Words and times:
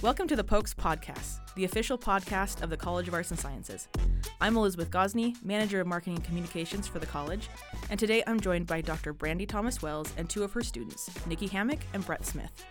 Welcome 0.00 0.28
to 0.28 0.36
the 0.36 0.44
Pokes 0.44 0.72
Podcast, 0.72 1.40
the 1.56 1.64
official 1.64 1.98
podcast 1.98 2.62
of 2.62 2.70
the 2.70 2.76
College 2.76 3.08
of 3.08 3.14
Arts 3.14 3.32
and 3.32 3.40
Sciences. 3.40 3.88
I'm 4.40 4.56
Elizabeth 4.56 4.92
Gosney, 4.92 5.34
Manager 5.44 5.80
of 5.80 5.88
Marketing 5.88 6.14
and 6.14 6.24
Communications 6.24 6.86
for 6.86 7.00
the 7.00 7.06
college, 7.06 7.48
and 7.90 7.98
today 7.98 8.22
I'm 8.24 8.38
joined 8.38 8.68
by 8.68 8.80
Dr. 8.80 9.12
Brandy 9.12 9.44
Thomas 9.44 9.82
Wells 9.82 10.12
and 10.16 10.30
two 10.30 10.44
of 10.44 10.52
her 10.52 10.62
students, 10.62 11.10
Nicki 11.26 11.48
Hammack 11.48 11.80
and 11.94 12.06
Brett 12.06 12.24
Smith. 12.24 12.64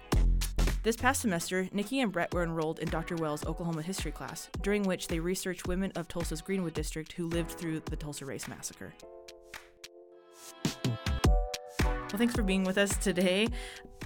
This 0.83 0.95
past 0.95 1.19
semester, 1.19 1.67
Nicki 1.73 1.99
and 1.99 2.13
Brett 2.13 2.33
were 2.33 2.43
enrolled 2.43 2.79
in 2.79 2.87
Dr. 2.87 3.17
Wells' 3.17 3.45
Oklahoma 3.45 3.81
history 3.81 4.13
class, 4.13 4.49
during 4.61 4.83
which 4.83 5.09
they 5.09 5.19
researched 5.19 5.67
women 5.67 5.91
of 5.97 6.07
Tulsa's 6.07 6.41
Greenwood 6.41 6.75
district 6.75 7.11
who 7.11 7.27
lived 7.27 7.51
through 7.51 7.81
the 7.81 7.97
Tulsa 7.97 8.25
Race 8.25 8.47
Massacre. 8.47 8.93
Well, 11.83 12.17
thanks 12.19 12.35
for 12.35 12.43
being 12.43 12.63
with 12.63 12.77
us 12.77 12.95
today. 12.95 13.49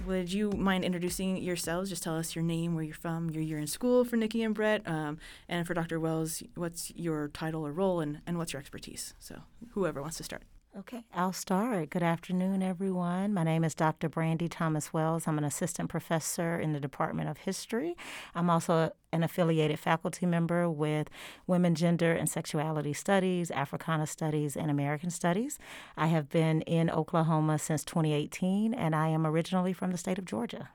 Would 0.06 0.32
you 0.32 0.50
mind 0.50 0.84
introducing 0.84 1.36
yourselves? 1.36 1.88
Just 1.88 2.02
tell 2.02 2.16
us 2.16 2.34
your 2.34 2.42
name, 2.42 2.74
where 2.74 2.82
you're 2.82 2.94
from, 2.94 3.30
your 3.30 3.42
year 3.42 3.58
in 3.58 3.68
school 3.68 4.04
for 4.04 4.16
Nicki 4.16 4.42
and 4.42 4.52
Brett, 4.52 4.82
um, 4.86 5.18
and 5.48 5.64
for 5.64 5.74
Dr. 5.74 6.00
Wells, 6.00 6.42
what's 6.56 6.90
your 6.96 7.28
title 7.28 7.64
or 7.64 7.70
role, 7.72 8.00
and, 8.00 8.20
and 8.26 8.36
what's 8.36 8.52
your 8.52 8.60
expertise? 8.60 9.14
So, 9.20 9.42
whoever 9.74 10.02
wants 10.02 10.16
to 10.16 10.24
start. 10.24 10.42
Okay, 10.74 11.04
I'll 11.14 11.34
start. 11.34 11.90
Good 11.90 12.02
afternoon, 12.02 12.62
everyone. 12.62 13.34
My 13.34 13.44
name 13.44 13.62
is 13.62 13.74
Dr. 13.74 14.08
Brandy 14.08 14.48
Thomas 14.48 14.90
Wells. 14.90 15.28
I'm 15.28 15.36
an 15.36 15.44
assistant 15.44 15.90
professor 15.90 16.58
in 16.58 16.72
the 16.72 16.80
Department 16.80 17.28
of 17.28 17.36
History. 17.36 17.94
I'm 18.34 18.48
also 18.48 18.90
an 19.12 19.22
affiliated 19.22 19.78
faculty 19.78 20.24
member 20.24 20.70
with 20.70 21.10
Women, 21.46 21.74
Gender, 21.74 22.12
and 22.14 22.26
Sexuality 22.26 22.94
Studies, 22.94 23.50
Africana 23.50 24.06
Studies, 24.06 24.56
and 24.56 24.70
American 24.70 25.10
Studies. 25.10 25.58
I 25.94 26.06
have 26.06 26.30
been 26.30 26.62
in 26.62 26.88
Oklahoma 26.88 27.58
since 27.58 27.84
2018, 27.84 28.72
and 28.72 28.96
I 28.96 29.08
am 29.08 29.26
originally 29.26 29.74
from 29.74 29.92
the 29.92 29.98
state 29.98 30.16
of 30.16 30.24
Georgia. 30.24 30.70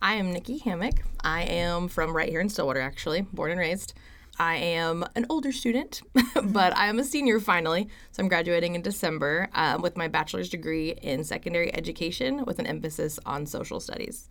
I 0.00 0.14
am 0.14 0.32
Nicki 0.32 0.60
Hammack. 0.60 1.00
I 1.22 1.42
am 1.42 1.88
from 1.88 2.16
right 2.16 2.30
here 2.30 2.40
in 2.40 2.48
Stillwater, 2.48 2.80
actually, 2.80 3.20
born 3.20 3.50
and 3.50 3.60
raised. 3.60 3.92
I 4.38 4.56
am 4.56 5.04
an 5.14 5.26
older 5.30 5.52
student, 5.52 6.02
but 6.42 6.76
I 6.76 6.86
am 6.86 6.98
a 6.98 7.04
senior 7.04 7.40
finally. 7.40 7.88
So 8.12 8.22
I'm 8.22 8.28
graduating 8.28 8.74
in 8.74 8.82
December 8.82 9.48
um, 9.54 9.82
with 9.82 9.96
my 9.96 10.08
bachelor's 10.08 10.48
degree 10.48 10.90
in 11.02 11.24
secondary 11.24 11.74
education 11.74 12.44
with 12.44 12.58
an 12.58 12.66
emphasis 12.66 13.18
on 13.24 13.46
social 13.46 13.80
studies. 13.80 14.28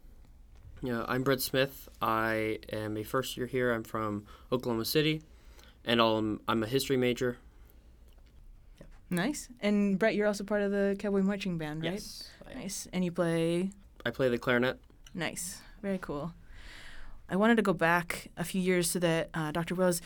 Yeah, 0.81 1.05
I'm 1.07 1.23
Brett 1.23 1.41
Smith. 1.41 1.87
I 2.01 2.59
am 2.73 2.97
a 2.97 3.03
first 3.03 3.37
year 3.37 3.45
here. 3.45 3.71
I'm 3.71 3.83
from 3.83 4.25
Oklahoma 4.51 4.83
City, 4.83 5.21
and 5.85 6.01
I'm, 6.01 6.41
I'm 6.47 6.61
a 6.63 6.67
history 6.67 6.97
major. 6.97 7.37
Nice. 9.09 9.47
And 9.61 9.97
Brett, 9.97 10.15
you're 10.15 10.27
also 10.27 10.43
part 10.43 10.61
of 10.61 10.71
the 10.71 10.95
Cowboy 10.99 11.21
Marching 11.21 11.57
Band, 11.57 11.83
right? 11.83 11.93
Yes. 11.93 12.29
Nice. 12.53 12.87
And 12.91 13.05
you 13.05 13.11
play. 13.11 13.69
I 14.05 14.11
play 14.11 14.27
the 14.27 14.37
clarinet. 14.37 14.77
Nice. 15.13 15.61
Very 15.81 15.99
cool. 15.99 16.33
I 17.29 17.35
wanted 17.35 17.55
to 17.55 17.61
go 17.61 17.73
back 17.73 18.29
a 18.37 18.43
few 18.43 18.61
years 18.61 18.89
so 18.89 18.99
that 18.99 19.29
uh, 19.33 19.51
Dr. 19.51 19.75
Rose, 19.75 20.01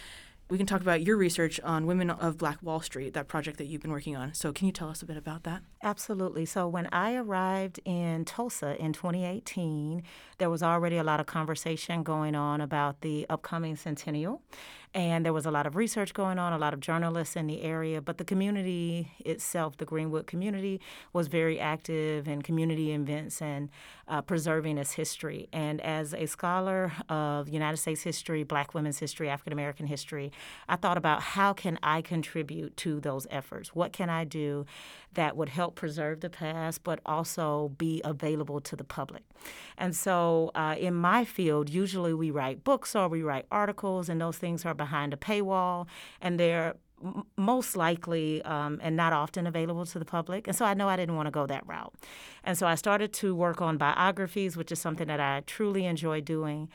we 0.49 0.57
can 0.57 0.65
talk 0.65 0.81
about 0.81 1.01
your 1.01 1.17
research 1.17 1.59
on 1.61 1.85
Women 1.85 2.09
of 2.09 2.37
Black 2.37 2.61
Wall 2.63 2.79
Street, 2.79 3.13
that 3.13 3.27
project 3.27 3.57
that 3.57 3.65
you've 3.65 3.81
been 3.81 3.91
working 3.91 4.15
on. 4.15 4.33
So, 4.33 4.53
can 4.53 4.65
you 4.65 4.71
tell 4.71 4.89
us 4.89 5.01
a 5.01 5.05
bit 5.05 5.17
about 5.17 5.43
that? 5.43 5.61
Absolutely. 5.83 6.45
So 6.45 6.67
when 6.67 6.87
I 6.91 7.15
arrived 7.15 7.79
in 7.83 8.23
Tulsa 8.23 8.81
in 8.81 8.93
2018, 8.93 10.03
there 10.37 10.49
was 10.49 10.63
already 10.63 10.97
a 10.97 11.03
lot 11.03 11.19
of 11.19 11.25
conversation 11.25 12.03
going 12.03 12.33
on 12.33 12.61
about 12.61 13.01
the 13.01 13.25
upcoming 13.29 13.75
centennial. 13.75 14.41
And 14.93 15.25
there 15.25 15.33
was 15.33 15.45
a 15.45 15.51
lot 15.51 15.67
of 15.67 15.75
research 15.75 16.13
going 16.13 16.39
on, 16.39 16.53
a 16.53 16.57
lot 16.57 16.73
of 16.73 16.79
journalists 16.79 17.35
in 17.35 17.45
the 17.47 17.61
area, 17.61 18.01
but 18.01 18.17
the 18.17 18.23
community 18.23 19.11
itself, 19.19 19.77
the 19.77 19.85
Greenwood 19.85 20.27
community, 20.27 20.79
was 21.13 21.27
very 21.27 21.59
active 21.59 22.27
in 22.27 22.41
community 22.41 22.91
events 22.91 23.41
and 23.41 23.69
uh, 24.07 24.21
preserving 24.21 24.77
its 24.77 24.93
history. 24.93 25.49
And 25.51 25.81
as 25.81 26.13
a 26.13 26.25
scholar 26.25 26.93
of 27.09 27.49
United 27.49 27.77
States 27.77 28.01
history, 28.01 28.43
Black 28.43 28.73
women's 28.73 28.99
history, 28.99 29.29
African 29.29 29.53
American 29.53 29.87
history, 29.87 30.31
I 30.67 30.77
thought 30.77 30.97
about 30.97 31.21
how 31.21 31.53
can 31.53 31.77
I 31.83 32.01
contribute 32.01 32.75
to 32.77 32.99
those 32.99 33.27
efforts? 33.29 33.75
What 33.75 33.93
can 33.93 34.09
I 34.09 34.23
do 34.23 34.65
that 35.13 35.35
would 35.35 35.49
help 35.49 35.75
preserve 35.75 36.21
the 36.21 36.29
past, 36.29 36.83
but 36.83 36.99
also 37.05 37.73
be 37.77 38.01
available 38.03 38.61
to 38.61 38.75
the 38.75 38.83
public? 38.83 39.23
And 39.77 39.95
so 39.95 40.51
uh, 40.55 40.75
in 40.79 40.95
my 40.95 41.25
field, 41.25 41.69
usually 41.69 42.13
we 42.13 42.31
write 42.31 42.63
books 42.63 42.95
or 42.95 43.07
we 43.07 43.21
write 43.21 43.45
articles, 43.51 44.09
and 44.09 44.19
those 44.19 44.37
things 44.37 44.65
are 44.65 44.73
behind 44.77 45.13
a 45.13 45.17
paywall, 45.17 45.87
and 46.21 46.39
they're 46.39 46.75
most 47.35 47.77
likely 47.77 48.41
um, 48.43 48.79
and 48.81 48.95
not 48.95 49.13
often 49.13 49.45
available 49.45 49.85
to 49.85 49.99
the 49.99 50.05
public. 50.05 50.47
And 50.47 50.55
so 50.55 50.65
I 50.65 50.73
know 50.73 50.89
I 50.89 50.95
didn't 50.95 51.15
want 51.15 51.27
to 51.27 51.31
go 51.31 51.45
that 51.45 51.65
route. 51.67 51.93
And 52.43 52.57
so 52.57 52.67
I 52.67 52.75
started 52.75 53.13
to 53.13 53.35
work 53.35 53.61
on 53.61 53.77
biographies, 53.77 54.57
which 54.57 54.71
is 54.71 54.79
something 54.79 55.07
that 55.07 55.19
I 55.19 55.43
truly 55.45 55.85
enjoy 55.85 56.21
doing. 56.21 56.69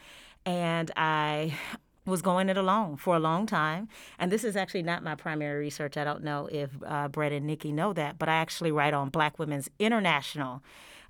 And 0.45 0.91
I 0.97 1.55
was 2.05 2.21
going 2.21 2.49
it 2.49 2.57
alone 2.57 2.97
for 2.97 3.15
a 3.15 3.21
long 3.21 3.47
time. 3.47 3.89
And 4.19 4.33
this 4.33 4.43
is 4.43 4.57
actually 4.57 4.83
not 4.83 5.05
my 5.05 5.15
primary 5.15 5.61
research. 5.61 5.97
I 5.97 6.03
don't 6.03 6.25
know 6.25 6.49
if 6.51 6.71
uh, 6.85 7.07
Brett 7.09 7.31
and 7.31 7.47
Nicki 7.47 7.71
know 7.71 7.93
that, 7.93 8.19
but 8.19 8.29
I 8.29 8.35
actually 8.35 8.73
write 8.73 8.93
on 8.93 9.09
Black 9.09 9.39
women's 9.39 9.69
international 9.79 10.63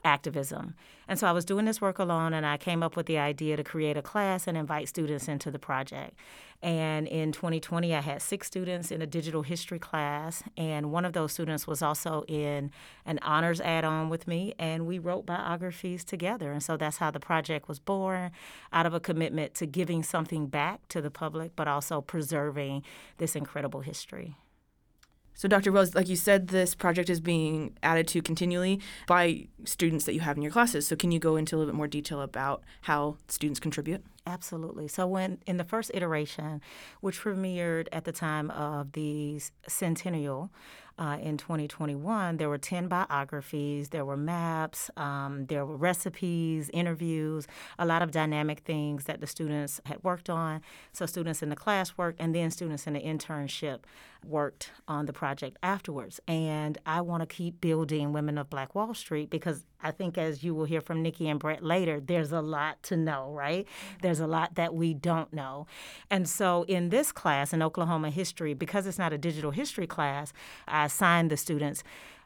activism. 0.04 0.74
And 1.08 1.18
so 1.18 1.26
I 1.26 1.32
was 1.32 1.44
doing 1.44 1.64
this 1.64 1.80
work 1.80 1.98
alone, 1.98 2.32
and 2.32 2.46
I 2.46 2.56
came 2.56 2.82
up 2.82 2.96
with 2.96 3.06
the 3.06 3.18
idea 3.18 3.56
to 3.56 3.64
create 3.64 3.96
a 3.96 4.02
class 4.02 4.46
and 4.46 4.56
invite 4.56 4.88
students 4.88 5.28
into 5.28 5.50
the 5.50 5.58
project. 5.58 6.16
And 6.62 7.08
in 7.08 7.32
2020, 7.32 7.92
I 7.94 8.00
had 8.00 8.22
six 8.22 8.46
students 8.46 8.92
in 8.92 9.02
a 9.02 9.06
digital 9.06 9.42
history 9.42 9.80
class, 9.80 10.44
and 10.56 10.92
one 10.92 11.04
of 11.04 11.12
those 11.12 11.32
students 11.32 11.66
was 11.66 11.82
also 11.82 12.24
in 12.28 12.70
an 13.04 13.18
honors 13.22 13.60
add 13.60 13.84
on 13.84 14.08
with 14.08 14.28
me, 14.28 14.54
and 14.58 14.86
we 14.86 14.98
wrote 15.00 15.26
biographies 15.26 16.04
together. 16.04 16.52
And 16.52 16.62
so 16.62 16.76
that's 16.76 16.98
how 16.98 17.10
the 17.10 17.20
project 17.20 17.68
was 17.68 17.80
born 17.80 18.30
out 18.72 18.86
of 18.86 18.94
a 18.94 19.00
commitment 19.00 19.54
to 19.54 19.66
giving 19.66 20.04
something 20.04 20.46
back 20.46 20.86
to 20.88 21.02
the 21.02 21.10
public, 21.10 21.56
but 21.56 21.66
also 21.66 22.00
preserving 22.00 22.84
this 23.18 23.34
incredible 23.34 23.80
history. 23.80 24.36
So, 25.34 25.48
Dr. 25.48 25.72
Wells, 25.72 25.94
like 25.94 26.08
you 26.08 26.16
said, 26.16 26.48
this 26.48 26.74
project 26.74 27.10
is 27.10 27.20
being 27.20 27.76
added 27.82 28.06
to 28.08 28.22
continually 28.22 28.80
by 29.06 29.48
students 29.64 30.04
that 30.04 30.14
you 30.14 30.20
have 30.20 30.36
in 30.36 30.42
your 30.42 30.52
classes. 30.52 30.86
So, 30.86 30.96
can 30.96 31.10
you 31.10 31.18
go 31.18 31.36
into 31.36 31.56
a 31.56 31.58
little 31.58 31.72
bit 31.72 31.76
more 31.76 31.88
detail 31.88 32.20
about 32.20 32.62
how 32.82 33.16
students 33.28 33.60
contribute? 33.60 34.04
Absolutely. 34.26 34.86
So 34.86 35.06
when 35.06 35.38
in 35.46 35.56
the 35.56 35.64
first 35.64 35.90
iteration, 35.94 36.60
which 37.00 37.20
premiered 37.20 37.88
at 37.90 38.04
the 38.04 38.12
time 38.12 38.50
of 38.52 38.92
the 38.92 39.40
centennial 39.66 40.50
uh, 40.98 41.18
in 41.20 41.36
2021, 41.36 42.36
there 42.36 42.48
were 42.48 42.58
10 42.58 42.88
biographies, 42.88 43.90
there 43.90 44.04
were 44.04 44.16
maps, 44.16 44.90
um, 44.96 45.46
there 45.46 45.64
were 45.64 45.76
recipes, 45.76 46.70
interviews, 46.72 47.46
a 47.78 47.86
lot 47.86 48.02
of 48.02 48.10
dynamic 48.10 48.60
things 48.60 49.04
that 49.04 49.20
the 49.20 49.26
students 49.26 49.80
had 49.86 50.02
worked 50.04 50.30
on. 50.30 50.60
So 50.92 51.06
students 51.06 51.42
in 51.42 51.48
the 51.48 51.56
class 51.56 51.96
worked, 51.96 52.20
and 52.20 52.34
then 52.34 52.50
students 52.50 52.86
in 52.86 52.92
the 52.94 53.00
internship 53.00 53.80
worked 54.24 54.70
on 54.86 55.06
the 55.06 55.12
project 55.12 55.56
afterwards. 55.62 56.20
And 56.28 56.78
I 56.86 57.00
want 57.00 57.22
to 57.22 57.26
keep 57.26 57.60
building 57.60 58.12
Women 58.12 58.38
of 58.38 58.50
Black 58.50 58.74
Wall 58.74 58.94
Street 58.94 59.30
because 59.30 59.64
I 59.82 59.90
think, 59.90 60.16
as 60.18 60.44
you 60.44 60.54
will 60.54 60.64
hear 60.64 60.80
from 60.80 61.02
Nicki 61.02 61.28
and 61.28 61.40
Brett 61.40 61.62
later, 61.62 62.00
there's 62.00 62.32
a 62.32 62.40
lot 62.40 62.82
to 62.84 62.96
know, 62.96 63.32
right? 63.32 63.66
There's 64.00 64.20
a 64.20 64.26
lot 64.26 64.54
that 64.54 64.74
we 64.74 64.94
don't 64.94 65.32
know. 65.32 65.66
And 66.10 66.28
so, 66.28 66.64
in 66.64 66.90
this 66.90 67.12
class, 67.12 67.52
in 67.52 67.62
Oklahoma 67.62 68.10
history, 68.10 68.54
because 68.54 68.86
it's 68.86 68.98
not 68.98 69.12
a 69.12 69.18
digital 69.18 69.50
history 69.50 69.86
class, 69.86 70.32
I 70.68 70.86
assigned 70.86 71.30
the 71.30 71.36
students 71.36 71.82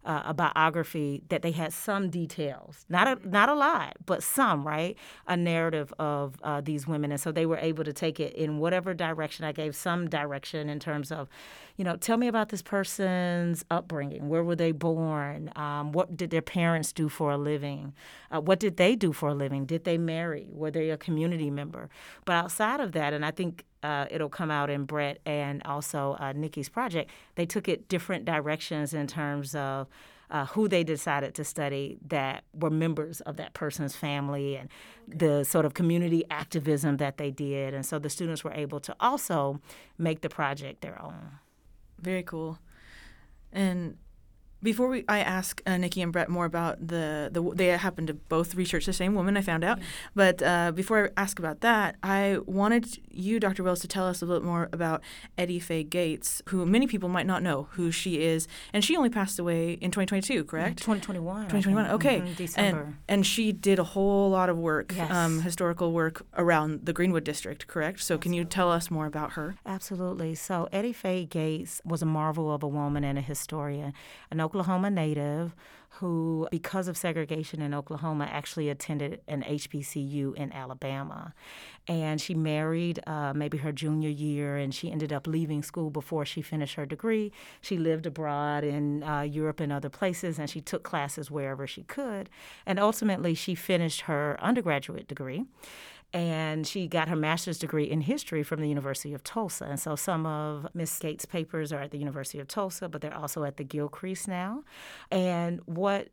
uh, 0.06 0.22
a 0.26 0.34
biography 0.34 1.22
that 1.28 1.42
they 1.42 1.50
had 1.50 1.72
some 1.72 2.08
details, 2.08 2.86
not 2.88 3.06
a 3.08 3.28
not 3.28 3.48
a 3.48 3.54
lot, 3.54 3.96
but 4.06 4.22
some, 4.22 4.66
right? 4.66 4.96
A 5.26 5.36
narrative 5.36 5.92
of 5.98 6.36
uh, 6.42 6.60
these 6.60 6.86
women, 6.86 7.10
and 7.10 7.20
so 7.20 7.32
they 7.32 7.44
were 7.44 7.58
able 7.58 7.84
to 7.84 7.92
take 7.92 8.20
it 8.20 8.32
in 8.34 8.58
whatever 8.58 8.94
direction. 8.94 9.44
I 9.44 9.52
gave 9.52 9.74
some 9.74 10.08
direction 10.08 10.70
in 10.70 10.78
terms 10.78 11.10
of, 11.10 11.28
you 11.76 11.84
know, 11.84 11.96
tell 11.96 12.16
me 12.16 12.28
about 12.28 12.50
this 12.50 12.62
person's 12.62 13.64
upbringing. 13.70 14.28
Where 14.28 14.44
were 14.44 14.56
they 14.56 14.72
born? 14.72 15.50
Um, 15.56 15.92
what 15.92 16.16
did 16.16 16.30
their 16.30 16.42
parents 16.42 16.92
do 16.92 17.08
for 17.08 17.32
a 17.32 17.36
living? 17.36 17.92
Uh, 18.30 18.40
what 18.40 18.60
did 18.60 18.76
they 18.76 18.94
do 18.94 19.12
for 19.12 19.30
a 19.30 19.34
living? 19.34 19.66
Did 19.66 19.84
they 19.84 19.98
marry? 19.98 20.46
Were 20.52 20.70
they 20.70 20.90
a 20.90 20.96
community 20.96 21.50
member? 21.50 21.90
But 22.24 22.34
outside 22.34 22.78
of 22.80 22.92
that, 22.92 23.12
and 23.12 23.26
I 23.26 23.32
think 23.32 23.64
uh, 23.86 24.06
it'll 24.10 24.28
come 24.28 24.50
out 24.50 24.68
in 24.68 24.84
Brett 24.84 25.20
and 25.24 25.62
also 25.64 26.16
uh, 26.18 26.32
Nicki's 26.34 26.68
project. 26.68 27.08
They 27.36 27.46
took 27.46 27.68
it 27.68 27.88
different 27.88 28.24
directions 28.24 28.92
in 28.92 29.06
terms 29.06 29.54
of 29.54 29.86
uh, 30.28 30.46
who 30.46 30.66
they 30.66 30.82
decided 30.82 31.36
to 31.36 31.44
study 31.44 31.96
that 32.08 32.42
were 32.52 32.70
members 32.70 33.20
of 33.20 33.36
that 33.36 33.54
person's 33.54 33.94
family 33.94 34.56
and 34.56 34.68
the 35.06 35.44
sort 35.44 35.64
of 35.64 35.74
community 35.74 36.24
activism 36.30 36.96
that 36.96 37.16
they 37.16 37.30
did. 37.30 37.74
And 37.74 37.86
so 37.86 38.00
the 38.00 38.10
students 38.10 38.42
were 38.42 38.52
able 38.54 38.80
to 38.80 38.96
also 38.98 39.60
make 39.98 40.22
the 40.22 40.28
project 40.28 40.80
their 40.80 41.00
own. 41.00 41.38
Very 42.00 42.24
cool. 42.24 42.58
And 43.52 43.98
Before 44.62 44.88
we, 44.88 45.04
I 45.08 45.20
ask 45.20 45.60
uh, 45.66 45.76
Nicki 45.76 46.00
and 46.02 46.10
Brett 46.12 46.28
more 46.28 46.44
about 46.46 46.88
the, 46.88 47.28
the 47.30 47.42
they 47.54 47.66
happen 47.68 48.06
to 48.06 48.14
both 48.14 48.54
research 48.54 48.86
the 48.86 48.92
same 48.92 49.14
woman. 49.14 49.36
I 49.36 49.42
found 49.42 49.62
out, 49.64 49.78
but 50.14 50.42
uh, 50.42 50.72
before 50.72 51.10
I 51.16 51.20
ask 51.20 51.38
about 51.38 51.60
that, 51.60 51.96
I 52.02 52.38
wanted 52.46 52.98
you, 53.10 53.38
Dr. 53.38 53.62
Wells, 53.62 53.80
to 53.80 53.88
tell 53.88 54.06
us 54.06 54.22
a 54.22 54.26
little 54.26 54.44
more 54.44 54.68
about 54.72 55.02
Eddie 55.36 55.60
Faye 55.60 55.84
Gates, 55.84 56.40
who 56.48 56.64
many 56.66 56.86
people 56.86 57.08
might 57.08 57.26
not 57.26 57.42
know 57.42 57.68
who 57.72 57.90
she 57.92 58.22
is, 58.22 58.48
and 58.72 58.82
she 58.82 58.96
only 58.96 59.10
passed 59.10 59.38
away 59.38 59.72
in 59.74 59.90
2022, 59.90 60.44
correct? 60.44 60.78
2021. 60.78 61.42
2021. 61.48 61.90
Okay, 61.92 62.20
Mhm, 62.20 62.36
December. 62.36 62.80
and 62.82 62.96
and 63.08 63.26
she 63.26 63.52
did 63.52 63.78
a 63.78 63.84
whole 63.84 64.30
lot 64.30 64.48
of 64.48 64.56
work, 64.56 64.92
Yes. 64.96 65.10
um, 65.10 65.42
historical 65.42 65.92
work 65.92 66.22
around 66.36 66.86
the 66.86 66.92
Greenwood 66.94 67.24
district, 67.24 67.66
correct? 67.66 68.00
So 68.00 68.16
can 68.18 68.32
you 68.32 68.44
tell 68.44 68.72
us 68.72 68.90
more 68.90 69.06
about 69.06 69.32
her? 69.32 69.56
Absolutely. 69.66 70.34
So 70.34 70.68
Eddie 70.72 70.92
Faye 70.94 71.24
Gates 71.26 71.82
was 71.84 72.00
a 72.02 72.06
marvel 72.06 72.52
of 72.52 72.62
a 72.62 72.68
woman 72.68 73.04
and 73.04 73.18
a 73.18 73.22
historian, 73.22 73.92
an 74.30 74.40
Oklahoma 74.46 74.90
native 74.90 75.54
who, 76.00 76.46
because 76.50 76.88
of 76.88 76.96
segregation 76.96 77.62
in 77.62 77.72
Oklahoma, 77.72 78.28
actually 78.30 78.68
attended 78.68 79.20
an 79.28 79.42
HBCU 79.42 80.34
in 80.34 80.52
Alabama. 80.52 81.32
And 81.88 82.20
she 82.20 82.34
married 82.34 83.00
uh, 83.06 83.32
maybe 83.34 83.58
her 83.58 83.72
junior 83.72 84.10
year, 84.10 84.56
and 84.56 84.74
she 84.74 84.90
ended 84.90 85.12
up 85.12 85.26
leaving 85.26 85.62
school 85.62 85.90
before 85.90 86.26
she 86.26 86.42
finished 86.42 86.74
her 86.74 86.84
degree. 86.84 87.32
She 87.62 87.78
lived 87.78 88.04
abroad 88.04 88.62
in 88.62 89.02
uh, 89.02 89.22
Europe 89.22 89.60
and 89.60 89.72
other 89.72 89.88
places, 89.88 90.38
and 90.38 90.50
she 90.50 90.60
took 90.60 90.82
classes 90.82 91.30
wherever 91.30 91.66
she 91.66 91.84
could. 91.84 92.28
And 92.66 92.78
ultimately, 92.78 93.34
she 93.34 93.54
finished 93.54 94.02
her 94.02 94.36
undergraduate 94.40 95.08
degree 95.08 95.46
and 96.16 96.66
she 96.66 96.88
got 96.88 97.10
her 97.10 97.16
master's 97.16 97.58
degree 97.58 97.84
in 97.84 98.00
history 98.00 98.42
from 98.42 98.62
the 98.62 98.68
University 98.70 99.12
of 99.12 99.22
Tulsa. 99.22 99.66
And 99.66 99.78
so 99.78 99.94
some 99.96 100.24
of 100.24 100.66
Miss 100.72 100.98
Gates' 100.98 101.26
papers 101.26 101.74
are 101.74 101.80
at 101.80 101.90
the 101.90 101.98
University 101.98 102.40
of 102.40 102.48
Tulsa, 102.48 102.88
but 102.88 103.02
they're 103.02 103.14
also 103.14 103.44
at 103.44 103.58
the 103.58 103.64
Gilcrease 103.64 104.26
now. 104.26 104.64
And 105.10 105.60
what 105.66 106.08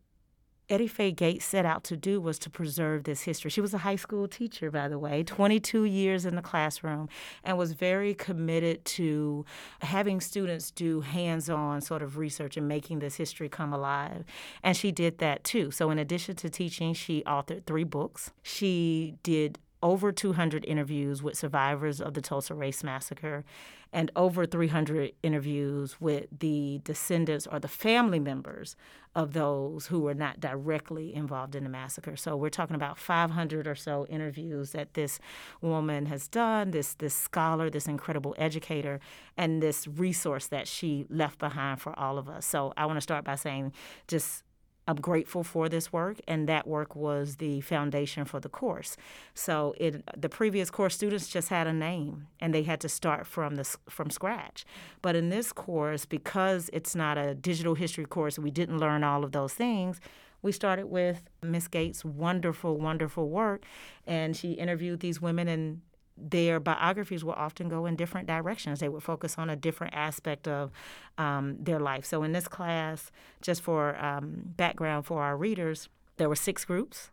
Eddie 0.69 0.87
Faye 0.87 1.13
Gates 1.13 1.45
set 1.45 1.65
out 1.65 1.85
to 1.85 1.95
do 1.95 2.19
was 2.19 2.37
to 2.39 2.49
preserve 2.49 3.05
this 3.05 3.21
history. 3.21 3.49
She 3.49 3.61
was 3.61 3.73
a 3.73 3.77
high 3.77 3.95
school 3.95 4.27
teacher, 4.27 4.69
by 4.69 4.89
the 4.89 4.99
way, 4.99 5.23
22 5.23 5.85
years 5.85 6.25
in 6.25 6.35
the 6.35 6.41
classroom, 6.41 7.07
and 7.45 7.57
was 7.57 7.71
very 7.71 8.13
committed 8.13 8.83
to 8.83 9.45
having 9.81 10.19
students 10.19 10.69
do 10.69 10.99
hands 10.99 11.49
on 11.49 11.79
sort 11.79 12.01
of 12.01 12.17
research 12.17 12.57
and 12.57 12.67
making 12.67 12.99
this 12.99 13.15
history 13.15 13.47
come 13.47 13.71
alive. 13.71 14.25
And 14.63 14.75
she 14.75 14.91
did 14.91 15.19
that 15.19 15.45
too. 15.45 15.71
So, 15.71 15.91
in 15.91 15.97
addition 15.97 16.35
to 16.37 16.49
teaching, 16.49 16.93
she 16.93 17.23
authored 17.23 17.65
three 17.65 17.85
books. 17.85 18.31
She 18.41 19.15
did 19.23 19.59
over 19.83 20.11
200 20.11 20.63
interviews 20.65 21.21
with 21.21 21.37
survivors 21.37 22.01
of 22.01 22.13
the 22.13 22.21
Tulsa 22.21 22.55
Race 22.55 22.83
Massacre 22.83 23.43
and 23.91 24.09
over 24.15 24.45
300 24.45 25.11
interviews 25.21 26.01
with 26.01 26.25
the 26.39 26.81
descendants 26.83 27.45
or 27.45 27.59
the 27.59 27.67
family 27.67 28.19
members 28.19 28.75
of 29.13 29.33
those 29.33 29.87
who 29.87 29.99
were 29.99 30.15
not 30.15 30.39
directly 30.39 31.13
involved 31.13 31.53
in 31.53 31.63
the 31.63 31.69
massacre. 31.69 32.15
So 32.15 32.35
we're 32.35 32.49
talking 32.49 32.75
about 32.75 32.97
500 32.97 33.67
or 33.67 33.75
so 33.75 34.07
interviews 34.07 34.71
that 34.71 34.95
this 34.95 35.19
woman 35.61 36.07
has 36.07 36.27
done, 36.27 36.71
this 36.71 36.95
this 36.95 37.13
scholar, 37.13 37.69
this 37.69 37.85
incredible 37.85 38.33
educator, 38.39 38.99
and 39.37 39.61
this 39.61 39.87
resource 39.87 40.47
that 40.47 40.67
she 40.67 41.05
left 41.09 41.37
behind 41.37 41.79
for 41.79 41.97
all 41.99 42.17
of 42.17 42.27
us. 42.27 42.45
So 42.45 42.73
I 42.75 42.87
want 42.87 42.97
to 42.97 43.01
start 43.01 43.23
by 43.23 43.35
saying 43.35 43.73
just 44.07 44.42
I'm 44.87 44.97
grateful 44.97 45.43
for 45.43 45.69
this 45.69 45.93
work, 45.93 46.17
and 46.27 46.47
that 46.49 46.67
work 46.67 46.95
was 46.95 47.37
the 47.37 47.61
foundation 47.61 48.25
for 48.25 48.39
the 48.39 48.49
course. 48.49 48.97
So 49.33 49.73
it, 49.77 50.03
the 50.15 50.29
previous 50.29 50.69
course 50.69 50.95
students 50.95 51.29
just 51.29 51.49
had 51.49 51.67
a 51.67 51.73
name, 51.73 52.27
and 52.39 52.53
they 52.53 52.63
had 52.63 52.81
to 52.81 52.89
start 52.89 53.25
from 53.25 53.55
the 53.55 53.63
from 53.89 54.09
scratch. 54.09 54.65
But 55.01 55.15
in 55.15 55.29
this 55.29 55.53
course, 55.53 56.05
because 56.05 56.69
it's 56.73 56.95
not 56.95 57.17
a 57.17 57.33
digital 57.33 57.75
history 57.75 58.05
course, 58.05 58.37
we 58.37 58.51
didn't 58.51 58.79
learn 58.79 59.03
all 59.03 59.23
of 59.23 59.31
those 59.31 59.53
things. 59.53 60.01
We 60.41 60.51
started 60.51 60.87
with 60.87 61.21
Miss 61.41 61.69
Gates' 61.69 62.03
wonderful, 62.03 62.77
wonderful 62.77 63.29
work, 63.29 63.63
and 64.05 64.35
she 64.35 64.51
interviewed 64.51 64.99
these 64.99 65.21
women 65.21 65.47
and 65.47 65.81
their 66.17 66.59
biographies 66.59 67.23
will 67.23 67.33
often 67.33 67.69
go 67.69 67.85
in 67.85 67.95
different 67.95 68.27
directions. 68.27 68.79
They 68.79 68.89
would 68.89 69.03
focus 69.03 69.37
on 69.37 69.49
a 69.49 69.55
different 69.55 69.93
aspect 69.95 70.47
of 70.47 70.71
um, 71.17 71.57
their 71.59 71.79
life. 71.79 72.05
So, 72.05 72.23
in 72.23 72.31
this 72.31 72.47
class, 72.47 73.11
just 73.41 73.61
for 73.61 73.97
um, 74.03 74.53
background 74.57 75.05
for 75.05 75.21
our 75.23 75.35
readers, 75.35 75.89
there 76.17 76.29
were 76.29 76.35
six 76.35 76.65
groups. 76.65 77.09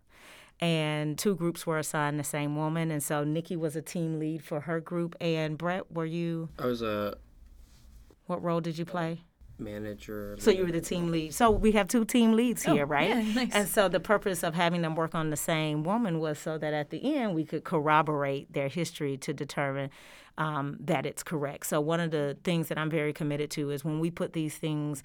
And 0.62 1.16
two 1.18 1.34
groups 1.36 1.66
were 1.66 1.78
assigned 1.78 2.20
the 2.20 2.24
same 2.24 2.54
woman. 2.54 2.90
And 2.90 3.02
so 3.02 3.24
Nicki 3.24 3.56
was 3.56 3.76
a 3.76 3.82
team 3.82 4.18
lead 4.18 4.44
for 4.44 4.60
her 4.60 4.78
group. 4.78 5.16
And 5.18 5.56
Brett, 5.56 5.90
were 5.90 6.04
you, 6.04 6.50
I 6.58 6.66
was 6.66 6.82
a 6.82 7.16
what 8.26 8.42
role 8.42 8.60
did 8.60 8.76
you 8.76 8.84
play? 8.84 9.22
Manager. 9.60 10.36
So 10.38 10.50
you 10.50 10.64
were 10.64 10.72
the 10.72 10.80
team 10.80 11.10
lead. 11.10 11.34
So 11.34 11.50
we 11.50 11.72
have 11.72 11.88
two 11.88 12.04
team 12.04 12.32
leads 12.32 12.62
here, 12.62 12.86
right? 12.86 13.08
yeah, 13.08 13.34
nice. 13.34 13.50
And 13.52 13.68
so 13.68 13.88
the 13.88 14.00
purpose 14.00 14.42
of 14.42 14.54
having 14.54 14.82
them 14.82 14.94
work 14.94 15.14
on 15.14 15.30
the 15.30 15.36
same 15.36 15.84
woman 15.84 16.18
was 16.18 16.38
so 16.38 16.58
that 16.58 16.74
at 16.74 16.90
the 16.90 17.16
end 17.16 17.34
we 17.34 17.44
could 17.44 17.64
corroborate 17.64 18.52
their 18.52 18.68
history 18.68 19.16
to 19.18 19.32
determine 19.32 19.90
um, 20.38 20.76
that 20.80 21.06
it's 21.06 21.22
correct. 21.22 21.66
So 21.66 21.80
one 21.80 22.00
of 22.00 22.10
the 22.10 22.36
things 22.44 22.68
that 22.68 22.78
I'm 22.78 22.90
very 22.90 23.12
committed 23.12 23.50
to 23.52 23.70
is 23.70 23.84
when 23.84 24.00
we 24.00 24.10
put 24.10 24.32
these 24.32 24.56
things 24.56 25.02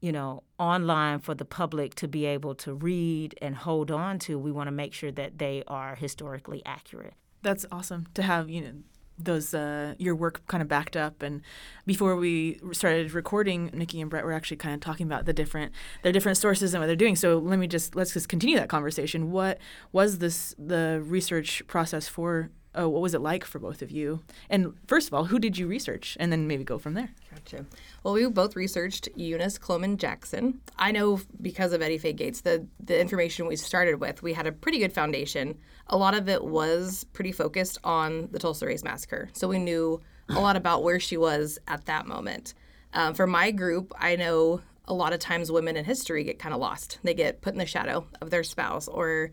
you 0.00 0.12
know, 0.12 0.42
online 0.58 1.18
for 1.18 1.34
the 1.34 1.44
public 1.44 1.94
to 1.94 2.06
be 2.06 2.26
able 2.26 2.54
to 2.54 2.74
read 2.74 3.34
and 3.40 3.56
hold 3.56 3.90
on 3.90 4.18
to, 4.18 4.38
we 4.38 4.52
want 4.52 4.66
to 4.66 4.70
make 4.72 4.92
sure 4.92 5.10
that 5.10 5.38
they 5.38 5.64
are 5.66 5.94
historically 5.94 6.62
accurate. 6.66 7.14
That's 7.42 7.64
awesome 7.72 8.06
to 8.14 8.22
have 8.22 8.50
you 8.50 8.60
know 8.60 8.72
those 9.18 9.54
uh, 9.54 9.94
your 9.98 10.14
work 10.14 10.46
kind 10.46 10.62
of 10.62 10.68
backed 10.68 10.96
up. 10.96 11.22
And 11.22 11.42
before 11.86 12.16
we 12.16 12.60
started 12.72 13.12
recording, 13.12 13.70
Nicki 13.72 14.00
and 14.00 14.10
Brett 14.10 14.24
were 14.24 14.32
actually 14.32 14.58
kind 14.58 14.74
of 14.74 14.80
talking 14.80 15.06
about 15.06 15.24
the 15.24 15.32
different 15.32 15.72
their 16.02 16.12
different 16.12 16.38
sources 16.38 16.74
and 16.74 16.80
what 16.80 16.86
they're 16.86 16.96
doing. 16.96 17.16
So 17.16 17.38
let 17.38 17.58
me 17.58 17.66
just 17.66 17.94
let's 17.94 18.12
just 18.12 18.28
continue 18.28 18.56
that 18.56 18.68
conversation. 18.68 19.30
What 19.30 19.58
was 19.92 20.18
this 20.18 20.54
the 20.58 21.02
research 21.04 21.62
process 21.66 22.08
for? 22.08 22.50
Oh, 22.76 22.88
what 22.88 23.00
was 23.00 23.14
it 23.14 23.22
like 23.22 23.44
for 23.44 23.58
both 23.58 23.80
of 23.80 23.90
you? 23.90 24.22
And 24.50 24.74
first 24.86 25.08
of 25.08 25.14
all, 25.14 25.24
who 25.24 25.38
did 25.38 25.56
you 25.56 25.66
research? 25.66 26.16
And 26.20 26.30
then 26.30 26.46
maybe 26.46 26.62
go 26.62 26.78
from 26.78 26.92
there. 26.94 27.10
Gotcha. 27.30 27.64
Well, 28.02 28.14
we 28.14 28.26
both 28.28 28.54
researched 28.54 29.08
Eunice 29.16 29.58
Cloman 29.58 29.96
Jackson. 29.96 30.60
I 30.78 30.92
know 30.92 31.20
because 31.40 31.72
of 31.72 31.80
Eddie 31.80 31.96
Faye 31.96 32.12
Gates, 32.12 32.42
the, 32.42 32.66
the 32.78 33.00
information 33.00 33.46
we 33.46 33.56
started 33.56 33.98
with, 33.98 34.22
we 34.22 34.34
had 34.34 34.46
a 34.46 34.52
pretty 34.52 34.78
good 34.78 34.92
foundation. 34.92 35.56
A 35.86 35.96
lot 35.96 36.14
of 36.14 36.28
it 36.28 36.44
was 36.44 37.04
pretty 37.14 37.32
focused 37.32 37.78
on 37.82 38.28
the 38.30 38.38
Tulsa 38.38 38.66
Race 38.66 38.84
Massacre. 38.84 39.30
So 39.32 39.48
we 39.48 39.58
knew 39.58 40.00
a 40.28 40.40
lot 40.40 40.56
about 40.56 40.82
where 40.82 41.00
she 41.00 41.16
was 41.16 41.58
at 41.68 41.86
that 41.86 42.06
moment. 42.06 42.52
Um, 42.92 43.14
for 43.14 43.26
my 43.26 43.50
group, 43.52 43.92
I 43.98 44.16
know 44.16 44.60
a 44.88 44.94
lot 44.94 45.12
of 45.12 45.18
times 45.18 45.50
women 45.50 45.76
in 45.76 45.84
history 45.84 46.24
get 46.24 46.38
kind 46.38 46.54
of 46.54 46.60
lost. 46.60 46.98
They 47.02 47.14
get 47.14 47.40
put 47.40 47.52
in 47.52 47.58
the 47.58 47.66
shadow 47.66 48.06
of 48.20 48.30
their 48.30 48.44
spouse 48.44 48.86
or 48.86 49.30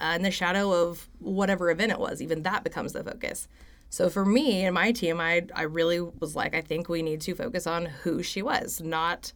uh, 0.00 0.14
in 0.16 0.22
the 0.22 0.30
shadow 0.30 0.72
of 0.72 1.08
whatever 1.18 1.70
event 1.70 1.92
it 1.92 1.98
was. 1.98 2.20
Even 2.22 2.42
that 2.42 2.64
becomes 2.64 2.92
the 2.92 3.04
focus. 3.04 3.48
So 3.88 4.08
for 4.10 4.24
me 4.24 4.64
and 4.64 4.74
my 4.74 4.92
team, 4.92 5.20
I 5.20 5.46
I 5.54 5.62
really 5.62 6.00
was 6.00 6.34
like, 6.34 6.54
I 6.54 6.60
think 6.60 6.88
we 6.88 7.02
need 7.02 7.20
to 7.22 7.34
focus 7.34 7.66
on 7.66 7.86
who 7.86 8.22
she 8.22 8.42
was, 8.42 8.80
not 8.80 9.32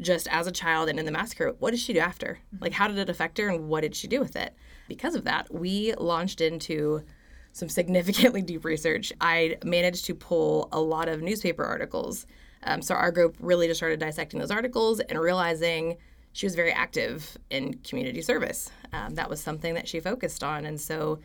just 0.00 0.26
as 0.28 0.46
a 0.46 0.52
child 0.52 0.88
and 0.88 0.98
in 0.98 1.04
the 1.04 1.12
massacre. 1.12 1.54
What 1.58 1.72
did 1.72 1.80
she 1.80 1.92
do 1.92 2.00
after? 2.00 2.38
Like, 2.60 2.72
how 2.72 2.88
did 2.88 2.98
it 2.98 3.10
affect 3.10 3.38
her, 3.38 3.48
and 3.48 3.68
what 3.68 3.82
did 3.82 3.94
she 3.94 4.08
do 4.08 4.20
with 4.20 4.36
it? 4.36 4.54
Because 4.88 5.14
of 5.14 5.24
that, 5.24 5.52
we 5.52 5.94
launched 5.94 6.40
into 6.40 7.02
some 7.52 7.68
significantly 7.68 8.42
deep 8.50 8.64
research. 8.64 9.12
I 9.20 9.58
managed 9.64 10.06
to 10.06 10.14
pull 10.14 10.68
a 10.72 10.80
lot 10.80 11.08
of 11.08 11.22
newspaper 11.22 11.64
articles. 11.64 12.26
Um, 12.62 12.82
so 12.82 12.94
our 12.94 13.10
group 13.10 13.36
really 13.40 13.66
just 13.66 13.78
started 13.78 14.00
dissecting 14.00 14.40
those 14.40 14.50
articles 14.50 15.00
and 15.00 15.18
realizing 15.18 15.96
she 16.32 16.46
was 16.46 16.54
very 16.54 16.72
active 16.72 17.36
in 17.50 17.74
community 17.78 18.22
service. 18.22 18.70
Um, 18.92 19.14
that 19.14 19.28
was 19.28 19.40
something 19.40 19.74
that 19.74 19.88
she 19.88 20.00
focused 20.00 20.44
on, 20.44 20.64
and 20.64 20.80
so 20.80 21.20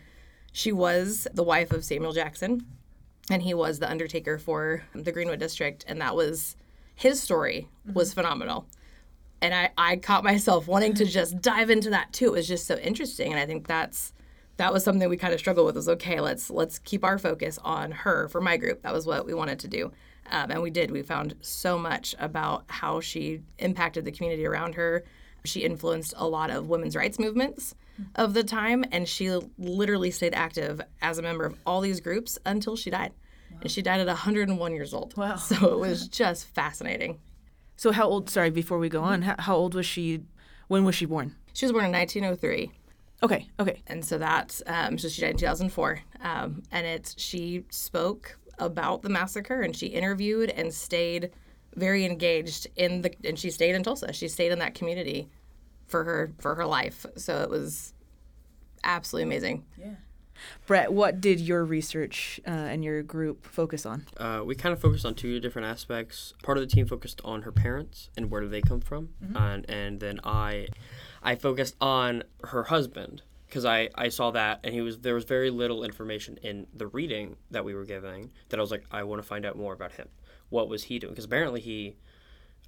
she 0.51 0.71
was 0.71 1.27
the 1.33 1.43
wife 1.43 1.71
of 1.71 1.83
Samuel 1.83 2.13
Jackson, 2.13 2.65
and 3.29 3.41
he 3.41 3.53
was 3.53 3.79
the 3.79 3.89
undertaker 3.89 4.37
for 4.37 4.83
the 4.93 5.11
Greenwood 5.11 5.39
District, 5.39 5.83
and 5.87 6.01
that 6.01 6.15
was 6.15 6.55
his 6.95 7.21
story 7.21 7.67
was 7.93 8.13
phenomenal. 8.13 8.67
And 9.41 9.53
I, 9.53 9.71
I 9.77 9.97
caught 9.97 10.23
myself 10.23 10.67
wanting 10.67 10.93
to 10.95 11.05
just 11.05 11.41
dive 11.41 11.69
into 11.69 11.89
that 11.89 12.13
too. 12.13 12.27
It 12.27 12.31
was 12.31 12.47
just 12.47 12.65
so 12.65 12.77
interesting, 12.77 13.31
and 13.31 13.39
I 13.39 13.45
think 13.45 13.67
that's 13.67 14.13
that 14.57 14.71
was 14.71 14.83
something 14.83 15.09
we 15.09 15.17
kind 15.17 15.33
of 15.33 15.39
struggled 15.39 15.65
with. 15.65 15.75
Was 15.75 15.89
okay, 15.89 16.19
let's 16.19 16.49
let's 16.49 16.79
keep 16.79 17.03
our 17.03 17.17
focus 17.17 17.59
on 17.63 17.91
her 17.91 18.27
for 18.29 18.41
my 18.41 18.57
group. 18.57 18.81
That 18.83 18.93
was 18.93 19.05
what 19.05 19.25
we 19.25 19.33
wanted 19.33 19.59
to 19.59 19.67
do, 19.67 19.91
um, 20.31 20.51
and 20.51 20.61
we 20.61 20.69
did. 20.69 20.91
We 20.91 21.03
found 21.03 21.35
so 21.41 21.77
much 21.77 22.15
about 22.19 22.65
how 22.67 22.99
she 22.99 23.41
impacted 23.59 24.05
the 24.05 24.11
community 24.11 24.45
around 24.45 24.75
her. 24.75 25.03
She 25.43 25.61
influenced 25.61 26.13
a 26.17 26.27
lot 26.27 26.49
of 26.49 26.67
women's 26.69 26.95
rights 26.95 27.19
movements 27.19 27.75
of 28.15 28.33
the 28.33 28.43
time, 28.43 28.83
and 28.91 29.07
she 29.07 29.37
literally 29.57 30.11
stayed 30.11 30.33
active 30.33 30.81
as 31.01 31.17
a 31.17 31.21
member 31.21 31.45
of 31.45 31.55
all 31.65 31.81
these 31.81 32.01
groups 32.01 32.37
until 32.45 32.75
she 32.75 32.89
died. 32.89 33.13
And 33.61 33.71
she 33.71 33.81
died 33.81 34.01
at 34.01 34.07
101 34.07 34.73
years 34.73 34.93
old. 34.93 35.15
Wow. 35.15 35.35
So 35.37 35.73
it 35.73 35.79
was 35.79 36.07
just 36.07 36.47
fascinating. 36.47 37.19
So 37.77 37.91
how 37.91 38.05
old? 38.05 38.29
Sorry, 38.29 38.49
before 38.49 38.79
we 38.79 38.89
go 38.89 39.01
on, 39.01 39.21
how, 39.21 39.35
how 39.39 39.55
old 39.55 39.75
was 39.75 39.85
she? 39.85 40.23
When 40.67 40.83
was 40.83 40.95
she 40.95 41.05
born? 41.05 41.35
She 41.53 41.65
was 41.65 41.71
born 41.71 41.85
in 41.85 41.91
1903. 41.91 42.71
Okay, 43.23 43.47
okay. 43.59 43.81
and 43.87 44.03
so 44.03 44.17
that 44.17 44.61
um, 44.67 44.97
so 44.97 45.07
she 45.07 45.21
died 45.21 45.31
in 45.31 45.37
2004 45.37 45.99
um, 46.21 46.61
and 46.71 46.85
it's 46.85 47.19
she 47.19 47.63
spoke 47.69 48.37
about 48.59 49.01
the 49.01 49.09
massacre 49.09 49.61
and 49.61 49.75
she 49.75 49.87
interviewed 49.87 50.49
and 50.49 50.73
stayed 50.73 51.31
very 51.75 52.05
engaged 52.05 52.67
in 52.75 53.01
the 53.01 53.13
and 53.23 53.37
she 53.37 53.51
stayed 53.51 53.75
in 53.75 53.83
Tulsa. 53.83 54.13
She 54.13 54.27
stayed 54.27 54.51
in 54.51 54.59
that 54.59 54.75
community 54.75 55.29
for 55.87 56.03
her 56.03 56.31
for 56.39 56.55
her 56.55 56.65
life. 56.65 57.05
So 57.15 57.41
it 57.41 57.49
was 57.49 57.93
absolutely 58.83 59.23
amazing. 59.23 59.65
Yeah. 59.77 59.95
Brett, 60.67 60.91
what 60.91 61.21
did 61.21 61.39
your 61.39 61.63
research 61.63 62.41
uh, 62.45 62.51
and 62.51 62.83
your 62.83 63.01
group 63.03 63.45
focus 63.45 63.85
on? 63.85 64.05
Uh, 64.17 64.41
we 64.45 64.53
kind 64.53 64.73
of 64.73 64.81
focused 64.81 65.05
on 65.05 65.15
two 65.15 65.39
different 65.39 65.67
aspects. 65.67 66.33
Part 66.43 66.57
of 66.57 66.61
the 66.61 66.73
team 66.73 66.85
focused 66.85 67.21
on 67.23 67.43
her 67.43 67.51
parents 67.51 68.09
and 68.17 68.29
where 68.29 68.41
do 68.41 68.49
they 68.49 68.61
come 68.61 68.81
from, 68.81 69.09
and 69.33 69.69
and 69.69 69.99
then 69.99 70.19
I, 70.23 70.67
I 71.23 71.35
focused 71.35 71.75
on 71.79 72.23
her 72.43 72.63
husband 72.63 73.21
because 73.55 73.63
I, 73.63 73.87
I 73.95 74.09
saw 74.09 74.31
that 74.31 74.59
and 74.65 74.73
he 74.73 74.81
was 74.81 74.99
there 74.99 75.15
was 75.15 75.23
very 75.23 75.49
little 75.49 75.85
information 75.85 76.37
in 76.43 76.67
the 76.73 76.87
reading 76.87 77.37
that 77.51 77.63
we 77.63 77.73
were 77.73 77.85
giving 77.85 78.31
that 78.49 78.59
I 78.59 78.61
was 78.61 78.69
like 78.69 78.83
I 78.91 79.03
want 79.03 79.21
to 79.21 79.25
find 79.25 79.45
out 79.45 79.55
more 79.55 79.71
about 79.71 79.93
him. 79.93 80.09
What 80.49 80.67
was 80.67 80.83
he 80.83 80.99
doing? 80.99 81.13
Because 81.13 81.23
apparently 81.23 81.61
he 81.61 81.95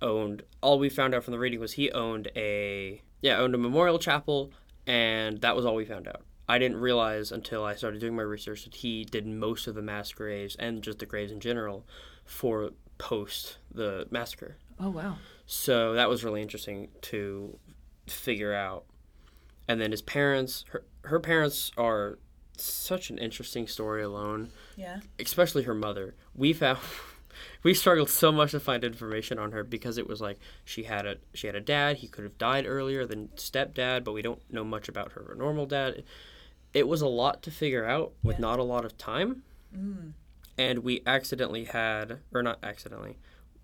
owned 0.02 0.44
all 0.62 0.80
we 0.80 0.88
found 0.88 1.14
out 1.14 1.26
from 1.26 1.34
the 1.34 1.40
reading 1.40 1.60
was 1.60 1.74
he 1.74 1.92
owned 1.92 2.32
a 2.38 3.02
yeah 3.22 3.38
owned 3.38 3.54
a 3.54 3.58
memorial 3.58 4.00
chapel 4.00 4.54
and 4.86 5.42
that 5.42 5.58
was 5.58 5.66
all 5.66 5.74
we 5.76 5.84
found 5.84 6.08
out 6.08 6.22
i 6.48 6.60
didn't 6.60 6.78
realize 6.78 7.32
until 7.32 7.64
i 7.66 7.74
started 7.74 8.00
doing 8.00 8.16
my 8.16 8.22
research 8.22 8.64
that 8.64 8.76
he 8.76 9.04
did 9.04 9.26
most 9.26 9.66
of 9.66 9.74
the 9.74 9.82
mass 9.82 10.12
graves 10.14 10.56
and 10.60 10.84
just 10.84 11.00
the 11.00 11.06
graves 11.08 11.32
in 11.32 11.40
general 11.40 11.84
for 12.26 12.70
post 13.00 13.58
the 13.74 14.08
massacre 14.12 14.56
Oh 14.80 14.92
wow. 14.92 15.18
so 15.48 15.94
that 15.94 16.08
was 16.08 16.24
really 16.24 16.44
interesting 16.44 16.90
to 17.02 17.58
figure 18.06 18.54
out 18.54 18.86
and 19.68 19.80
then 19.82 19.92
his 19.92 20.02
parents 20.02 20.66
her, 20.70 20.84
her 21.06 21.20
parents 21.20 21.72
are 21.78 22.20
such 22.58 23.10
an 23.10 23.18
interesting 23.18 23.68
story 23.68 24.02
alone 24.04 24.50
Yeah. 24.76 25.02
especially 25.20 25.64
her 25.64 25.76
mother. 25.76 26.16
We 26.34 26.54
found 26.54 26.80
we 27.64 27.74
struggled 27.74 28.10
so 28.10 28.32
much 28.32 28.52
to 28.52 28.60
find 28.60 28.84
information 28.84 29.38
on 29.38 29.52
her 29.52 29.64
because 29.64 29.98
it 29.98 30.08
was 30.08 30.22
like 30.22 30.40
she 30.66 30.84
had 30.84 31.06
a 31.06 31.18
she 31.34 31.48
had 31.48 31.56
a 31.56 31.62
dad. 31.62 31.98
He 31.98 32.08
could 32.08 32.24
have 32.24 32.38
died 32.38 32.66
earlier 32.66 33.06
than 33.06 33.30
stepdad, 33.36 34.04
but 34.04 34.14
we 34.14 34.22
don't 34.22 34.42
know 34.52 34.64
much 34.64 34.90
about 34.90 35.14
her 35.14 35.36
normal 35.38 35.66
dad. 35.66 36.04
It 36.74 36.88
was 36.88 37.02
a 37.02 37.08
lot 37.08 37.42
to 37.44 37.52
figure 37.52 37.86
out 37.86 38.14
with 38.24 38.40
not 38.40 38.60
a 38.60 38.64
lot 38.64 38.86
of 38.86 38.98
time, 38.98 39.44
mm. 39.76 40.14
and 40.58 40.80
we 40.80 41.02
accidentally 41.06 41.66
had 41.66 42.20
or 42.34 42.44
not 42.44 42.60
accidentally. 42.64 43.18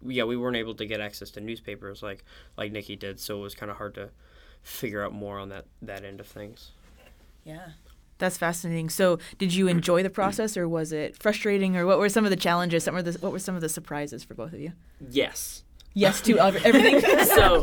Yeah, 0.06 0.24
we 0.24 0.36
weren't 0.36 0.58
able 0.58 0.76
to 0.76 0.86
get 0.86 1.00
access 1.00 1.30
to 1.32 1.42
newspapers 1.42 2.02
like 2.04 2.24
like 2.58 2.72
Nicki 2.72 2.96
did, 2.96 3.20
so 3.20 3.40
it 3.40 3.42
was 3.42 3.56
kind 3.56 3.72
of 3.72 3.78
hard 3.78 3.96
to 3.96 4.10
figure 4.64 5.04
out 5.04 5.14
more 5.14 5.38
on 5.38 5.50
that 5.50 5.66
that 5.82 6.04
end 6.04 6.20
of 6.20 6.28
things. 6.28 6.72
Yeah. 7.44 7.70
That's 8.20 8.38
fascinating. 8.38 8.90
So, 8.90 9.20
did 9.38 9.54
you 9.54 9.68
enjoy 9.68 10.02
the 10.02 10.10
process, 10.10 10.56
or 10.56 10.68
was 10.70 10.94
it 10.94 11.22
frustrating, 11.22 11.76
or 11.76 11.86
what 11.86 12.00
were 12.00 12.08
some 12.10 12.24
of 12.24 12.30
the 12.30 12.38
challenges? 12.38 12.84
Some 12.84 12.96
of 12.96 13.06
the 13.06 13.14
what 13.20 13.32
were 13.32 13.40
some 13.40 13.56
of 13.56 13.62
the 13.62 13.70
surprises 13.70 14.24
for 14.24 14.34
both 14.34 14.54
of 14.54 14.60
you? 14.60 14.72
Yes. 15.10 15.64
Yes 15.94 16.22
to 16.22 16.40
ev- 16.40 16.64
everything. 16.66 17.02
so 17.26 17.62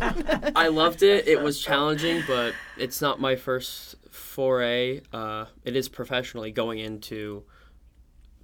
I 0.54 0.68
loved 0.68 1.02
it. 1.02 1.26
It 1.26 1.40
was 1.40 1.60
challenging, 1.60 2.22
but 2.26 2.54
it's 2.76 3.00
not 3.00 3.20
my 3.20 3.36
first 3.36 3.96
foray. 4.10 5.00
Uh, 5.12 5.46
it 5.64 5.74
is 5.76 5.88
professionally 5.88 6.52
going 6.52 6.78
into 6.78 7.44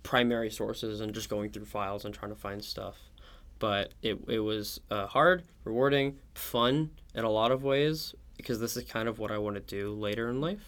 primary 0.02 0.50
sources 0.50 1.00
and 1.00 1.14
just 1.14 1.28
going 1.28 1.50
through 1.50 1.66
files 1.66 2.04
and 2.04 2.14
trying 2.14 2.32
to 2.32 2.38
find 2.38 2.64
stuff. 2.64 2.96
But 3.58 3.92
it, 4.02 4.18
it 4.28 4.40
was 4.40 4.80
uh, 4.90 5.06
hard, 5.06 5.44
rewarding, 5.64 6.18
fun 6.34 6.90
in 7.14 7.24
a 7.24 7.30
lot 7.30 7.52
of 7.52 7.62
ways 7.62 8.14
because 8.36 8.60
this 8.60 8.76
is 8.76 8.84
kind 8.84 9.08
of 9.08 9.18
what 9.18 9.30
I 9.30 9.38
want 9.38 9.56
to 9.56 9.62
do 9.62 9.92
later 9.92 10.28
in 10.28 10.40
life. 10.40 10.60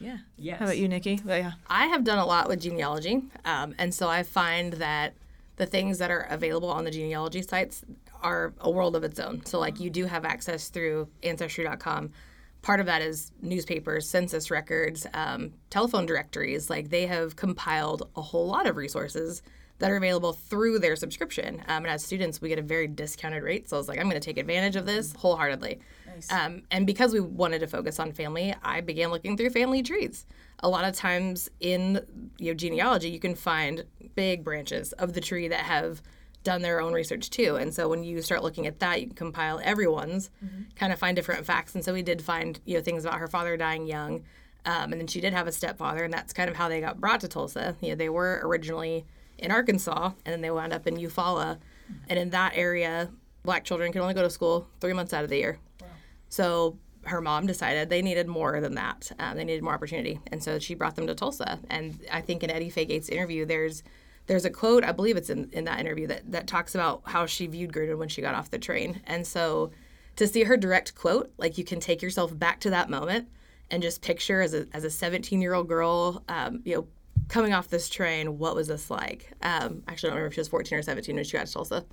yeah. 0.00 0.18
Yes. 0.36 0.58
How 0.58 0.66
about 0.66 0.78
you, 0.78 0.88
Nicki? 0.88 1.20
Well, 1.24 1.38
yeah. 1.38 1.52
I 1.68 1.86
have 1.86 2.04
done 2.04 2.18
a 2.18 2.26
lot 2.26 2.48
with 2.48 2.60
genealogy, 2.60 3.22
um, 3.44 3.74
and 3.78 3.94
so 3.94 4.08
I 4.08 4.22
find 4.22 4.74
that 4.74 5.14
the 5.56 5.66
things 5.66 5.98
that 5.98 6.10
are 6.10 6.26
available 6.30 6.68
on 6.68 6.84
the 6.84 6.90
genealogy 6.90 7.42
sites 7.42 7.84
are 8.22 8.54
a 8.60 8.70
world 8.70 8.96
of 8.96 9.04
its 9.04 9.20
own. 9.20 9.44
So, 9.44 9.58
like, 9.60 9.78
you 9.78 9.90
do 9.90 10.06
have 10.06 10.24
access 10.24 10.68
through 10.68 11.08
Ancestry.com. 11.22 12.10
Part 12.62 12.80
of 12.80 12.86
that 12.86 13.02
is 13.02 13.30
newspapers, 13.42 14.08
census 14.08 14.50
records, 14.50 15.06
um, 15.12 15.52
telephone 15.68 16.06
directories. 16.06 16.70
Like, 16.70 16.88
they 16.88 17.06
have 17.06 17.36
compiled 17.36 18.08
a 18.16 18.22
whole 18.22 18.46
lot 18.46 18.66
of 18.66 18.76
resources 18.76 19.42
that 19.78 19.90
are 19.90 19.96
available 19.96 20.32
through 20.32 20.78
their 20.78 20.96
subscription. 20.96 21.60
Um, 21.66 21.84
and 21.84 21.88
as 21.88 22.04
students, 22.04 22.40
we 22.40 22.48
get 22.48 22.58
a 22.58 22.62
very 22.62 22.86
discounted 22.86 23.42
rate. 23.42 23.68
So 23.68 23.76
I 23.76 23.78
was 23.78 23.88
like, 23.88 23.98
I'm 23.98 24.08
going 24.08 24.20
to 24.20 24.24
take 24.24 24.38
advantage 24.38 24.76
of 24.76 24.86
this 24.86 25.12
wholeheartedly. 25.14 25.80
Um, 26.30 26.62
and 26.70 26.86
because 26.86 27.12
we 27.12 27.20
wanted 27.20 27.58
to 27.58 27.66
focus 27.66 27.98
on 27.98 28.12
family, 28.12 28.54
I 28.62 28.80
began 28.80 29.10
looking 29.10 29.36
through 29.36 29.50
family 29.50 29.82
trees. 29.82 30.26
A 30.60 30.68
lot 30.68 30.84
of 30.84 30.94
times 30.94 31.50
in 31.60 32.00
you 32.38 32.52
know, 32.52 32.54
genealogy, 32.54 33.10
you 33.10 33.18
can 33.18 33.34
find 33.34 33.84
big 34.14 34.44
branches 34.44 34.92
of 34.92 35.12
the 35.12 35.20
tree 35.20 35.48
that 35.48 35.60
have 35.60 36.02
done 36.44 36.62
their 36.62 36.80
own 36.80 36.92
research 36.92 37.30
too. 37.30 37.56
And 37.56 37.74
so 37.74 37.88
when 37.88 38.04
you 38.04 38.22
start 38.22 38.42
looking 38.44 38.66
at 38.66 38.78
that, 38.78 39.00
you 39.00 39.06
can 39.08 39.16
compile 39.16 39.60
everyone's, 39.64 40.30
kind 40.76 40.92
of 40.92 40.98
find 40.98 41.16
different 41.16 41.44
facts. 41.44 41.74
And 41.74 41.84
so 41.84 41.92
we 41.92 42.02
did 42.02 42.22
find 42.22 42.60
you 42.64 42.76
know 42.76 42.82
things 42.82 43.04
about 43.04 43.18
her 43.18 43.26
father 43.26 43.56
dying 43.56 43.86
young, 43.86 44.24
um, 44.66 44.92
and 44.92 45.00
then 45.00 45.06
she 45.06 45.20
did 45.20 45.32
have 45.32 45.46
a 45.46 45.52
stepfather, 45.52 46.04
and 46.04 46.12
that's 46.12 46.32
kind 46.32 46.48
of 46.48 46.56
how 46.56 46.68
they 46.68 46.80
got 46.80 47.00
brought 47.00 47.20
to 47.20 47.28
Tulsa. 47.28 47.76
You 47.80 47.90
know, 47.90 47.94
they 47.94 48.10
were 48.10 48.40
originally 48.44 49.04
in 49.38 49.50
Arkansas, 49.50 50.12
and 50.24 50.32
then 50.32 50.40
they 50.40 50.50
wound 50.50 50.72
up 50.72 50.86
in 50.86 50.96
Eufaula, 50.96 51.58
and 52.08 52.18
in 52.18 52.30
that 52.30 52.52
area, 52.54 53.10
black 53.44 53.64
children 53.64 53.92
could 53.92 54.00
only 54.02 54.14
go 54.14 54.22
to 54.22 54.30
school 54.30 54.66
three 54.80 54.92
months 54.92 55.12
out 55.12 55.24
of 55.24 55.30
the 55.30 55.36
year. 55.36 55.58
So 56.28 56.78
her 57.06 57.20
mom 57.20 57.46
decided 57.46 57.90
they 57.90 58.02
needed 58.02 58.26
more 58.26 58.60
than 58.60 58.74
that. 58.74 59.12
Um, 59.18 59.36
they 59.36 59.44
needed 59.44 59.62
more 59.62 59.74
opportunity, 59.74 60.20
and 60.32 60.42
so 60.42 60.58
she 60.58 60.74
brought 60.74 60.96
them 60.96 61.06
to 61.06 61.14
Tulsa. 61.14 61.58
And 61.70 61.98
I 62.10 62.20
think 62.20 62.42
in 62.42 62.50
Eddie 62.50 62.70
Faye 62.70 62.86
Gates' 62.86 63.08
interview, 63.08 63.44
there's 63.44 63.82
there's 64.26 64.46
a 64.46 64.50
quote 64.50 64.84
I 64.84 64.92
believe 64.92 65.16
it's 65.16 65.28
in, 65.28 65.50
in 65.52 65.64
that 65.64 65.80
interview 65.80 66.06
that 66.06 66.30
that 66.32 66.46
talks 66.46 66.74
about 66.74 67.02
how 67.04 67.26
she 67.26 67.46
viewed 67.46 67.72
Greenwood 67.72 67.98
when 67.98 68.08
she 68.08 68.22
got 68.22 68.34
off 68.34 68.50
the 68.50 68.58
train. 68.58 69.00
And 69.06 69.26
so 69.26 69.70
to 70.16 70.26
see 70.26 70.44
her 70.44 70.56
direct 70.56 70.94
quote, 70.94 71.32
like 71.38 71.58
you 71.58 71.64
can 71.64 71.80
take 71.80 72.00
yourself 72.00 72.36
back 72.38 72.60
to 72.60 72.70
that 72.70 72.88
moment 72.88 73.28
and 73.70 73.82
just 73.82 74.02
picture 74.02 74.40
as 74.40 74.54
a 74.54 74.66
as 74.72 74.84
a 74.84 74.90
17 74.90 75.40
year 75.40 75.54
old 75.54 75.68
girl, 75.68 76.22
um, 76.28 76.60
you 76.64 76.74
know. 76.76 76.86
Coming 77.28 77.52
off 77.52 77.68
this 77.68 77.88
train, 77.88 78.38
what 78.38 78.54
was 78.54 78.68
this 78.68 78.90
like? 78.90 79.32
Um, 79.42 79.82
actually, 79.88 80.08
I 80.08 80.10
don't 80.10 80.16
remember 80.16 80.26
if 80.26 80.34
she 80.34 80.40
was 80.40 80.48
14 80.48 80.78
or 80.78 80.82
17 80.82 81.14
when 81.14 81.24
she 81.24 81.36
got 81.36 81.46
to 81.46 81.52
Tulsa. 81.52 81.84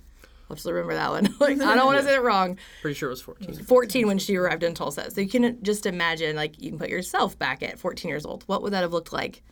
I'll 0.50 0.56
just 0.56 0.66
remember 0.66 0.94
that 0.94 1.10
one. 1.10 1.34
like, 1.40 1.60
I 1.60 1.74
don't 1.74 1.86
want 1.86 1.98
to 1.98 2.04
say 2.04 2.14
it 2.16 2.22
wrong. 2.22 2.58
Pretty 2.82 2.94
sure 2.94 3.08
it 3.08 3.12
was 3.12 3.22
14. 3.22 3.64
14 3.64 4.06
when 4.06 4.18
she 4.18 4.36
arrived 4.36 4.62
in 4.62 4.74
Tulsa. 4.74 5.10
So 5.10 5.20
you 5.20 5.28
can 5.28 5.62
just 5.62 5.86
imagine, 5.86 6.36
like, 6.36 6.60
you 6.60 6.70
can 6.70 6.78
put 6.78 6.90
yourself 6.90 7.38
back 7.38 7.62
at 7.62 7.78
14 7.78 8.08
years 8.08 8.26
old. 8.26 8.44
What 8.46 8.62
would 8.62 8.72
that 8.72 8.82
have 8.82 8.92
looked 8.92 9.12
like 9.12 9.42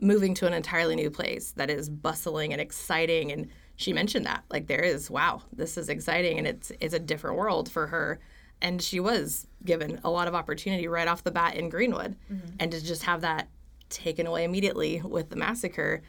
moving 0.00 0.34
to 0.34 0.46
an 0.46 0.54
entirely 0.54 0.94
new 0.96 1.10
place 1.10 1.52
that 1.52 1.68
is 1.68 1.90
bustling 1.90 2.52
and 2.52 2.60
exciting? 2.60 3.30
And 3.32 3.48
she 3.76 3.92
mentioned 3.92 4.24
that, 4.24 4.44
like, 4.50 4.66
there 4.66 4.80
is, 4.80 5.10
wow, 5.10 5.42
this 5.52 5.76
is 5.76 5.90
exciting, 5.90 6.38
and 6.38 6.46
it's 6.46 6.72
it's 6.80 6.94
a 6.94 6.98
different 6.98 7.36
world 7.36 7.70
for 7.70 7.88
her. 7.88 8.18
And 8.62 8.80
she 8.80 9.00
was 9.00 9.46
given 9.62 10.00
a 10.02 10.10
lot 10.10 10.28
of 10.28 10.34
opportunity 10.34 10.88
right 10.88 11.06
off 11.06 11.22
the 11.22 11.30
bat 11.30 11.56
in 11.56 11.68
Greenwood, 11.68 12.16
and 12.58 12.72
to 12.72 12.82
just 12.82 13.02
have 13.02 13.20
that 13.20 13.48
taken 13.88 14.26
away 14.26 14.44
immediately 14.44 15.00
with 15.02 15.30
the 15.30 15.36
massacre 15.36 16.02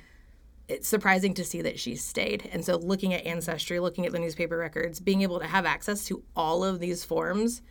it's 0.68 0.88
surprising 0.88 1.34
to 1.36 1.46
see 1.46 1.62
that 1.62 1.80
she 1.80 1.96
stayed. 1.96 2.50
And 2.52 2.64
so, 2.64 2.78
looking 2.78 3.14
at 3.14 3.26
Ancestry, 3.26 3.80
looking 3.80 4.06
at 4.06 4.12
the 4.12 4.20
newspaper 4.20 4.58
records, 4.58 5.00
being 5.00 5.22
able 5.22 5.40
to 5.40 5.48
have 5.48 5.66
access 5.66 6.06
to 6.06 6.24
all 6.36 6.64
of 6.64 6.80
these 6.80 7.04
forms 7.06 7.62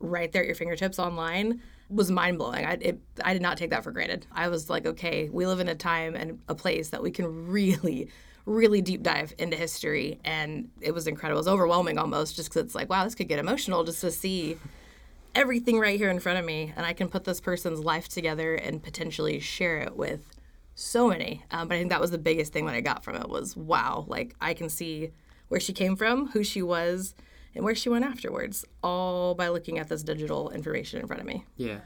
right 0.00 0.30
there 0.32 0.42
at 0.42 0.46
your 0.46 0.54
fingertips 0.54 0.98
online 0.98 1.60
was 1.88 2.10
mind 2.10 2.38
blowing. 2.38 2.64
I, 2.64 2.72
it, 2.80 2.98
I 3.24 3.32
did 3.32 3.42
not 3.42 3.58
take 3.58 3.70
that 3.70 3.84
for 3.84 3.92
granted. 3.92 4.26
I 4.32 4.48
was 4.48 4.68
like, 4.68 4.86
okay, 4.86 5.28
we 5.30 5.46
live 5.46 5.60
in 5.60 5.68
a 5.68 5.74
time 5.74 6.16
and 6.16 6.40
a 6.48 6.54
place 6.54 6.90
that 6.90 7.02
we 7.02 7.10
can 7.10 7.48
really, 7.48 8.08
really 8.44 8.82
deep 8.82 9.02
dive 9.02 9.34
into 9.38 9.56
history. 9.56 10.18
And 10.24 10.70
it 10.80 10.92
was 10.92 11.06
incredible. 11.06 11.38
It 11.38 11.40
was 11.40 11.48
overwhelming 11.48 11.98
almost 11.98 12.36
just 12.36 12.50
because 12.50 12.64
it's 12.64 12.74
like, 12.74 12.90
wow, 12.90 13.04
this 13.04 13.14
could 13.14 13.28
get 13.28 13.38
emotional 13.38 13.84
just 13.84 14.00
to 14.00 14.10
see 14.10 14.58
everything 15.36 15.78
right 15.78 15.98
here 15.98 16.10
in 16.10 16.18
front 16.18 16.38
of 16.38 16.44
me. 16.44 16.72
And 16.76 16.84
I 16.84 16.92
can 16.92 17.08
put 17.08 17.24
this 17.24 17.40
person's 17.40 17.80
life 17.80 18.08
together 18.08 18.54
and 18.54 18.82
potentially 18.82 19.38
share 19.38 19.78
it 19.78 19.96
with 19.96 20.34
so 20.74 21.08
many. 21.08 21.44
Um, 21.50 21.68
but 21.68 21.74
I 21.74 21.78
think 21.78 21.90
that 21.90 22.00
was 22.00 22.10
the 22.10 22.18
biggest 22.18 22.52
thing 22.52 22.66
that 22.66 22.74
I 22.74 22.80
got 22.80 23.04
from 23.04 23.16
it 23.16 23.28
was 23.28 23.56
wow, 23.56 24.04
like 24.08 24.34
I 24.40 24.54
can 24.54 24.68
see 24.68 25.12
where 25.48 25.60
she 25.60 25.72
came 25.72 25.94
from, 25.94 26.28
who 26.28 26.42
she 26.42 26.62
was, 26.62 27.14
and 27.54 27.64
where 27.64 27.74
she 27.74 27.88
went 27.88 28.04
afterwards, 28.04 28.64
all 28.82 29.34
by 29.34 29.48
looking 29.48 29.78
at 29.78 29.88
this 29.88 30.02
digital 30.02 30.50
information 30.50 31.00
in 31.00 31.06
front 31.06 31.20
of 31.20 31.26
me. 31.26 31.44
Yeah. 31.56 31.78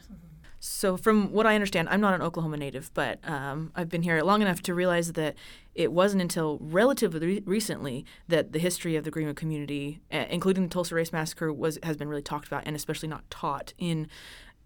So, 0.62 0.98
from 0.98 1.32
what 1.32 1.46
I 1.46 1.54
understand, 1.54 1.88
I'm 1.88 2.02
not 2.02 2.12
an 2.12 2.20
Oklahoma 2.20 2.58
native, 2.58 2.90
but 2.92 3.18
um, 3.26 3.72
I've 3.74 3.88
been 3.88 4.02
here 4.02 4.20
long 4.22 4.42
enough 4.42 4.60
to 4.62 4.74
realize 4.74 5.14
that 5.14 5.34
it 5.74 5.90
wasn't 5.90 6.20
until 6.20 6.58
relatively 6.60 7.26
re- 7.26 7.42
recently 7.46 8.04
that 8.28 8.52
the 8.52 8.58
history 8.58 8.94
of 8.94 9.04
the 9.04 9.10
Greenwood 9.10 9.36
community, 9.36 10.02
uh, 10.12 10.26
including 10.28 10.64
the 10.64 10.68
Tulsa 10.68 10.94
Race 10.94 11.14
Massacre, 11.14 11.50
was 11.50 11.78
has 11.82 11.96
been 11.96 12.08
really 12.08 12.20
talked 12.20 12.46
about, 12.46 12.64
and 12.66 12.76
especially 12.76 13.08
not 13.08 13.28
taught 13.30 13.72
in 13.78 14.06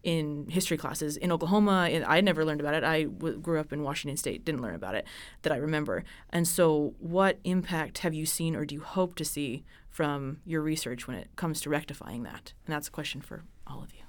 in 0.02 0.48
history 0.50 0.76
classes 0.76 1.16
in 1.16 1.30
Oklahoma. 1.30 1.88
And 1.88 2.04
I 2.04 2.20
never 2.20 2.44
learned 2.44 2.60
about 2.60 2.74
it. 2.74 2.82
I 2.82 3.04
w- 3.04 3.38
grew 3.38 3.60
up 3.60 3.72
in 3.72 3.84
Washington 3.84 4.16
State, 4.16 4.44
didn't 4.44 4.62
learn 4.62 4.74
about 4.74 4.96
it 4.96 5.06
that 5.42 5.52
I 5.52 5.56
remember. 5.56 6.02
And 6.30 6.48
so, 6.48 6.96
what 6.98 7.38
impact 7.44 7.98
have 7.98 8.14
you 8.14 8.26
seen, 8.26 8.56
or 8.56 8.64
do 8.64 8.74
you 8.74 8.80
hope 8.80 9.14
to 9.14 9.24
see 9.24 9.64
from 9.90 10.38
your 10.44 10.60
research 10.60 11.06
when 11.06 11.16
it 11.16 11.28
comes 11.36 11.60
to 11.60 11.70
rectifying 11.70 12.24
that? 12.24 12.52
And 12.66 12.74
that's 12.74 12.88
a 12.88 12.90
question 12.90 13.20
for 13.20 13.44
all 13.64 13.80
of 13.80 13.94
you. 13.94 14.03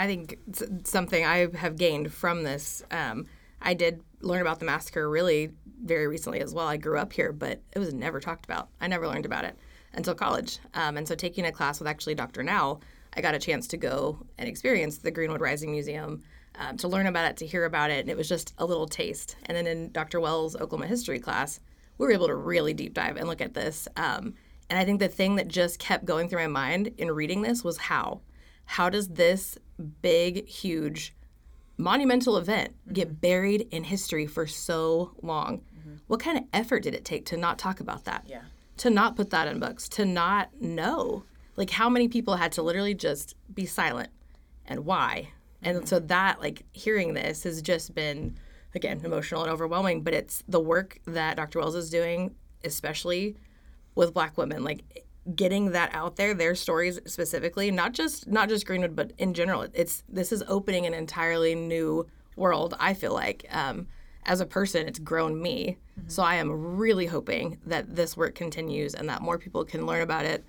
I 0.00 0.06
think 0.06 0.38
something 0.84 1.26
I 1.26 1.54
have 1.58 1.76
gained 1.76 2.10
from 2.10 2.42
this, 2.42 2.82
um, 2.90 3.26
I 3.60 3.74
did 3.74 4.02
learn 4.22 4.40
about 4.40 4.58
the 4.58 4.64
massacre 4.64 5.10
really 5.10 5.50
very 5.84 6.06
recently 6.06 6.40
as 6.40 6.54
well. 6.54 6.66
I 6.66 6.78
grew 6.78 6.96
up 6.96 7.12
here, 7.12 7.32
but 7.32 7.60
it 7.74 7.78
was 7.78 7.92
never 7.92 8.18
talked 8.18 8.46
about. 8.46 8.70
I 8.80 8.86
never 8.86 9.06
learned 9.06 9.26
about 9.26 9.44
it 9.44 9.58
until 9.92 10.14
college. 10.14 10.58
Um, 10.72 10.96
and 10.96 11.06
so 11.06 11.14
taking 11.14 11.44
a 11.44 11.52
class 11.52 11.80
with 11.80 11.86
actually 11.86 12.14
Dr. 12.14 12.42
Now, 12.42 12.80
I 13.12 13.20
got 13.20 13.34
a 13.34 13.38
chance 13.38 13.66
to 13.68 13.76
go 13.76 14.24
and 14.38 14.48
experience 14.48 14.96
the 14.96 15.10
Greenwood 15.10 15.42
Rising 15.42 15.70
Museum, 15.70 16.22
um, 16.54 16.78
to 16.78 16.88
learn 16.88 17.06
about 17.06 17.30
it, 17.30 17.36
to 17.36 17.46
hear 17.46 17.66
about 17.66 17.90
it, 17.90 18.00
and 18.00 18.08
it 18.08 18.16
was 18.16 18.28
just 18.28 18.54
a 18.56 18.64
little 18.64 18.86
taste. 18.86 19.36
And 19.44 19.56
then 19.56 19.66
in 19.66 19.92
Dr. 19.92 20.18
Wells' 20.18 20.56
Oklahoma 20.56 20.86
history 20.86 21.18
class, 21.18 21.60
we 21.98 22.06
were 22.06 22.12
able 22.12 22.28
to 22.28 22.36
really 22.36 22.72
deep 22.72 22.94
dive 22.94 23.18
and 23.18 23.28
look 23.28 23.42
at 23.42 23.52
this. 23.52 23.86
Um, 23.98 24.32
and 24.70 24.78
I 24.78 24.86
think 24.86 24.98
the 24.98 25.08
thing 25.08 25.36
that 25.36 25.48
just 25.48 25.78
kept 25.78 26.06
going 26.06 26.30
through 26.30 26.40
my 26.40 26.46
mind 26.46 26.94
in 26.96 27.10
reading 27.10 27.42
this 27.42 27.62
was 27.62 27.76
how. 27.76 28.22
How 28.64 28.88
does 28.88 29.08
this 29.08 29.58
big, 29.80 30.46
huge, 30.46 31.14
monumental 31.76 32.36
event 32.36 32.74
mm-hmm. 32.82 32.92
get 32.92 33.20
buried 33.20 33.68
in 33.70 33.84
history 33.84 34.26
for 34.26 34.46
so 34.46 35.14
long? 35.22 35.58
Mm-hmm. 35.78 35.94
What 36.06 36.20
kind 36.20 36.38
of 36.38 36.44
effort 36.52 36.82
did 36.82 36.94
it 36.94 37.04
take 37.04 37.26
to 37.26 37.36
not 37.36 37.58
talk 37.58 37.80
about 37.80 38.04
that? 38.04 38.24
Yeah. 38.26 38.42
To 38.78 38.90
not 38.90 39.16
put 39.16 39.30
that 39.30 39.48
in 39.48 39.60
books, 39.60 39.88
to 39.90 40.04
not 40.04 40.48
know? 40.60 41.24
Like, 41.56 41.70
how 41.70 41.88
many 41.88 42.08
people 42.08 42.36
had 42.36 42.52
to 42.52 42.62
literally 42.62 42.94
just 42.94 43.34
be 43.52 43.66
silent 43.66 44.10
and 44.64 44.84
why? 44.86 45.30
And 45.62 45.78
mm-hmm. 45.78 45.86
so 45.86 45.98
that, 45.98 46.40
like, 46.40 46.62
hearing 46.72 47.14
this 47.14 47.42
has 47.44 47.60
just 47.60 47.94
been, 47.94 48.36
again, 48.74 49.00
emotional 49.04 49.42
and 49.42 49.50
overwhelming, 49.50 50.02
but 50.02 50.14
it's 50.14 50.42
the 50.48 50.60
work 50.60 50.98
that 51.06 51.36
Dr. 51.36 51.58
Wells 51.58 51.74
is 51.74 51.90
doing, 51.90 52.34
especially 52.64 53.36
with 53.94 54.14
black 54.14 54.38
women, 54.38 54.64
like, 54.64 55.04
getting 55.34 55.72
that 55.72 55.94
out 55.94 56.16
there 56.16 56.34
their 56.34 56.54
stories 56.54 56.98
specifically 57.06 57.70
not 57.70 57.92
just 57.92 58.26
not 58.26 58.48
just 58.48 58.66
greenwood 58.66 58.96
but 58.96 59.12
in 59.18 59.34
general 59.34 59.66
it's 59.74 60.02
this 60.08 60.32
is 60.32 60.42
opening 60.48 60.86
an 60.86 60.94
entirely 60.94 61.54
new 61.54 62.06
world 62.36 62.74
i 62.80 62.94
feel 62.94 63.12
like. 63.12 63.46
Um, 63.50 63.86
as 64.26 64.40
a 64.40 64.46
person 64.46 64.86
it's 64.86 64.98
grown 64.98 65.40
me. 65.40 65.78
So 66.06 66.22
i 66.22 66.34
am 66.36 66.76
really 66.76 67.06
hoping 67.06 67.58
that 67.66 67.96
this 67.96 68.16
work 68.16 68.34
continues 68.34 68.94
and 68.94 69.08
that 69.08 69.22
more 69.22 69.38
people 69.38 69.64
can 69.64 69.86
learn 69.86 70.02
about 70.02 70.24
it 70.24 70.44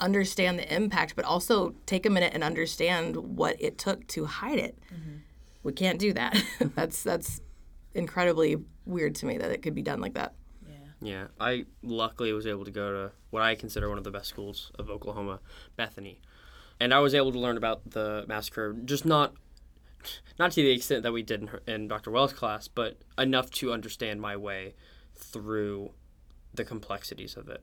understand 0.00 0.58
the 0.58 0.74
impact 0.74 1.16
but 1.16 1.24
also 1.24 1.74
take 1.86 2.06
a 2.06 2.10
minute 2.10 2.32
and 2.34 2.44
understand 2.44 3.16
what 3.16 3.56
it 3.60 3.78
took 3.78 4.06
to 4.08 4.26
hide 4.26 4.58
it. 4.58 4.78
We 5.62 5.72
can't 5.72 5.98
do 5.98 6.12
that. 6.12 6.40
That's 6.76 7.02
that's 7.02 7.40
incredibly 7.94 8.56
weird 8.84 9.14
to 9.16 9.26
me 9.26 9.38
that 9.38 9.50
it 9.50 9.62
could 9.62 9.74
be 9.74 9.82
done 9.82 10.00
like 10.00 10.14
that 10.14 10.34
Yeah, 11.00 11.26
I 11.38 11.66
luckily 11.82 12.32
was 12.32 12.46
able 12.46 12.64
to 12.64 12.70
go 12.70 12.90
to 12.90 13.12
what 13.30 13.42
I 13.42 13.54
consider 13.54 13.88
one 13.88 13.98
of 13.98 14.04
the 14.04 14.10
best 14.10 14.28
schools 14.28 14.72
of 14.78 14.88
Oklahoma, 14.88 15.40
Bethany, 15.76 16.20
and 16.80 16.94
I 16.94 17.00
was 17.00 17.14
able 17.14 17.32
to 17.32 17.38
learn 17.38 17.56
about 17.56 17.90
the 17.90 18.24
massacre. 18.26 18.72
Just 18.72 19.04
not, 19.04 19.34
not 20.38 20.52
to 20.52 20.62
the 20.62 20.70
extent 20.70 21.02
that 21.02 21.12
we 21.12 21.22
did 21.22 21.42
in, 21.42 21.46
her, 21.48 21.62
in 21.66 21.88
Dr. 21.88 22.10
Wells' 22.10 22.32
class, 22.32 22.66
but 22.66 22.98
enough 23.18 23.50
to 23.52 23.72
understand 23.72 24.20
my 24.20 24.36
way 24.36 24.74
through 25.14 25.90
the 26.54 26.64
complexities 26.64 27.36
of 27.36 27.48
it. 27.48 27.62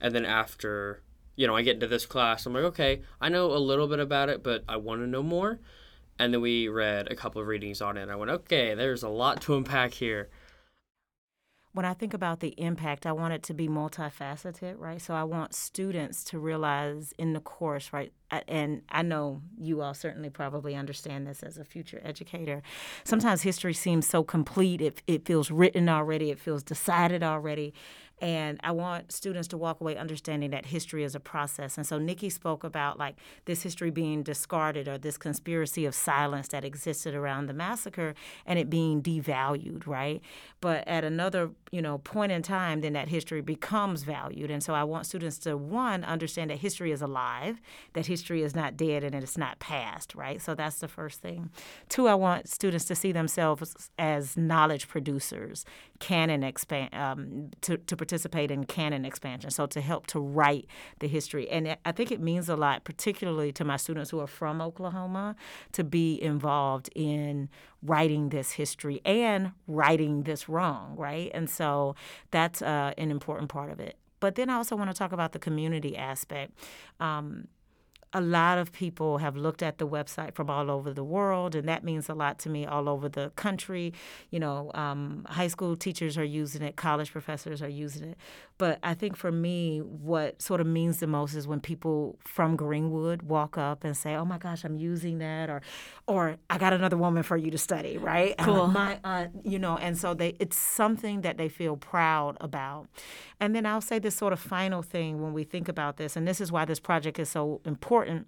And 0.00 0.14
then 0.14 0.24
after, 0.24 1.02
you 1.36 1.46
know, 1.46 1.54
I 1.54 1.62
get 1.62 1.74
into 1.74 1.86
this 1.86 2.06
class, 2.06 2.46
I'm 2.46 2.54
like, 2.54 2.64
okay, 2.64 3.02
I 3.20 3.28
know 3.28 3.52
a 3.52 3.58
little 3.58 3.86
bit 3.86 4.00
about 4.00 4.28
it, 4.30 4.42
but 4.42 4.64
I 4.68 4.76
want 4.76 5.02
to 5.02 5.06
know 5.06 5.22
more. 5.22 5.60
And 6.18 6.32
then 6.32 6.40
we 6.40 6.68
read 6.68 7.10
a 7.10 7.16
couple 7.16 7.40
of 7.40 7.46
readings 7.46 7.80
on 7.82 7.96
it, 7.96 8.02
and 8.02 8.12
I 8.12 8.16
went, 8.16 8.30
okay, 8.30 8.74
there's 8.74 9.02
a 9.02 9.08
lot 9.08 9.42
to 9.42 9.56
unpack 9.56 9.94
here. 9.94 10.28
When 11.72 11.86
I 11.86 11.94
think 11.94 12.12
about 12.12 12.40
the 12.40 12.54
impact, 12.58 13.06
I 13.06 13.12
want 13.12 13.32
it 13.32 13.42
to 13.44 13.54
be 13.54 13.66
multifaceted, 13.68 14.74
right? 14.78 15.00
So 15.00 15.14
I 15.14 15.24
want 15.24 15.54
students 15.54 16.22
to 16.24 16.38
realize 16.38 17.14
in 17.18 17.32
the 17.32 17.40
course, 17.40 17.92
right? 17.92 18.12
And 18.48 18.82
I 18.88 19.02
know 19.02 19.42
you 19.58 19.82
all 19.82 19.94
certainly 19.94 20.30
probably 20.30 20.74
understand 20.74 21.26
this 21.26 21.42
as 21.42 21.58
a 21.58 21.64
future 21.64 22.00
educator. 22.04 22.62
Sometimes 23.04 23.42
history 23.42 23.74
seems 23.74 24.06
so 24.06 24.22
complete, 24.22 24.80
it, 24.80 25.02
it 25.06 25.26
feels 25.26 25.50
written 25.50 25.88
already, 25.88 26.30
it 26.30 26.38
feels 26.38 26.62
decided 26.62 27.22
already. 27.22 27.74
And 28.22 28.60
I 28.62 28.70
want 28.70 29.10
students 29.10 29.48
to 29.48 29.58
walk 29.58 29.80
away 29.80 29.96
understanding 29.96 30.50
that 30.50 30.66
history 30.66 31.02
is 31.02 31.16
a 31.16 31.20
process. 31.20 31.76
And 31.76 31.84
so 31.84 31.98
Nicki 31.98 32.30
spoke 32.30 32.62
about 32.62 32.96
like 32.96 33.16
this 33.46 33.62
history 33.62 33.90
being 33.90 34.22
discarded 34.22 34.86
or 34.86 34.96
this 34.96 35.18
conspiracy 35.18 35.86
of 35.86 35.94
silence 35.94 36.46
that 36.48 36.64
existed 36.64 37.16
around 37.16 37.46
the 37.46 37.52
massacre 37.52 38.14
and 38.46 38.60
it 38.60 38.70
being 38.70 39.02
devalued, 39.02 39.88
right? 39.88 40.22
But 40.60 40.86
at 40.86 41.02
another, 41.02 41.50
you 41.72 41.82
know, 41.82 41.98
point 41.98 42.30
in 42.30 42.42
time, 42.42 42.80
then 42.80 42.92
that 42.92 43.08
history 43.08 43.40
becomes 43.40 44.04
valued. 44.04 44.52
And 44.52 44.62
so 44.62 44.72
I 44.72 44.84
want 44.84 45.06
students 45.06 45.38
to 45.40 45.56
one 45.56 46.04
understand 46.04 46.50
that 46.52 46.58
history 46.58 46.92
is 46.92 47.02
alive, 47.02 47.60
that 47.94 48.06
history 48.06 48.21
is 48.30 48.54
not 48.54 48.76
dead 48.76 49.04
and 49.04 49.14
it's 49.14 49.36
not 49.36 49.58
past, 49.58 50.14
right? 50.14 50.40
So 50.40 50.54
that's 50.54 50.76
the 50.76 50.88
first 50.88 51.20
thing. 51.20 51.50
Two, 51.88 52.08
I 52.08 52.14
want 52.14 52.48
students 52.48 52.84
to 52.86 52.94
see 52.94 53.12
themselves 53.12 53.90
as 53.98 54.36
knowledge 54.36 54.88
producers, 54.88 55.64
canon 55.98 56.42
expand 56.42 56.94
um, 56.94 57.50
to, 57.62 57.76
to 57.76 57.96
participate 57.96 58.50
in 58.50 58.64
canon 58.64 59.04
expansion. 59.04 59.50
So 59.50 59.66
to 59.66 59.80
help 59.80 60.06
to 60.08 60.20
write 60.20 60.66
the 61.00 61.08
history, 61.08 61.48
and 61.50 61.76
I 61.84 61.92
think 61.92 62.10
it 62.10 62.20
means 62.20 62.48
a 62.48 62.56
lot, 62.56 62.84
particularly 62.84 63.52
to 63.52 63.64
my 63.64 63.76
students 63.76 64.10
who 64.10 64.20
are 64.20 64.26
from 64.26 64.60
Oklahoma, 64.60 65.36
to 65.72 65.84
be 65.84 66.22
involved 66.22 66.88
in 66.94 67.48
writing 67.82 68.28
this 68.28 68.52
history 68.52 69.00
and 69.04 69.52
righting 69.66 70.22
this 70.22 70.48
wrong, 70.48 70.94
right? 70.96 71.30
And 71.34 71.50
so 71.50 71.94
that's 72.30 72.62
uh, 72.62 72.92
an 72.96 73.10
important 73.10 73.48
part 73.48 73.70
of 73.70 73.80
it. 73.80 73.96
But 74.20 74.36
then 74.36 74.48
I 74.50 74.54
also 74.54 74.76
want 74.76 74.88
to 74.88 74.94
talk 74.94 75.10
about 75.10 75.32
the 75.32 75.40
community 75.40 75.96
aspect. 75.96 76.52
Um, 77.00 77.48
a 78.14 78.20
lot 78.20 78.58
of 78.58 78.72
people 78.72 79.18
have 79.18 79.36
looked 79.36 79.62
at 79.62 79.78
the 79.78 79.86
website 79.88 80.34
from 80.34 80.50
all 80.50 80.70
over 80.70 80.92
the 80.92 81.04
world, 81.04 81.54
and 81.54 81.66
that 81.68 81.82
means 81.82 82.08
a 82.08 82.14
lot 82.14 82.38
to 82.40 82.50
me 82.50 82.66
all 82.66 82.88
over 82.88 83.08
the 83.08 83.30
country. 83.36 83.94
You 84.30 84.40
know, 84.40 84.70
um, 84.74 85.26
high 85.28 85.48
school 85.48 85.76
teachers 85.76 86.18
are 86.18 86.24
using 86.24 86.62
it, 86.62 86.76
college 86.76 87.10
professors 87.10 87.62
are 87.62 87.68
using 87.68 88.10
it. 88.10 88.18
But 88.58 88.78
I 88.82 88.94
think 88.94 89.16
for 89.16 89.32
me, 89.32 89.78
what 89.80 90.42
sort 90.42 90.60
of 90.60 90.66
means 90.66 90.98
the 90.98 91.06
most 91.06 91.34
is 91.34 91.48
when 91.48 91.60
people 91.60 92.18
from 92.24 92.54
Greenwood 92.54 93.22
walk 93.22 93.56
up 93.56 93.82
and 93.82 93.96
say, 93.96 94.14
"Oh 94.14 94.24
my 94.24 94.38
gosh, 94.38 94.62
I'm 94.64 94.76
using 94.76 95.18
that," 95.18 95.48
or, 95.48 95.62
"Or 96.06 96.36
I 96.50 96.58
got 96.58 96.72
another 96.72 96.98
woman 96.98 97.22
for 97.22 97.36
you 97.36 97.50
to 97.50 97.58
study," 97.58 97.96
right? 97.98 98.34
Cool. 98.42 98.66
my 98.66 98.98
aunt, 99.04 99.30
you 99.44 99.58
know, 99.58 99.76
and 99.78 99.96
so 99.96 100.14
they 100.14 100.36
it's 100.40 100.56
something 100.56 101.20
that 101.22 101.38
they 101.38 101.48
feel 101.48 101.76
proud 101.76 102.36
about. 102.40 102.88
And 103.40 103.54
then 103.54 103.66
I'll 103.66 103.80
say 103.80 103.98
this 103.98 104.16
sort 104.16 104.32
of 104.32 104.40
final 104.40 104.82
thing 104.82 105.22
when 105.22 105.32
we 105.32 105.44
think 105.44 105.68
about 105.68 105.96
this, 105.96 106.16
and 106.16 106.26
this 106.26 106.40
is 106.40 106.52
why 106.52 106.64
this 106.64 106.80
project 106.80 107.18
is 107.18 107.28
so 107.28 107.60
important 107.64 108.01
important 108.02 108.26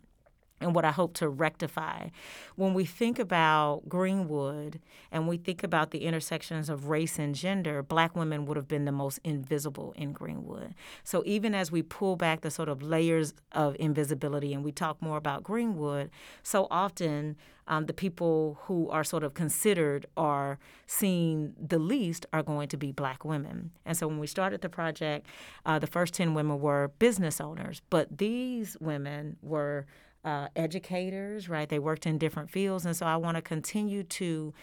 and 0.64 0.74
what 0.74 0.84
I 0.84 0.90
hope 0.90 1.14
to 1.14 1.28
rectify. 1.28 2.08
When 2.56 2.74
we 2.74 2.84
think 2.84 3.18
about 3.18 3.88
Greenwood 3.88 4.80
and 5.12 5.28
we 5.28 5.36
think 5.36 5.62
about 5.62 5.90
the 5.90 6.04
intersections 6.04 6.68
of 6.68 6.88
race 6.88 7.18
and 7.18 7.34
gender, 7.34 7.82
black 7.82 8.16
women 8.16 8.46
would 8.46 8.56
have 8.56 8.66
been 8.66 8.84
the 8.84 8.92
most 8.92 9.20
invisible 9.22 9.92
in 9.96 10.12
Greenwood. 10.12 10.74
So 11.04 11.22
even 11.26 11.54
as 11.54 11.70
we 11.70 11.82
pull 11.82 12.16
back 12.16 12.40
the 12.40 12.50
sort 12.50 12.68
of 12.68 12.82
layers 12.82 13.34
of 13.52 13.76
invisibility 13.78 14.52
and 14.52 14.64
we 14.64 14.72
talk 14.72 15.00
more 15.00 15.18
about 15.18 15.42
Greenwood, 15.42 16.10
so 16.42 16.66
often 16.70 17.36
um, 17.66 17.86
the 17.86 17.92
people 17.94 18.58
who 18.64 18.90
are 18.90 19.04
sort 19.04 19.24
of 19.24 19.34
considered 19.34 20.06
are 20.16 20.58
seen 20.86 21.54
the 21.58 21.78
least 21.78 22.26
are 22.32 22.42
going 22.42 22.68
to 22.68 22.76
be 22.76 22.92
black 22.92 23.24
women. 23.24 23.70
And 23.86 23.96
so 23.96 24.06
when 24.06 24.18
we 24.18 24.26
started 24.26 24.60
the 24.60 24.68
project, 24.68 25.26
uh, 25.64 25.78
the 25.78 25.86
first 25.86 26.14
10 26.14 26.34
women 26.34 26.60
were 26.60 26.88
business 26.98 27.40
owners, 27.40 27.80
but 27.90 28.18
these 28.18 28.76
women 28.80 29.36
were 29.42 29.86
uh, 30.24 30.48
educators, 30.56 31.48
right? 31.48 31.68
They 31.68 31.78
worked 31.78 32.06
in 32.06 32.18
different 32.18 32.50
fields. 32.50 32.86
And 32.86 32.96
so 32.96 33.06
I 33.06 33.16
want 33.16 33.36
to 33.36 33.42
continue 33.42 34.02
to 34.04 34.54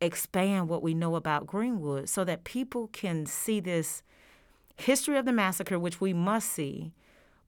expand 0.00 0.68
what 0.68 0.82
we 0.82 0.94
know 0.94 1.16
about 1.16 1.46
Greenwood 1.46 2.08
so 2.08 2.24
that 2.24 2.44
people 2.44 2.88
can 2.88 3.26
see 3.26 3.60
this 3.60 4.02
history 4.76 5.16
of 5.16 5.24
the 5.24 5.32
massacre, 5.32 5.78
which 5.78 6.00
we 6.00 6.12
must 6.12 6.50
see. 6.50 6.92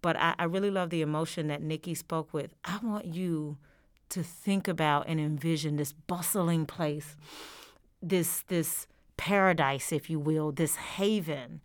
But 0.01 0.17
I, 0.17 0.35
I 0.39 0.45
really 0.45 0.71
love 0.71 0.91
the 0.91 1.03
emotion 1.03 1.49
that 1.49 1.63
Nicki 1.63 1.95
spoke 1.95 2.33
with. 2.33 2.55
I 2.65 2.79
want 2.83 3.07
you 3.07 3.59
to 4.11 4.23
think 4.23 4.69
about 4.69 5.07
and 5.09 5.21
envision 5.21 5.77
this 5.77 5.93
bustling 5.93 6.67
place, 6.67 7.17
this 8.03 8.43
this 8.49 8.87
paradise, 9.17 9.93
if 9.93 10.09
you 10.09 10.19
will, 10.19 10.53
this 10.53 10.77
haven, 10.77 11.61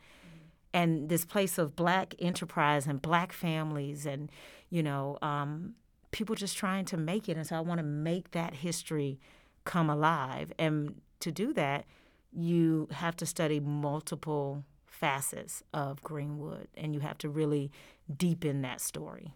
and 0.74 1.08
this 1.08 1.24
place 1.24 1.58
of 1.58 1.76
black 1.76 2.16
enterprise 2.20 2.88
and 2.88 3.02
black 3.02 3.32
families, 3.32 4.06
and 4.06 4.32
you 4.70 4.84
know, 4.84 5.20
um, 5.22 5.76
people 6.14 6.36
just 6.36 6.56
trying 6.56 6.86
to 6.86 6.96
make 6.96 7.28
it. 7.28 7.36
And 7.36 7.46
so 7.46 7.58
I 7.58 7.60
want 7.60 7.80
to 7.80 7.84
make 7.84 8.32
that 8.32 8.54
history 8.54 9.20
come 9.66 9.90
alive, 9.90 10.54
and 10.58 11.02
to 11.20 11.32
do 11.32 11.54
that, 11.54 11.86
you 12.32 12.88
have 12.92 13.16
to 13.18 13.26
study 13.26 13.60
multiple 13.60 14.64
facets 14.86 15.64
of 15.74 16.02
Greenwood, 16.02 16.68
and 16.76 16.94
you 16.94 17.02
have 17.02 17.18
to 17.20 17.30
really 17.30 17.72
deepen 18.16 18.62
that 18.62 18.80
story. 18.82 19.34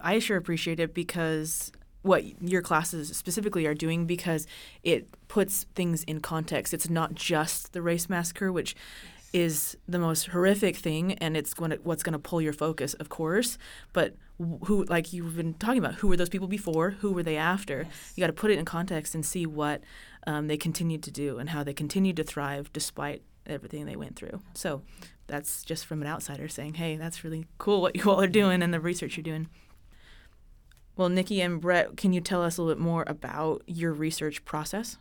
I 0.00 0.18
sure 0.18 0.36
appreciate 0.36 0.80
it 0.80 0.94
because 0.94 1.72
what 2.02 2.40
your 2.40 2.62
classes 2.62 3.16
specifically 3.16 3.66
are 3.66 3.74
doing 3.74 4.06
because 4.06 4.46
it 4.82 5.08
puts 5.26 5.64
things 5.74 6.04
in 6.04 6.20
context. 6.20 6.72
It's 6.72 6.88
not 6.88 7.14
just 7.14 7.72
the 7.72 7.82
race 7.82 8.08
massacre, 8.08 8.52
which 8.52 8.76
is 9.36 9.76
the 9.86 9.98
most 9.98 10.28
horrific 10.28 10.76
thing, 10.76 11.12
and 11.14 11.36
it's 11.36 11.52
going 11.52 11.70
to, 11.70 11.76
what's 11.82 12.02
going 12.02 12.14
to 12.14 12.18
pull 12.18 12.40
your 12.40 12.54
focus, 12.54 12.94
of 12.94 13.10
course. 13.10 13.58
But 13.92 14.14
who, 14.38 14.84
like 14.84 15.12
you've 15.12 15.36
been 15.36 15.52
talking 15.54 15.78
about, 15.78 15.96
who 15.96 16.08
were 16.08 16.16
those 16.16 16.30
people 16.30 16.48
before? 16.48 16.92
Who 16.92 17.12
were 17.12 17.22
they 17.22 17.36
after? 17.36 17.82
Yes. 17.82 18.12
You 18.16 18.22
got 18.22 18.28
to 18.28 18.32
put 18.32 18.50
it 18.50 18.58
in 18.58 18.64
context 18.64 19.14
and 19.14 19.26
see 19.26 19.44
what 19.44 19.82
um, 20.26 20.46
they 20.46 20.56
continued 20.56 21.02
to 21.02 21.10
do 21.10 21.36
and 21.38 21.50
how 21.50 21.62
they 21.62 21.74
continued 21.74 22.16
to 22.16 22.24
thrive 22.24 22.72
despite 22.72 23.20
everything 23.46 23.84
they 23.84 23.94
went 23.94 24.16
through. 24.16 24.40
So 24.54 24.80
that's 25.26 25.62
just 25.62 25.84
from 25.84 26.00
an 26.00 26.08
outsider 26.08 26.48
saying, 26.48 26.74
hey, 26.74 26.96
that's 26.96 27.22
really 27.22 27.44
cool 27.58 27.82
what 27.82 27.94
you 27.94 28.10
all 28.10 28.20
are 28.20 28.26
doing 28.26 28.62
and 28.62 28.72
the 28.72 28.80
research 28.80 29.18
you're 29.18 29.24
doing. 29.24 29.48
Well, 30.96 31.10
Nicki 31.10 31.42
and 31.42 31.60
Brett, 31.60 31.98
can 31.98 32.14
you 32.14 32.22
tell 32.22 32.42
us 32.42 32.56
a 32.56 32.62
little 32.62 32.74
bit 32.74 32.82
more 32.82 33.04
about 33.06 33.62
your 33.66 33.92
research 33.92 34.46
process? 34.46 34.96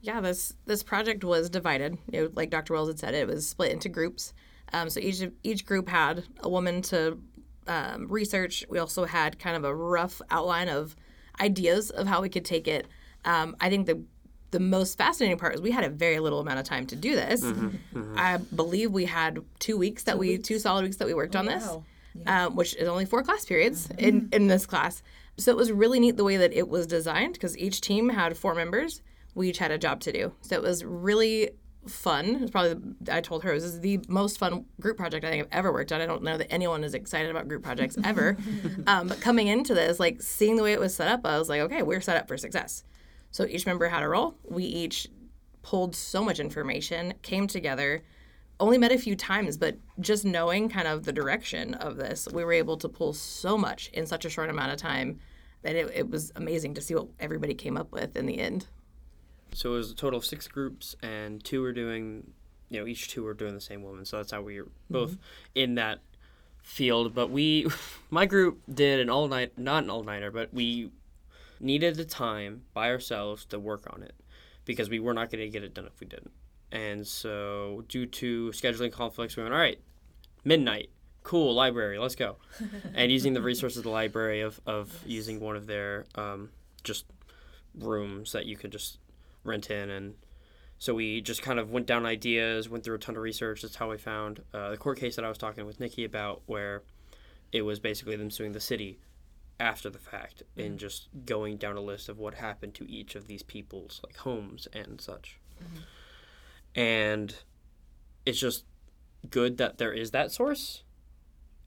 Yeah, 0.00 0.20
this 0.20 0.54
this 0.66 0.82
project 0.82 1.24
was 1.24 1.50
divided. 1.50 1.98
You 2.12 2.22
know, 2.22 2.30
like 2.34 2.50
Dr. 2.50 2.74
Wells 2.74 2.88
had 2.88 2.98
said, 2.98 3.14
it 3.14 3.26
was 3.26 3.48
split 3.48 3.72
into 3.72 3.88
groups. 3.88 4.32
Um, 4.72 4.90
so 4.90 5.00
each 5.00 5.22
each 5.42 5.66
group 5.66 5.88
had 5.88 6.24
a 6.40 6.48
woman 6.48 6.82
to 6.82 7.18
um, 7.66 8.08
research. 8.08 8.64
We 8.68 8.78
also 8.78 9.04
had 9.04 9.38
kind 9.38 9.56
of 9.56 9.64
a 9.64 9.74
rough 9.74 10.20
outline 10.30 10.68
of 10.68 10.96
ideas 11.40 11.90
of 11.90 12.06
how 12.06 12.22
we 12.22 12.28
could 12.28 12.44
take 12.44 12.68
it. 12.68 12.86
Um, 13.24 13.56
I 13.60 13.68
think 13.68 13.86
the 13.86 14.02
the 14.52 14.60
most 14.60 14.96
fascinating 14.96 15.38
part 15.38 15.54
is 15.54 15.60
we 15.60 15.72
had 15.72 15.84
a 15.84 15.90
very 15.90 16.20
little 16.20 16.40
amount 16.40 16.58
of 16.58 16.64
time 16.64 16.86
to 16.86 16.96
do 16.96 17.16
this. 17.16 17.42
Mm-hmm, 17.42 17.98
mm-hmm. 17.98 18.14
I 18.16 18.36
believe 18.36 18.92
we 18.92 19.04
had 19.04 19.40
two 19.58 19.76
weeks 19.76 20.04
that 20.04 20.12
two 20.12 20.18
we 20.18 20.28
weeks. 20.30 20.48
two 20.48 20.58
solid 20.58 20.84
weeks 20.84 20.96
that 20.96 21.06
we 21.06 21.14
worked 21.14 21.36
oh, 21.36 21.40
on 21.40 21.46
this, 21.46 21.66
wow. 21.66 21.84
yeah. 22.14 22.46
um, 22.46 22.56
which 22.56 22.74
is 22.76 22.88
only 22.88 23.04
four 23.04 23.22
class 23.22 23.44
periods 23.44 23.88
mm-hmm. 23.88 24.04
in 24.04 24.28
in 24.32 24.46
this 24.46 24.66
class. 24.66 25.02
So 25.38 25.50
it 25.50 25.56
was 25.56 25.70
really 25.70 26.00
neat 26.00 26.16
the 26.16 26.24
way 26.24 26.38
that 26.38 26.52
it 26.52 26.68
was 26.68 26.86
designed 26.86 27.34
because 27.34 27.58
each 27.58 27.80
team 27.80 28.08
had 28.08 28.36
four 28.36 28.54
members. 28.54 29.02
We 29.36 29.50
each 29.50 29.58
had 29.58 29.70
a 29.70 29.78
job 29.78 30.00
to 30.00 30.12
do. 30.12 30.32
So 30.40 30.56
it 30.56 30.62
was 30.62 30.84
really 30.84 31.50
fun. 31.86 32.42
It's 32.42 32.50
probably 32.50 32.94
I 33.12 33.20
told 33.20 33.44
her 33.44 33.54
this 33.54 33.62
is 33.62 33.80
the 33.80 34.00
most 34.08 34.38
fun 34.38 34.64
group 34.80 34.96
project 34.96 35.24
I 35.24 35.30
think 35.30 35.44
I've 35.44 35.52
ever 35.52 35.72
worked 35.72 35.92
on. 35.92 36.00
I 36.00 36.06
don't 36.06 36.24
know 36.24 36.36
that 36.36 36.52
anyone 36.52 36.82
is 36.82 36.94
excited 36.94 37.30
about 37.30 37.46
group 37.46 37.62
projects 37.62 37.96
ever. 38.02 38.36
um, 38.88 39.06
but 39.08 39.20
coming 39.20 39.46
into 39.46 39.74
this, 39.74 40.00
like 40.00 40.20
seeing 40.20 40.56
the 40.56 40.64
way 40.64 40.72
it 40.72 40.80
was 40.80 40.96
set 40.96 41.06
up, 41.06 41.24
I 41.24 41.38
was 41.38 41.48
like, 41.48 41.60
okay, 41.60 41.82
we're 41.82 42.00
set 42.00 42.16
up 42.16 42.26
for 42.26 42.36
success. 42.36 42.82
So 43.30 43.46
each 43.46 43.66
member 43.66 43.88
had 43.88 44.02
a 44.02 44.08
role. 44.08 44.36
We 44.42 44.64
each 44.64 45.06
pulled 45.62 45.94
so 45.94 46.24
much 46.24 46.40
information, 46.40 47.14
came 47.22 47.46
together, 47.46 48.02
only 48.58 48.78
met 48.78 48.92
a 48.92 48.98
few 48.98 49.14
times, 49.14 49.58
but 49.58 49.76
just 50.00 50.24
knowing 50.24 50.68
kind 50.68 50.88
of 50.88 51.04
the 51.04 51.12
direction 51.12 51.74
of 51.74 51.96
this, 51.96 52.26
we 52.32 52.44
were 52.44 52.52
able 52.52 52.76
to 52.78 52.88
pull 52.88 53.12
so 53.12 53.58
much 53.58 53.90
in 53.92 54.06
such 54.06 54.24
a 54.24 54.30
short 54.30 54.48
amount 54.48 54.72
of 54.72 54.78
time 54.78 55.18
that 55.62 55.76
it, 55.76 55.90
it 55.94 56.08
was 56.08 56.32
amazing 56.36 56.72
to 56.74 56.80
see 56.80 56.94
what 56.94 57.08
everybody 57.20 57.52
came 57.52 57.76
up 57.76 57.92
with 57.92 58.16
in 58.16 58.26
the 58.26 58.38
end. 58.38 58.66
So 59.56 59.72
it 59.72 59.78
was 59.78 59.90
a 59.90 59.94
total 59.94 60.18
of 60.18 60.26
six 60.26 60.46
groups, 60.48 60.94
and 61.02 61.42
two 61.42 61.62
were 61.62 61.72
doing, 61.72 62.30
you 62.68 62.78
know, 62.78 62.86
each 62.86 63.08
two 63.08 63.22
were 63.22 63.32
doing 63.32 63.54
the 63.54 63.60
same 63.62 63.82
woman. 63.82 64.04
So 64.04 64.18
that's 64.18 64.30
how 64.30 64.42
we 64.42 64.60
were 64.60 64.68
both 64.90 65.12
mm-hmm. 65.12 65.20
in 65.54 65.74
that 65.76 66.00
field. 66.62 67.14
But 67.14 67.30
we, 67.30 67.66
my 68.10 68.26
group 68.26 68.60
did 68.72 69.00
an 69.00 69.08
all 69.08 69.28
night, 69.28 69.58
not 69.58 69.82
an 69.82 69.88
all 69.88 70.02
nighter, 70.02 70.30
but 70.30 70.52
we 70.52 70.90
needed 71.58 71.94
the 71.94 72.04
time 72.04 72.64
by 72.74 72.90
ourselves 72.90 73.46
to 73.46 73.58
work 73.58 73.88
on 73.94 74.02
it 74.02 74.14
because 74.66 74.90
we 74.90 75.00
were 75.00 75.14
not 75.14 75.30
going 75.30 75.42
to 75.42 75.48
get 75.48 75.64
it 75.64 75.72
done 75.72 75.86
if 75.86 75.98
we 76.00 76.06
didn't. 76.06 76.32
And 76.70 77.06
so, 77.06 77.82
due 77.88 78.04
to 78.04 78.50
scheduling 78.50 78.92
conflicts, 78.92 79.38
we 79.38 79.42
went, 79.42 79.54
all 79.54 79.60
right, 79.60 79.80
midnight, 80.44 80.90
cool, 81.22 81.54
library, 81.54 81.98
let's 81.98 82.14
go. 82.14 82.36
and 82.94 83.10
using 83.10 83.32
the 83.32 83.40
resources 83.40 83.78
of 83.78 83.84
the 83.84 83.90
library 83.90 84.42
of, 84.42 84.60
of 84.66 84.92
yes. 84.92 85.02
using 85.06 85.40
one 85.40 85.56
of 85.56 85.66
their 85.66 86.04
um, 86.14 86.50
just 86.84 87.06
rooms 87.78 88.32
that 88.32 88.44
you 88.44 88.58
could 88.58 88.70
just 88.70 88.98
rent 89.46 89.70
in. 89.70 89.90
And 89.90 90.14
so 90.78 90.94
we 90.94 91.20
just 91.20 91.42
kind 91.42 91.58
of 91.58 91.70
went 91.70 91.86
down 91.86 92.06
ideas, 92.06 92.68
went 92.68 92.84
through 92.84 92.96
a 92.96 92.98
ton 92.98 93.16
of 93.16 93.22
research. 93.22 93.62
That's 93.62 93.76
how 93.76 93.90
we 93.90 93.98
found 93.98 94.42
uh, 94.52 94.70
the 94.70 94.76
court 94.76 94.98
case 94.98 95.16
that 95.16 95.24
I 95.24 95.28
was 95.28 95.38
talking 95.38 95.66
with 95.66 95.80
Nicki 95.80 96.04
about, 96.04 96.42
where 96.46 96.82
it 97.52 97.62
was 97.62 97.80
basically 97.80 98.16
them 98.16 98.30
suing 98.30 98.52
the 98.52 98.60
city 98.60 98.98
after 99.58 99.88
the 99.88 99.98
fact 99.98 100.42
mm-hmm. 100.42 100.66
and 100.66 100.78
just 100.78 101.08
going 101.24 101.56
down 101.56 101.76
a 101.76 101.80
list 101.80 102.08
of 102.08 102.18
what 102.18 102.34
happened 102.34 102.74
to 102.74 102.90
each 102.90 103.14
of 103.14 103.26
these 103.26 103.42
people's 103.42 104.00
like 104.04 104.16
homes 104.16 104.68
and 104.72 105.00
such. 105.00 105.38
Mm-hmm. 105.62 106.80
And 106.80 107.34
it's 108.26 108.38
just 108.38 108.64
good 109.30 109.56
that 109.56 109.78
there 109.78 109.92
is 109.92 110.10
that 110.10 110.30
source 110.30 110.82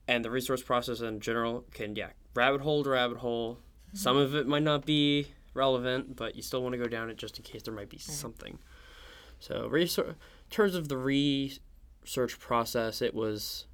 and 0.06 0.24
the 0.24 0.30
resource 0.30 0.62
process 0.62 1.00
in 1.00 1.20
general 1.20 1.64
can 1.72 1.96
yeah 1.96 2.10
rabbit 2.34 2.60
hole 2.60 2.84
to 2.84 2.90
rabbit 2.90 3.18
hole 3.18 3.54
mm-hmm. 3.54 3.96
some 3.96 4.16
of 4.16 4.34
it 4.34 4.46
might 4.46 4.62
not 4.62 4.86
be 4.86 5.26
relevant 5.54 6.16
but 6.16 6.34
you 6.36 6.42
still 6.42 6.62
want 6.62 6.72
to 6.72 6.78
go 6.78 6.86
down 6.86 7.10
it 7.10 7.16
just 7.16 7.38
in 7.38 7.44
case 7.44 7.62
there 7.62 7.74
might 7.74 7.88
be 7.88 7.98
something 7.98 8.58
so 9.38 9.66
research 9.68 10.06
in 10.08 10.14
terms 10.50 10.74
of 10.74 10.88
the 10.88 10.96
research 10.96 12.38
process 12.38 13.02
it 13.02 13.14
was 13.14 13.66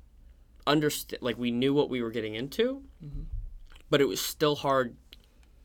understand 0.67 1.23
like 1.23 1.39
we 1.39 1.51
knew 1.51 1.73
what 1.75 1.91
we 1.91 2.03
were 2.03 2.11
getting 2.11 2.35
into 2.35 2.83
mm-hmm 3.05 3.23
but 3.91 4.01
it 4.01 4.09
was 4.09 4.21
still 4.21 4.57
hard 4.57 4.97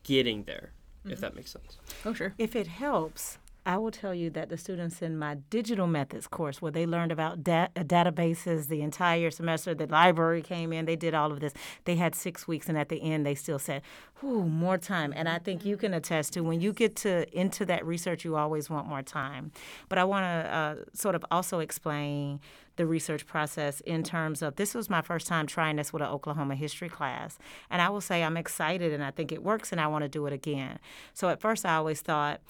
getting 0.02 0.44
there, 0.44 0.72
mm-hmm. 1.00 1.12
if 1.12 1.20
that 1.20 1.34
makes 1.34 1.50
sense. 1.50 1.78
Oh, 2.04 2.12
sure. 2.12 2.34
If 2.38 2.56
it 2.56 2.66
helps, 2.66 3.38
I 3.64 3.78
will 3.78 3.92
tell 3.92 4.12
you 4.12 4.28
that 4.30 4.48
the 4.48 4.56
students 4.56 5.02
in 5.02 5.16
my 5.16 5.36
digital 5.48 5.86
methods 5.86 6.26
course, 6.26 6.60
where 6.60 6.72
they 6.72 6.84
learned 6.84 7.12
about 7.12 7.44
da- 7.44 7.68
uh, 7.76 7.84
databases 7.84 8.66
the 8.66 8.82
entire 8.82 9.30
semester, 9.30 9.72
the 9.72 9.86
library 9.86 10.42
came 10.42 10.72
in, 10.72 10.84
they 10.84 10.96
did 10.96 11.14
all 11.14 11.30
of 11.30 11.38
this. 11.38 11.54
They 11.84 11.94
had 11.94 12.16
six 12.16 12.48
weeks, 12.48 12.68
and 12.68 12.76
at 12.76 12.88
the 12.88 13.00
end, 13.00 13.24
they 13.24 13.36
still 13.36 13.60
said, 13.60 13.82
"Whoo, 14.20 14.48
more 14.48 14.78
time." 14.78 15.12
And 15.14 15.28
I 15.28 15.38
think 15.38 15.64
you 15.64 15.76
can 15.76 15.94
attest 15.94 16.32
to 16.32 16.40
when 16.40 16.60
you 16.60 16.72
get 16.72 16.96
to 16.96 17.32
into 17.38 17.64
that 17.66 17.86
research, 17.86 18.24
you 18.24 18.34
always 18.34 18.68
want 18.68 18.88
more 18.88 19.02
time. 19.02 19.52
But 19.88 19.98
I 19.98 20.04
want 20.04 20.24
to 20.24 20.52
uh, 20.52 20.74
sort 20.92 21.14
of 21.14 21.24
also 21.30 21.60
explain 21.60 22.40
the 22.76 22.86
research 22.86 23.26
process 23.26 23.80
in 23.82 24.02
terms 24.02 24.42
of 24.42 24.56
this 24.56 24.74
was 24.74 24.90
my 24.90 25.02
first 25.02 25.26
time 25.26 25.46
trying 25.46 25.76
this 25.76 25.92
with 25.92 26.02
an 26.02 26.08
Oklahoma 26.08 26.56
history 26.56 26.88
class. 26.88 27.38
And 27.70 27.80
I 27.80 27.90
will 27.90 28.00
say 28.00 28.24
I'm 28.24 28.36
excited 28.36 28.92
and 28.92 29.04
I 29.04 29.10
think 29.10 29.30
it 29.30 29.42
works 29.42 29.72
and 29.72 29.80
I 29.80 29.86
want 29.86 30.02
to 30.02 30.08
do 30.08 30.26
it 30.26 30.32
again. 30.32 30.78
So 31.12 31.28
at 31.28 31.40
first, 31.40 31.66
I 31.66 31.76
always 31.76 32.00
thought, 32.00 32.40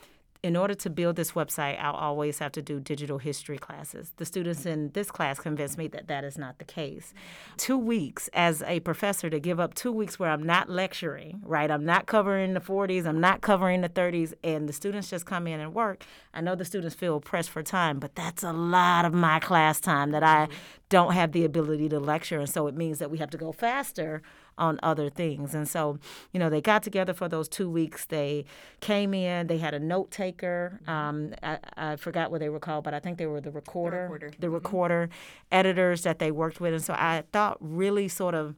in 0.42 0.56
order 0.56 0.74
to 0.74 0.90
build 0.90 1.14
this 1.14 1.32
website, 1.32 1.78
I'll 1.80 1.94
always 1.94 2.40
have 2.40 2.50
to 2.52 2.62
do 2.62 2.80
digital 2.80 3.18
history 3.18 3.58
classes. 3.58 4.12
The 4.16 4.24
students 4.24 4.66
in 4.66 4.90
this 4.90 5.08
class 5.08 5.38
convinced 5.38 5.78
me 5.78 5.86
that 5.88 6.08
that 6.08 6.24
is 6.24 6.36
not 6.36 6.58
the 6.58 6.64
case. 6.64 7.14
Two 7.56 7.78
weeks 7.78 8.28
as 8.32 8.60
a 8.62 8.80
professor 8.80 9.30
to 9.30 9.38
give 9.38 9.60
up 9.60 9.74
two 9.74 9.92
weeks 9.92 10.18
where 10.18 10.30
I'm 10.30 10.42
not 10.42 10.68
lecturing, 10.68 11.40
right? 11.44 11.70
I'm 11.70 11.84
not 11.84 12.06
covering 12.06 12.54
the 12.54 12.60
40s, 12.60 13.06
I'm 13.06 13.20
not 13.20 13.40
covering 13.40 13.82
the 13.82 13.88
30s, 13.88 14.34
and 14.42 14.68
the 14.68 14.72
students 14.72 15.08
just 15.08 15.26
come 15.26 15.46
in 15.46 15.60
and 15.60 15.74
work. 15.74 16.04
I 16.34 16.40
know 16.40 16.56
the 16.56 16.64
students 16.64 16.96
feel 16.96 17.20
pressed 17.20 17.50
for 17.50 17.62
time, 17.62 18.00
but 18.00 18.16
that's 18.16 18.42
a 18.42 18.52
lot 18.52 19.04
of 19.04 19.14
my 19.14 19.38
class 19.38 19.78
time 19.78 20.10
that 20.10 20.24
I 20.24 20.48
don't 20.88 21.12
have 21.12 21.30
the 21.30 21.44
ability 21.44 21.88
to 21.90 22.00
lecture. 22.00 22.40
And 22.40 22.50
so 22.50 22.66
it 22.66 22.74
means 22.74 22.98
that 22.98 23.12
we 23.12 23.18
have 23.18 23.30
to 23.30 23.38
go 23.38 23.52
faster 23.52 24.22
on 24.58 24.78
other 24.82 25.10
things. 25.10 25.54
And 25.54 25.68
so, 25.68 25.98
you 26.32 26.40
know, 26.40 26.50
they 26.50 26.60
got 26.60 26.82
together 26.82 27.14
for 27.14 27.28
those 27.28 27.48
two 27.48 27.70
weeks. 27.70 28.04
They 28.04 28.44
came 28.80 29.14
in, 29.14 29.46
they 29.46 29.58
had 29.58 29.74
a 29.74 29.80
note 29.80 30.10
taker. 30.10 30.80
Mm-hmm. 30.82 30.90
Um, 30.90 31.34
I, 31.42 31.58
I, 31.76 31.96
forgot 31.96 32.30
what 32.30 32.40
they 32.40 32.48
were 32.48 32.60
called, 32.60 32.84
but 32.84 32.94
I 32.94 33.00
think 33.00 33.18
they 33.18 33.26
were 33.26 33.40
the 33.40 33.50
recorder, 33.50 34.30
the 34.38 34.50
recorder, 34.50 35.08
the 35.08 35.14
mm-hmm. 35.14 35.58
editors 35.58 36.02
that 36.02 36.18
they 36.18 36.30
worked 36.30 36.60
with. 36.60 36.74
And 36.74 36.82
so 36.82 36.94
I 36.94 37.24
thought 37.32 37.56
really 37.60 38.08
sort 38.08 38.34
of 38.34 38.54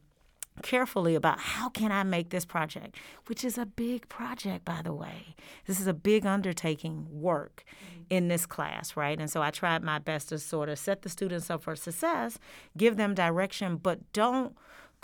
carefully 0.61 1.15
about 1.15 1.39
how 1.39 1.69
can 1.69 1.91
I 1.91 2.03
make 2.03 2.29
this 2.29 2.45
project, 2.45 2.97
which 3.27 3.43
is 3.43 3.57
a 3.57 3.65
big 3.65 4.07
project, 4.07 4.65
by 4.65 4.81
the 4.81 4.93
way. 4.93 5.35
This 5.65 5.79
is 5.79 5.87
a 5.87 5.93
big 5.93 6.25
undertaking 6.25 7.07
work 7.09 7.63
mm-hmm. 7.67 8.03
in 8.09 8.27
this 8.27 8.45
class, 8.45 8.95
right? 8.95 9.19
And 9.19 9.29
so 9.29 9.41
I 9.41 9.51
tried 9.51 9.83
my 9.83 9.99
best 9.99 10.29
to 10.29 10.39
sort 10.39 10.69
of 10.69 10.79
set 10.79 11.01
the 11.01 11.09
students 11.09 11.49
up 11.49 11.63
for 11.63 11.75
success, 11.75 12.39
give 12.77 12.97
them 12.97 13.13
direction, 13.13 13.77
but 13.77 14.11
don't 14.13 14.55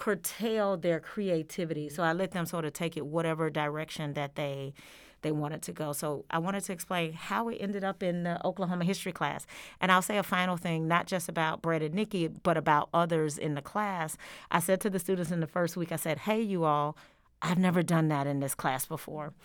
curtail 0.01 0.77
their 0.77 0.99
creativity. 0.99 1.87
So 1.87 2.01
I 2.01 2.11
let 2.11 2.31
them 2.31 2.47
sort 2.47 2.65
of 2.65 2.73
take 2.73 2.97
it 2.97 3.05
whatever 3.05 3.51
direction 3.51 4.13
that 4.13 4.33
they 4.33 4.73
they 5.21 5.31
wanted 5.31 5.61
to 5.61 5.71
go. 5.71 5.93
So 5.93 6.25
I 6.31 6.39
wanted 6.39 6.63
to 6.63 6.73
explain 6.73 7.13
how 7.13 7.49
it 7.49 7.57
ended 7.59 7.83
up 7.83 8.01
in 8.01 8.23
the 8.23 8.43
Oklahoma 8.43 8.83
history 8.83 9.11
class. 9.11 9.45
And 9.79 9.91
I'll 9.91 10.01
say 10.01 10.17
a 10.17 10.23
final 10.23 10.57
thing, 10.57 10.87
not 10.87 11.05
just 11.05 11.29
about 11.29 11.61
Brett 11.61 11.83
and 11.83 11.93
Nicki, 11.93 12.27
but 12.27 12.57
about 12.57 12.89
others 12.91 13.37
in 13.37 13.53
the 13.53 13.61
class. 13.61 14.17
I 14.49 14.59
said 14.59 14.81
to 14.81 14.89
the 14.89 14.97
students 14.97 15.29
in 15.29 15.39
the 15.39 15.45
first 15.45 15.77
week, 15.77 15.91
I 15.91 15.97
said, 15.97 16.17
hey, 16.17 16.41
you 16.41 16.63
all, 16.63 16.97
I've 17.43 17.59
never 17.59 17.83
done 17.83 18.07
that 18.07 18.25
in 18.25 18.39
this 18.39 18.55
class 18.55 18.87
before. 18.87 19.35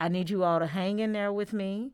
I 0.00 0.08
need 0.08 0.30
you 0.30 0.44
all 0.44 0.60
to 0.60 0.66
hang 0.66 0.98
in 0.98 1.12
there 1.12 1.30
with 1.30 1.52
me. 1.52 1.90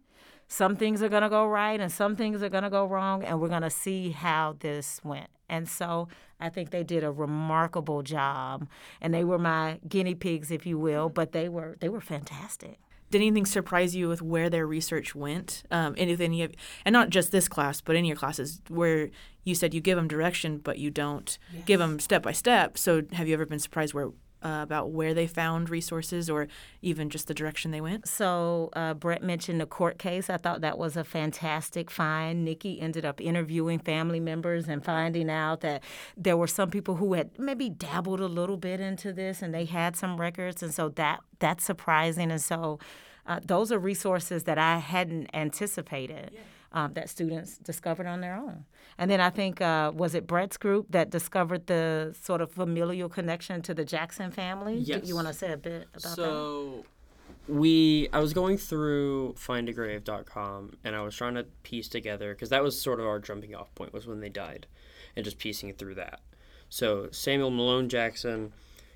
Some 0.46 0.76
things 0.76 1.02
are 1.02 1.08
going 1.08 1.24
to 1.24 1.28
go 1.28 1.44
right 1.48 1.80
and 1.80 1.90
some 1.90 2.14
things 2.14 2.40
are 2.40 2.48
going 2.48 2.62
to 2.62 2.70
go 2.70 2.86
wrong, 2.86 3.24
and 3.24 3.40
we're 3.40 3.48
going 3.48 3.62
to 3.62 3.70
see 3.70 4.10
how 4.10 4.54
this 4.60 5.00
went. 5.02 5.30
And 5.52 5.68
so 5.68 6.08
I 6.40 6.48
think 6.48 6.70
they 6.70 6.82
did 6.82 7.04
a 7.04 7.12
remarkable 7.12 8.02
job, 8.02 8.66
and 9.02 9.12
they 9.12 9.22
were 9.22 9.38
my 9.38 9.78
guinea 9.86 10.14
pigs, 10.14 10.50
if 10.50 10.64
you 10.64 10.78
will. 10.78 11.10
But 11.10 11.32
they 11.32 11.48
were 11.48 11.76
they 11.80 11.90
were 11.90 12.00
fantastic. 12.00 12.78
Did 13.10 13.20
anything 13.20 13.44
surprise 13.44 13.94
you 13.94 14.08
with 14.08 14.22
where 14.22 14.48
their 14.48 14.66
research 14.66 15.14
went? 15.14 15.64
Um, 15.70 15.94
anything 15.98 16.32
you 16.32 16.48
and 16.86 16.94
not 16.94 17.10
just 17.10 17.32
this 17.32 17.48
class, 17.48 17.82
but 17.82 17.96
in 17.96 18.06
your 18.06 18.16
classes 18.16 18.62
where 18.68 19.10
you 19.44 19.54
said 19.54 19.74
you 19.74 19.82
give 19.82 19.96
them 19.96 20.08
direction, 20.08 20.56
but 20.56 20.78
you 20.78 20.90
don't 20.90 21.38
yes. 21.52 21.64
give 21.66 21.78
them 21.78 22.00
step 22.00 22.22
by 22.22 22.32
step. 22.32 22.78
So 22.78 23.02
have 23.12 23.28
you 23.28 23.34
ever 23.34 23.44
been 23.44 23.58
surprised 23.58 23.92
where 23.92 24.08
uh, 24.44 24.60
about 24.62 24.90
where 24.90 25.14
they 25.14 25.26
found 25.26 25.70
resources 25.70 26.28
or 26.28 26.48
even 26.80 27.10
just 27.10 27.28
the 27.28 27.34
direction 27.34 27.70
they 27.70 27.80
went? 27.80 28.06
So, 28.08 28.70
uh, 28.74 28.94
Brett 28.94 29.22
mentioned 29.22 29.60
the 29.60 29.66
court 29.66 29.98
case. 29.98 30.28
I 30.30 30.36
thought 30.36 30.60
that 30.60 30.78
was 30.78 30.96
a 30.96 31.04
fantastic 31.04 31.90
find. 31.90 32.44
Nicki 32.44 32.80
ended 32.80 33.04
up 33.04 33.20
interviewing 33.20 33.78
family 33.78 34.20
members 34.20 34.68
and 34.68 34.84
finding 34.84 35.30
out 35.30 35.60
that 35.60 35.82
there 36.16 36.36
were 36.36 36.46
some 36.46 36.70
people 36.70 36.96
who 36.96 37.14
had 37.14 37.38
maybe 37.38 37.68
dabbled 37.68 38.20
a 38.20 38.26
little 38.26 38.56
bit 38.56 38.80
into 38.80 39.12
this 39.12 39.42
and 39.42 39.54
they 39.54 39.64
had 39.64 39.96
some 39.96 40.20
records. 40.20 40.62
And 40.62 40.72
so 40.72 40.88
that 40.90 41.20
that's 41.38 41.64
surprising. 41.64 42.30
And 42.30 42.40
so, 42.40 42.78
uh, 43.26 43.40
those 43.44 43.70
are 43.70 43.78
resources 43.78 44.44
that 44.44 44.58
I 44.58 44.78
hadn't 44.78 45.30
anticipated. 45.32 46.30
Yeah 46.34 46.40
um, 46.72 46.94
that 46.94 47.08
students 47.08 47.58
discovered 47.58 48.06
on 48.06 48.20
their 48.20 48.34
own. 48.34 48.64
And 48.98 49.10
then 49.10 49.20
I 49.20 49.30
think, 49.30 49.60
uh, 49.60 49.92
was 49.94 50.14
it 50.14 50.26
Brett's 50.26 50.56
group 50.56 50.86
that 50.90 51.10
discovered 51.10 51.66
the 51.66 52.14
sort 52.20 52.40
of 52.40 52.50
familial 52.52 53.08
connection 53.08 53.62
to 53.62 53.74
the 53.74 53.84
Jackson 53.84 54.30
family? 54.30 54.82
Do 54.82 55.00
You 55.04 55.14
want 55.14 55.28
to 55.28 55.34
say 55.34 55.52
a 55.52 55.56
bit 55.56 55.88
about 55.94 56.02
that? 56.02 56.10
so 56.10 56.84
we 57.48 58.08
i 58.12 58.20
was 58.20 58.32
going 58.32 58.56
through 58.56 59.34
findagrave.com 59.34 60.76
and 60.84 60.94
i 60.94 61.02
was 61.02 61.16
trying 61.16 61.34
to 61.34 61.42
piece 61.64 61.88
together 61.88 62.34
because 62.34 62.50
that 62.50 62.62
was 62.62 62.80
sort 62.80 63.00
of 63.00 63.06
our 63.06 63.18
jumping 63.18 63.54
off 63.54 63.74
point 63.74 63.92
was 63.92 64.06
when 64.06 64.20
they 64.20 64.28
died 64.28 64.66
and 65.16 65.24
just 65.24 65.38
piecing 65.38 65.72
through 65.74 65.94
that 65.94 66.20
so 66.68 67.08
samuel 67.10 67.50
malone 67.50 67.88
jackson 67.88 68.52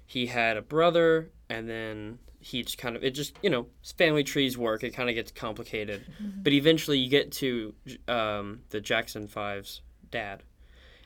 he 0.06 0.26
had 0.26 0.56
a 0.56 0.62
brother 0.62 1.30
and 1.48 1.68
then 1.68 2.18
he 2.38 2.62
just 2.62 2.78
kind 2.78 2.96
of 2.96 3.02
it 3.02 3.10
just 3.10 3.36
you 3.42 3.50
know 3.50 3.66
family 3.96 4.22
trees 4.22 4.56
work 4.56 4.84
it 4.84 4.90
kind 4.90 5.08
of 5.08 5.14
gets 5.14 5.32
complicated 5.32 6.04
but 6.42 6.52
eventually 6.52 6.98
you 6.98 7.10
get 7.10 7.32
to 7.32 7.74
um, 8.08 8.60
the 8.70 8.80
jackson 8.80 9.26
five's 9.26 9.80
dad 10.10 10.42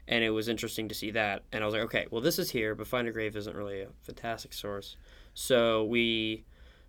and 0.07 0.23
it 0.23 0.31
was 0.31 0.49
interesting 0.49 0.89
to 0.89 0.95
see 0.95 1.11
that 1.11 1.43
and 1.53 1.63
i 1.63 1.67
was 1.67 1.75
like 1.75 1.85
okay 1.85 2.07
well 2.11 2.21
this 2.21 2.39
is 2.39 2.51
here 2.51 2.75
but 2.75 2.87
find 2.87 3.09
a 3.09 3.13
grave 3.13 3.37
isn't 3.37 3.57
really 3.57 3.81
a 3.81 3.89
fantastic 4.03 4.53
source 4.53 4.97
so 5.35 5.85
we 5.85 6.45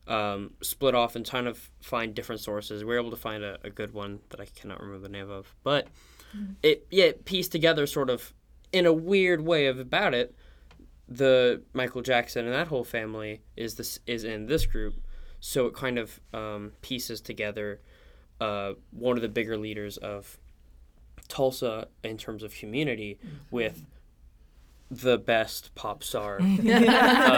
um, 0.08 0.52
split 0.62 0.96
off 0.96 1.16
and 1.16 1.28
kind 1.28 1.48
of 1.48 1.70
find 1.82 2.14
different 2.14 2.42
sources. 2.42 2.84
We 2.84 2.90
were 2.90 3.00
able 3.00 3.12
to 3.12 3.18
find 3.18 3.44
a, 3.44 3.58
a 3.64 3.70
good 3.70 3.94
one 3.94 4.20
that 4.30 4.40
I 4.40 4.46
cannot 4.46 4.80
remember 4.80 5.08
the 5.08 5.12
name 5.12 5.30
of, 5.30 5.54
but 5.64 5.88
it 6.64 6.88
yeah 6.90 7.06
it 7.06 7.26
pieced 7.26 7.52
together 7.52 7.86
sort 7.86 8.10
of 8.10 8.34
in 8.72 8.86
a 8.86 8.94
weird 8.94 9.42
way 9.42 9.68
of 9.68 9.80
about 9.80 10.14
it. 10.14 10.36
The 11.14 11.62
Michael 11.74 12.02
Jackson 12.02 12.46
and 12.46 12.54
that 12.54 12.68
whole 12.68 12.86
family 12.86 13.42
is 13.58 13.76
this 13.76 14.00
is 14.08 14.24
in 14.24 14.46
this 14.46 14.66
group, 14.66 14.96
so 15.42 15.66
it 15.66 15.74
kind 15.74 16.00
of 16.00 16.22
um, 16.34 16.72
pieces 16.82 17.20
together 17.20 17.82
uh, 18.40 18.74
one 18.92 19.18
of 19.18 19.22
the 19.22 19.30
bigger 19.30 19.58
leaders 19.58 19.98
of 19.98 20.38
Tulsa 21.28 21.88
in 22.04 22.18
terms 22.18 22.44
of 22.44 22.54
community 22.54 23.20
with 23.52 23.86
the 24.90 25.18
best 25.18 25.74
pop 25.76 26.04
star. 26.04 26.40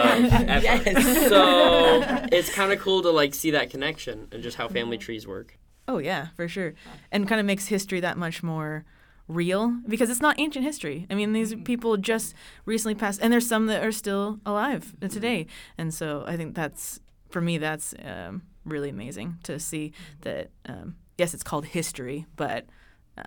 Um, 0.04 0.24
ever. 0.48 1.00
So 1.28 2.02
it's 2.32 2.52
kind 2.54 2.72
of 2.72 2.78
cool 2.78 3.02
to 3.02 3.10
like 3.10 3.34
see 3.34 3.50
that 3.52 3.70
connection 3.70 4.28
and 4.32 4.42
just 4.42 4.56
how 4.56 4.68
family 4.68 4.98
trees 4.98 5.26
work. 5.26 5.58
Oh 5.88 5.98
yeah, 5.98 6.28
for 6.36 6.46
sure, 6.48 6.74
and 7.10 7.28
kind 7.28 7.40
of 7.40 7.46
makes 7.46 7.66
history 7.66 8.00
that 8.00 8.16
much 8.16 8.42
more 8.42 8.84
real 9.28 9.78
because 9.88 10.10
it's 10.10 10.20
not 10.20 10.38
ancient 10.38 10.64
history. 10.64 11.06
I 11.10 11.14
mean, 11.14 11.32
these 11.32 11.54
people 11.64 11.96
just 11.96 12.34
recently 12.66 12.94
passed, 12.94 13.20
and 13.22 13.32
there's 13.32 13.46
some 13.46 13.66
that 13.66 13.82
are 13.84 13.92
still 13.92 14.40
alive 14.44 14.94
today, 15.00 15.46
and 15.78 15.92
so 15.92 16.24
I 16.26 16.36
think 16.36 16.54
that's 16.54 17.00
for 17.30 17.40
me 17.40 17.58
that's 17.58 17.94
um, 18.04 18.42
really 18.64 18.90
amazing 18.90 19.38
to 19.44 19.58
see 19.58 19.92
that. 20.22 20.50
Um, 20.66 20.96
yes, 21.18 21.34
it's 21.34 21.42
called 21.42 21.66
history, 21.66 22.26
but 22.36 22.66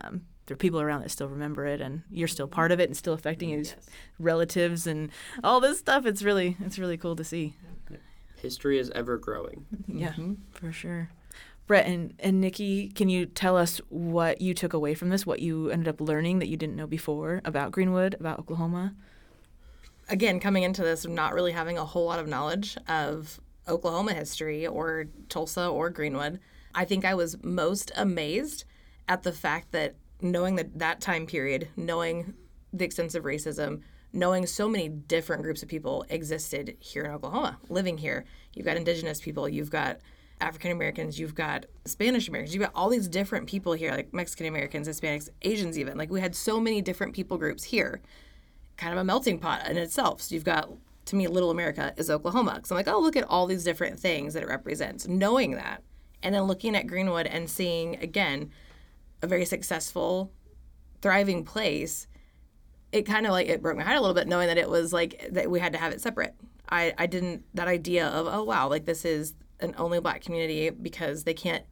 um, 0.01 0.21
there 0.45 0.53
are 0.53 0.57
people 0.57 0.79
around 0.79 1.01
that 1.01 1.12
still 1.12 1.27
remember 1.27 1.65
it, 1.65 1.81
and 1.81 2.03
you're 2.10 2.27
still 2.27 2.47
part 2.47 2.71
of 2.71 2.79
it 2.79 2.89
and 2.89 2.95
still 2.95 3.13
affecting 3.13 3.49
his 3.49 3.75
relatives 4.19 4.88
and 4.88 5.10
all 5.43 5.60
this 5.60 5.79
stuff. 5.79 6.05
It's 6.05 6.23
really 6.23 6.57
it's 6.60 6.79
really 6.79 6.97
cool 6.97 7.15
to 7.15 7.23
see. 7.23 7.55
History 8.41 8.77
is 8.77 8.91
ever 8.91 9.17
growing. 9.17 9.65
Yeah, 9.88 10.13
for 10.51 10.71
sure. 10.71 11.10
Brett 11.67 11.86
and, 11.86 12.13
and 12.19 12.41
Nicki, 12.41 12.89
can 12.89 13.10
you 13.10 13.25
tell 13.25 13.58
us 13.58 13.80
what 13.89 14.41
you 14.41 14.53
took 14.53 14.73
away 14.73 14.95
from 14.95 15.10
this, 15.10 15.25
what 15.25 15.41
you 15.41 15.69
ended 15.69 15.89
up 15.89 15.99
learning 16.01 16.39
that 16.39 16.47
you 16.47 16.58
didn't 16.58 16.77
know 16.77 16.88
before 16.88 17.41
about 17.43 17.71
Greenwood, 17.71 18.15
about 18.19 18.39
Oklahoma? 18.39 18.95
again, 20.10 20.39
coming 20.39 20.63
into 20.63 20.84
this, 20.84 21.06
not 21.06 21.34
really 21.34 21.51
having 21.51 21.77
a 21.77 21.86
whole 21.86 22.06
lot 22.06 22.19
of 22.19 22.27
knowledge 22.27 22.77
of 22.88 23.39
Oklahoma 23.67 24.13
history 24.13 24.65
or 24.65 25.06
Tulsa 25.30 25.67
or 25.67 25.89
Greenwood, 25.89 26.39
I 26.73 26.86
think 26.86 27.06
I 27.06 27.15
was 27.15 27.41
most 27.43 27.91
amazed 27.95 28.65
at 29.08 29.23
the 29.23 29.32
fact 29.32 29.71
that 29.71 29.95
knowing 30.21 30.56
that 30.56 30.80
that 30.80 31.01
time 31.01 31.25
period, 31.25 31.69
knowing 31.75 32.34
the 32.73 32.86
extensive 32.86 33.23
racism, 33.23 33.82
knowing 34.13 34.45
so 34.45 34.67
many 34.67 34.88
different 34.89 35.43
groups 35.43 35.62
of 35.62 35.69
people 35.69 36.06
existed 36.10 36.75
here 36.80 37.03
in 37.03 37.12
Oklahoma, 37.12 37.58
living 37.69 37.97
here. 37.97 38.25
You've 38.53 38.65
got 38.65 38.77
indigenous 38.77 39.21
people, 39.21 39.47
you've 39.49 39.69
got 39.69 39.99
African 40.39 40.71
Americans, 40.71 41.19
you've 41.19 41.36
got 41.36 41.65
Spanish 41.86 42.28
Americans, 42.28 42.54
you've 42.54 42.63
got 42.63 42.71
all 42.76 42.89
these 42.89 43.08
different 43.08 43.47
people 43.47 43.73
here, 43.73 43.91
like 43.91 44.13
Mexican 44.13 44.45
Americans, 44.45 44.88
Hispanics, 44.88 45.30
Asians, 45.41 45.80
even. 45.80 45.97
Like 45.97 46.12
we 46.12 46.21
had 46.21 46.36
so 46.36 46.60
many 46.60 46.82
different 46.82 47.13
people 47.13 47.38
groups 47.38 47.63
here 47.63 48.02
kind 48.78 48.93
of 48.93 49.00
a 49.00 49.04
melting 49.04 49.39
pot 49.39 49.67
in 49.67 49.78
itself. 49.78 50.21
So 50.21 50.36
you've 50.36 50.43
got, 50.43 50.69
to 51.06 51.15
me, 51.15 51.28
Little 51.28 51.50
America 51.50 51.93
is 51.97 52.10
Oklahoma. 52.10 52.62
So 52.63 52.76
I'm 52.76 52.78
like, 52.78 52.88
oh, 52.88 53.00
look 53.00 53.15
at 53.15 53.23
all 53.23 53.47
these 53.47 53.63
different 53.63 54.00
things 54.00 54.36
that 54.36 54.43
it 54.43 54.50
represents. 54.50 55.08
Knowing 55.08 55.52
that, 55.52 55.82
and 56.23 56.34
then 56.34 56.43
looking 56.43 56.76
at 56.76 56.88
Greenwood 56.88 57.28
and 57.28 57.50
seeing 57.50 57.95
again 57.97 58.52
a 59.21 59.28
very 59.28 59.45
successful, 59.45 60.32
thriving 61.02 61.43
place. 61.43 62.08
It 62.91 63.04
kind 63.04 63.26
of 63.26 63.32
like 63.32 63.47
it 63.47 63.62
broke 63.62 63.78
my 63.78 63.84
heart 63.84 63.97
a 63.97 64.02
little 64.02 64.15
bit 64.15 64.28
knowing 64.28 64.47
that 64.47 64.58
it 64.58 64.69
was 64.69 64.93
like 64.93 65.28
that 65.32 65.50
we 65.50 65.60
had 65.60 65.73
to 65.73 65.80
have 65.80 65.91
it 65.91 66.02
separate. 66.02 66.36
I 66.69 66.93
I 66.97 67.06
didn't 67.06 67.43
that 67.54 67.67
idea 67.67 68.08
of 68.08 68.28
oh 68.28 68.43
wow 68.43 68.69
like 68.69 68.86
this 68.86 69.06
is 69.06 69.34
an 69.60 69.74
only 69.78 70.00
black 70.00 70.22
community 70.22 70.70
because 70.70 71.24
they 71.24 71.34
can't 71.34 71.65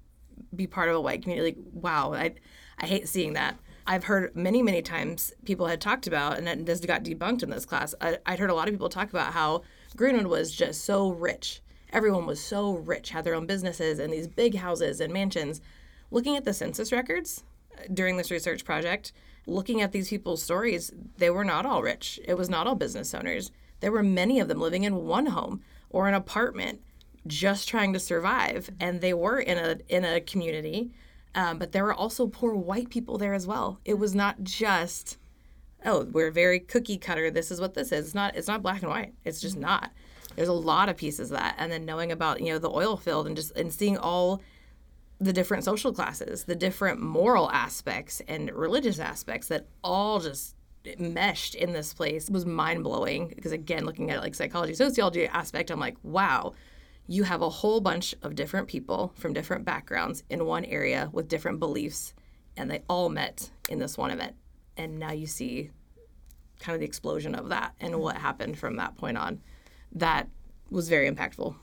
be 0.55 0.67
part 0.67 0.89
of 0.89 0.95
a 0.95 1.01
white 1.01 1.21
community. 1.21 1.55
Like 1.55 1.65
wow, 1.73 2.13
I 2.13 2.33
I 2.77 2.85
hate 2.85 3.07
seeing 3.07 3.33
that. 3.33 3.57
I've 3.87 4.05
heard 4.05 4.35
many, 4.35 4.63
many 4.63 4.81
times 4.81 5.31
people 5.45 5.67
had 5.67 5.79
talked 5.79 6.07
about, 6.07 6.39
and 6.39 6.65
this 6.65 6.79
got 6.79 7.03
debunked 7.03 7.43
in 7.43 7.51
this 7.51 7.65
class. 7.65 7.93
I, 8.01 8.17
I'd 8.25 8.39
heard 8.39 8.49
a 8.49 8.55
lot 8.55 8.67
of 8.67 8.73
people 8.73 8.89
talk 8.89 9.11
about 9.11 9.33
how 9.33 9.61
Greenwood 9.95 10.25
was 10.25 10.51
just 10.51 10.83
so 10.83 11.09
rich. 11.09 11.61
Everyone 11.93 12.25
was 12.25 12.43
so 12.43 12.73
rich, 12.73 13.11
had 13.11 13.23
their 13.23 13.35
own 13.35 13.45
businesses 13.45 13.99
and 13.99 14.11
these 14.11 14.27
big 14.27 14.55
houses 14.55 14.99
and 14.99 15.13
mansions. 15.13 15.61
Looking 16.09 16.35
at 16.35 16.45
the 16.45 16.53
census 16.53 16.91
records 16.91 17.43
uh, 17.77 17.83
during 17.93 18.17
this 18.17 18.31
research 18.31 18.65
project, 18.65 19.11
looking 19.45 19.81
at 19.81 19.91
these 19.91 20.09
people's 20.09 20.41
stories, 20.41 20.91
they 21.17 21.29
were 21.29 21.45
not 21.45 21.65
all 21.65 21.83
rich. 21.83 22.19
It 22.25 22.33
was 22.33 22.49
not 22.49 22.65
all 22.65 22.75
business 22.75 23.13
owners. 23.13 23.51
There 23.81 23.91
were 23.91 24.03
many 24.03 24.39
of 24.39 24.47
them 24.47 24.59
living 24.59 24.83
in 24.83 25.05
one 25.05 25.27
home 25.27 25.61
or 25.91 26.07
an 26.07 26.15
apartment, 26.15 26.81
just 27.27 27.67
trying 27.67 27.93
to 27.93 27.99
survive, 27.99 28.69
and 28.79 29.01
they 29.01 29.13
were 29.13 29.39
in 29.39 29.57
a 29.57 29.77
in 29.89 30.05
a 30.05 30.21
community 30.21 30.91
um, 31.35 31.57
but 31.59 31.73
there 31.73 31.83
were 31.83 31.93
also 31.93 32.27
poor 32.27 32.55
white 32.55 32.89
people 32.89 33.17
there 33.17 33.33
as 33.33 33.45
well. 33.45 33.79
It 33.83 33.95
was 33.95 34.15
not 34.15 34.41
just, 34.43 35.17
oh, 35.85 36.05
we're 36.05 36.31
very 36.31 36.61
cookie 36.61 36.97
cutter. 36.97 37.29
This 37.29 37.51
is 37.51 37.59
what 37.59 37.73
this 37.73 37.91
is. 37.91 38.05
It's 38.07 38.15
not. 38.15 38.35
It's 38.35 38.47
not 38.47 38.63
black 38.63 38.81
and 38.81 38.89
white. 38.89 39.13
It's 39.25 39.41
just 39.41 39.57
not. 39.57 39.91
There's 40.35 40.47
a 40.47 40.53
lot 40.53 40.89
of 40.89 40.97
pieces 40.97 41.31
of 41.31 41.37
that, 41.37 41.55
and 41.57 41.71
then 41.71 41.85
knowing 41.85 42.11
about 42.11 42.39
you 42.39 42.53
know 42.53 42.59
the 42.59 42.71
oil 42.71 42.95
field 42.95 43.27
and 43.27 43.35
just 43.35 43.51
and 43.57 43.71
seeing 43.71 43.97
all 43.97 44.41
the 45.19 45.33
different 45.33 45.65
social 45.65 45.93
classes, 45.93 46.45
the 46.45 46.55
different 46.55 47.01
moral 47.01 47.51
aspects 47.51 48.21
and 48.27 48.51
religious 48.51 48.99
aspects 48.99 49.47
that 49.49 49.67
all 49.83 50.19
just 50.19 50.55
meshed 50.99 51.55
in 51.55 51.73
this 51.73 51.93
place 51.93 52.29
was 52.29 52.45
mind 52.45 52.83
blowing. 52.83 53.27
Because 53.27 53.51
again, 53.51 53.85
looking 53.85 54.09
at 54.09 54.21
like 54.21 54.35
psychology, 54.35 54.73
sociology 54.73 55.27
aspect, 55.27 55.69
I'm 55.69 55.79
like, 55.79 55.97
wow 56.01 56.53
you 57.07 57.23
have 57.23 57.41
a 57.41 57.49
whole 57.49 57.81
bunch 57.81 58.15
of 58.21 58.35
different 58.35 58.67
people 58.67 59.13
from 59.15 59.33
different 59.33 59.65
backgrounds 59.65 60.23
in 60.29 60.45
one 60.45 60.65
area 60.65 61.09
with 61.11 61.27
different 61.27 61.59
beliefs, 61.59 62.13
and 62.57 62.69
they 62.69 62.81
all 62.89 63.09
met 63.09 63.51
in 63.69 63.79
this 63.79 63.97
one 63.97 64.11
event. 64.11 64.35
And 64.77 64.97
now 64.97 65.11
you 65.11 65.27
see 65.27 65.71
kind 66.59 66.75
of 66.75 66.79
the 66.79 66.85
explosion 66.85 67.35
of 67.35 67.49
that 67.49 67.73
and 67.79 67.99
what 67.99 68.17
happened 68.17 68.57
from 68.57 68.77
that 68.77 68.97
point 68.97 69.17
on. 69.17 69.41
That 69.91 70.27
was 70.69 70.89
very 70.89 71.09
impactful. 71.09 71.55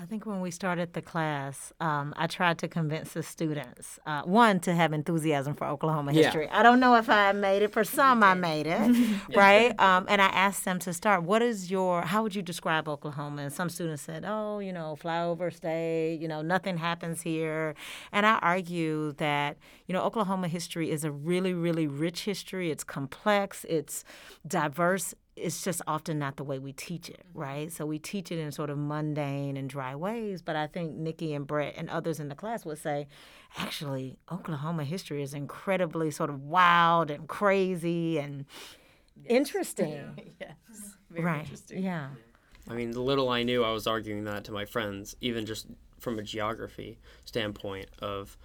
I 0.00 0.06
think 0.06 0.26
when 0.26 0.40
we 0.40 0.52
started 0.52 0.92
the 0.92 1.02
class, 1.02 1.72
um, 1.80 2.14
I 2.16 2.28
tried 2.28 2.58
to 2.58 2.68
convince 2.68 3.14
the 3.14 3.22
students, 3.24 3.98
uh, 4.06 4.22
one, 4.22 4.60
to 4.60 4.72
have 4.72 4.92
enthusiasm 4.92 5.56
for 5.56 5.66
Oklahoma 5.66 6.12
Yeah. 6.12 6.22
history. 6.22 6.48
I 6.50 6.62
don't 6.62 6.78
know 6.78 6.94
if 6.94 7.10
I 7.10 7.32
made 7.32 7.62
it. 7.62 7.72
For 7.72 7.82
some, 7.82 8.22
I 8.22 8.34
made 8.34 8.68
it, 8.68 8.80
right? 9.34 9.78
Um, 9.80 10.06
and 10.08 10.22
I 10.22 10.26
asked 10.26 10.64
them 10.64 10.78
to 10.80 10.92
start. 10.92 11.24
What 11.24 11.42
is 11.42 11.68
your? 11.68 12.02
How 12.02 12.22
would 12.22 12.36
you 12.36 12.42
describe 12.42 12.88
Oklahoma? 12.88 13.42
And 13.42 13.52
some 13.52 13.68
students 13.68 14.02
said, 14.02 14.24
"Oh, 14.24 14.60
you 14.60 14.72
know, 14.72 14.96
flyover 15.02 15.52
state. 15.52 16.18
You 16.20 16.28
know, 16.28 16.42
nothing 16.42 16.76
happens 16.76 17.22
here." 17.22 17.74
And 18.12 18.24
I 18.24 18.38
argue 18.40 19.14
that 19.14 19.56
you 19.88 19.92
know, 19.94 20.02
Oklahoma 20.04 20.46
history 20.46 20.92
is 20.92 21.02
a 21.02 21.10
really, 21.10 21.54
really 21.54 21.88
rich 21.88 22.22
history. 22.24 22.70
It's 22.70 22.84
complex. 22.84 23.66
It's 23.68 24.04
diverse 24.46 25.12
it's 25.40 25.62
just 25.62 25.82
often 25.86 26.18
not 26.18 26.36
the 26.36 26.44
way 26.44 26.58
we 26.58 26.72
teach 26.72 27.08
it, 27.08 27.24
mm-hmm. 27.30 27.40
right? 27.40 27.72
So 27.72 27.86
we 27.86 27.98
teach 27.98 28.30
it 28.32 28.38
in 28.38 28.52
sort 28.52 28.70
of 28.70 28.78
mundane 28.78 29.56
and 29.56 29.68
dry 29.68 29.94
ways. 29.94 30.42
But 30.42 30.56
I 30.56 30.66
think 30.66 30.94
Nicki 30.96 31.34
and 31.34 31.46
Brett 31.46 31.74
and 31.76 31.88
others 31.90 32.20
in 32.20 32.28
the 32.28 32.34
class 32.34 32.64
would 32.64 32.78
say, 32.78 33.08
actually, 33.56 34.18
Oklahoma 34.30 34.84
history 34.84 35.22
is 35.22 35.34
incredibly 35.34 36.10
sort 36.10 36.30
of 36.30 36.42
wild 36.42 37.10
and 37.10 37.28
crazy 37.28 38.18
and 38.18 38.44
interesting. 39.26 40.34
Yes. 41.10 41.24
right. 41.24 41.48
Yeah. 41.70 42.08
I 42.68 42.74
mean, 42.74 42.90
the 42.90 43.00
little 43.00 43.30
I 43.30 43.42
knew, 43.42 43.64
I 43.64 43.70
was 43.72 43.86
arguing 43.86 44.24
that 44.24 44.44
to 44.44 44.52
my 44.52 44.66
friends, 44.66 45.16
even 45.22 45.46
just 45.46 45.66
from 45.98 46.18
a 46.18 46.22
geography 46.22 46.98
standpoint 47.24 47.88
of 48.00 48.36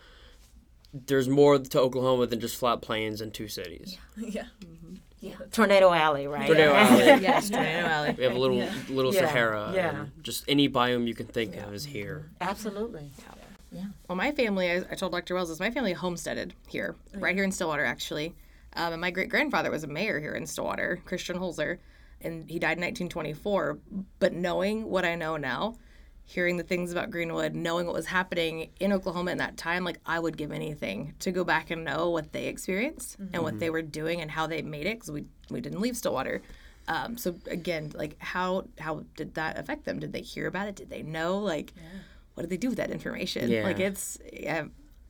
there's 0.93 1.27
more 1.27 1.57
to 1.57 1.79
Oklahoma 1.79 2.27
than 2.27 2.39
just 2.39 2.55
flat 2.55 2.81
plains 2.81 3.19
and 3.19 3.33
two 3.33 3.47
cities. 3.47 3.97
yeah. 4.17 4.45
Mm-hmm. 4.63 4.95
Tornado 5.51 5.91
Alley, 5.91 6.27
right? 6.27 6.47
Tornado 6.47 6.73
Alley. 6.73 7.05
yes, 7.21 7.49
Tornado 7.49 7.87
Alley. 7.87 8.15
We 8.17 8.23
have 8.23 8.35
a 8.35 8.39
little 8.39 8.63
little 8.89 9.13
Yeah, 9.13 9.21
Sahara. 9.21 9.71
yeah. 9.73 9.89
And 10.01 10.23
just 10.23 10.43
any 10.47 10.67
biome 10.69 11.07
you 11.07 11.13
can 11.15 11.27
think 11.27 11.55
of 11.57 11.73
is 11.73 11.85
here. 11.85 12.29
Absolutely. 12.41 13.11
Yeah. 13.71 13.85
Well, 14.07 14.15
my 14.15 14.31
family, 14.31 14.69
I, 14.69 14.77
I 14.91 14.95
told 14.95 15.11
Dr. 15.13 15.33
Wells 15.35 15.49
is 15.49 15.59
my 15.59 15.71
family 15.71 15.93
homesteaded 15.93 16.53
here, 16.67 16.95
right 17.15 17.33
here 17.35 17.43
in 17.43 17.51
Stillwater, 17.51 17.83
actually. 17.83 18.35
Um, 18.75 18.93
and 18.93 19.01
my 19.01 19.09
great 19.11 19.29
grandfather 19.29 19.71
was 19.71 19.83
a 19.83 19.87
mayor 19.87 20.19
here 20.19 20.33
in 20.33 20.45
Stillwater, 20.45 21.01
Christian 21.05 21.37
Holzer, 21.37 21.79
and 22.21 22.49
he 22.49 22.59
died 22.59 22.77
in 22.77 22.83
1924. 22.83 23.79
But 24.19 24.33
knowing 24.33 24.89
what 24.89 25.05
I 25.05 25.15
know 25.15 25.37
now, 25.37 25.75
hearing 26.25 26.57
the 26.57 26.63
things 26.63 26.91
about 26.91 27.11
Greenwood, 27.11 27.53
knowing 27.53 27.85
what 27.85 27.95
was 27.95 28.05
happening 28.05 28.69
in 28.79 28.93
Oklahoma 28.93 29.31
in 29.31 29.37
that 29.39 29.57
time, 29.57 29.83
like 29.83 29.99
I 30.05 30.19
would 30.19 30.37
give 30.37 30.51
anything 30.51 31.13
to 31.19 31.31
go 31.31 31.43
back 31.43 31.69
and 31.69 31.83
know 31.83 32.09
what 32.09 32.31
they 32.31 32.47
experienced 32.47 33.17
and 33.33 33.43
what 33.43 33.59
they 33.59 33.69
were 33.69 33.81
doing 33.81 34.21
and 34.21 34.31
how 34.31 34.47
they 34.47 34.61
made 34.61 34.85
it 34.87 34.95
because 34.95 35.11
we 35.11 35.25
we 35.49 35.61
didn't 35.61 35.81
leave 35.81 35.97
Stillwater. 35.97 36.41
Um, 36.87 37.17
so 37.17 37.35
again, 37.47 37.91
like 37.93 38.15
how 38.19 38.65
how 38.79 39.03
did 39.15 39.35
that 39.35 39.57
affect 39.57 39.85
them? 39.85 39.99
Did 39.99 40.13
they 40.13 40.21
hear 40.21 40.47
about 40.47 40.67
it? 40.67 40.75
Did 40.75 40.89
they 40.89 41.03
know? 41.03 41.39
Like, 41.39 41.73
what 42.33 42.41
did 42.41 42.49
they 42.49 42.57
do 42.57 42.69
with 42.69 42.77
that 42.77 42.89
information? 42.89 43.49
Yeah. 43.49 43.63
Like 43.63 43.79
it's 43.79 44.17
yeah, 44.31 44.65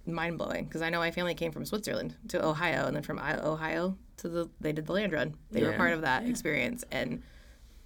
mind 0.06 0.38
blowing 0.38 0.66
because 0.66 0.82
I 0.82 0.90
know 0.90 1.00
my 1.00 1.12
family 1.12 1.36
came 1.36 1.52
from 1.52 1.66
Switzerland 1.66 2.16
to 2.30 2.44
Ohio 2.44 2.86
and 2.86 2.96
then 2.96 3.04
from 3.04 3.20
Ohio 3.20 3.98
to 4.18 4.30
the 4.30 4.50
they 4.60 4.74
did 4.74 4.88
the 4.88 4.94
land 4.94 5.14
run. 5.14 5.36
They 5.52 5.64
were 5.64 5.74
part 5.74 5.94
of 5.94 6.02
that 6.02 6.26
experience 6.28 6.84
and 6.92 7.24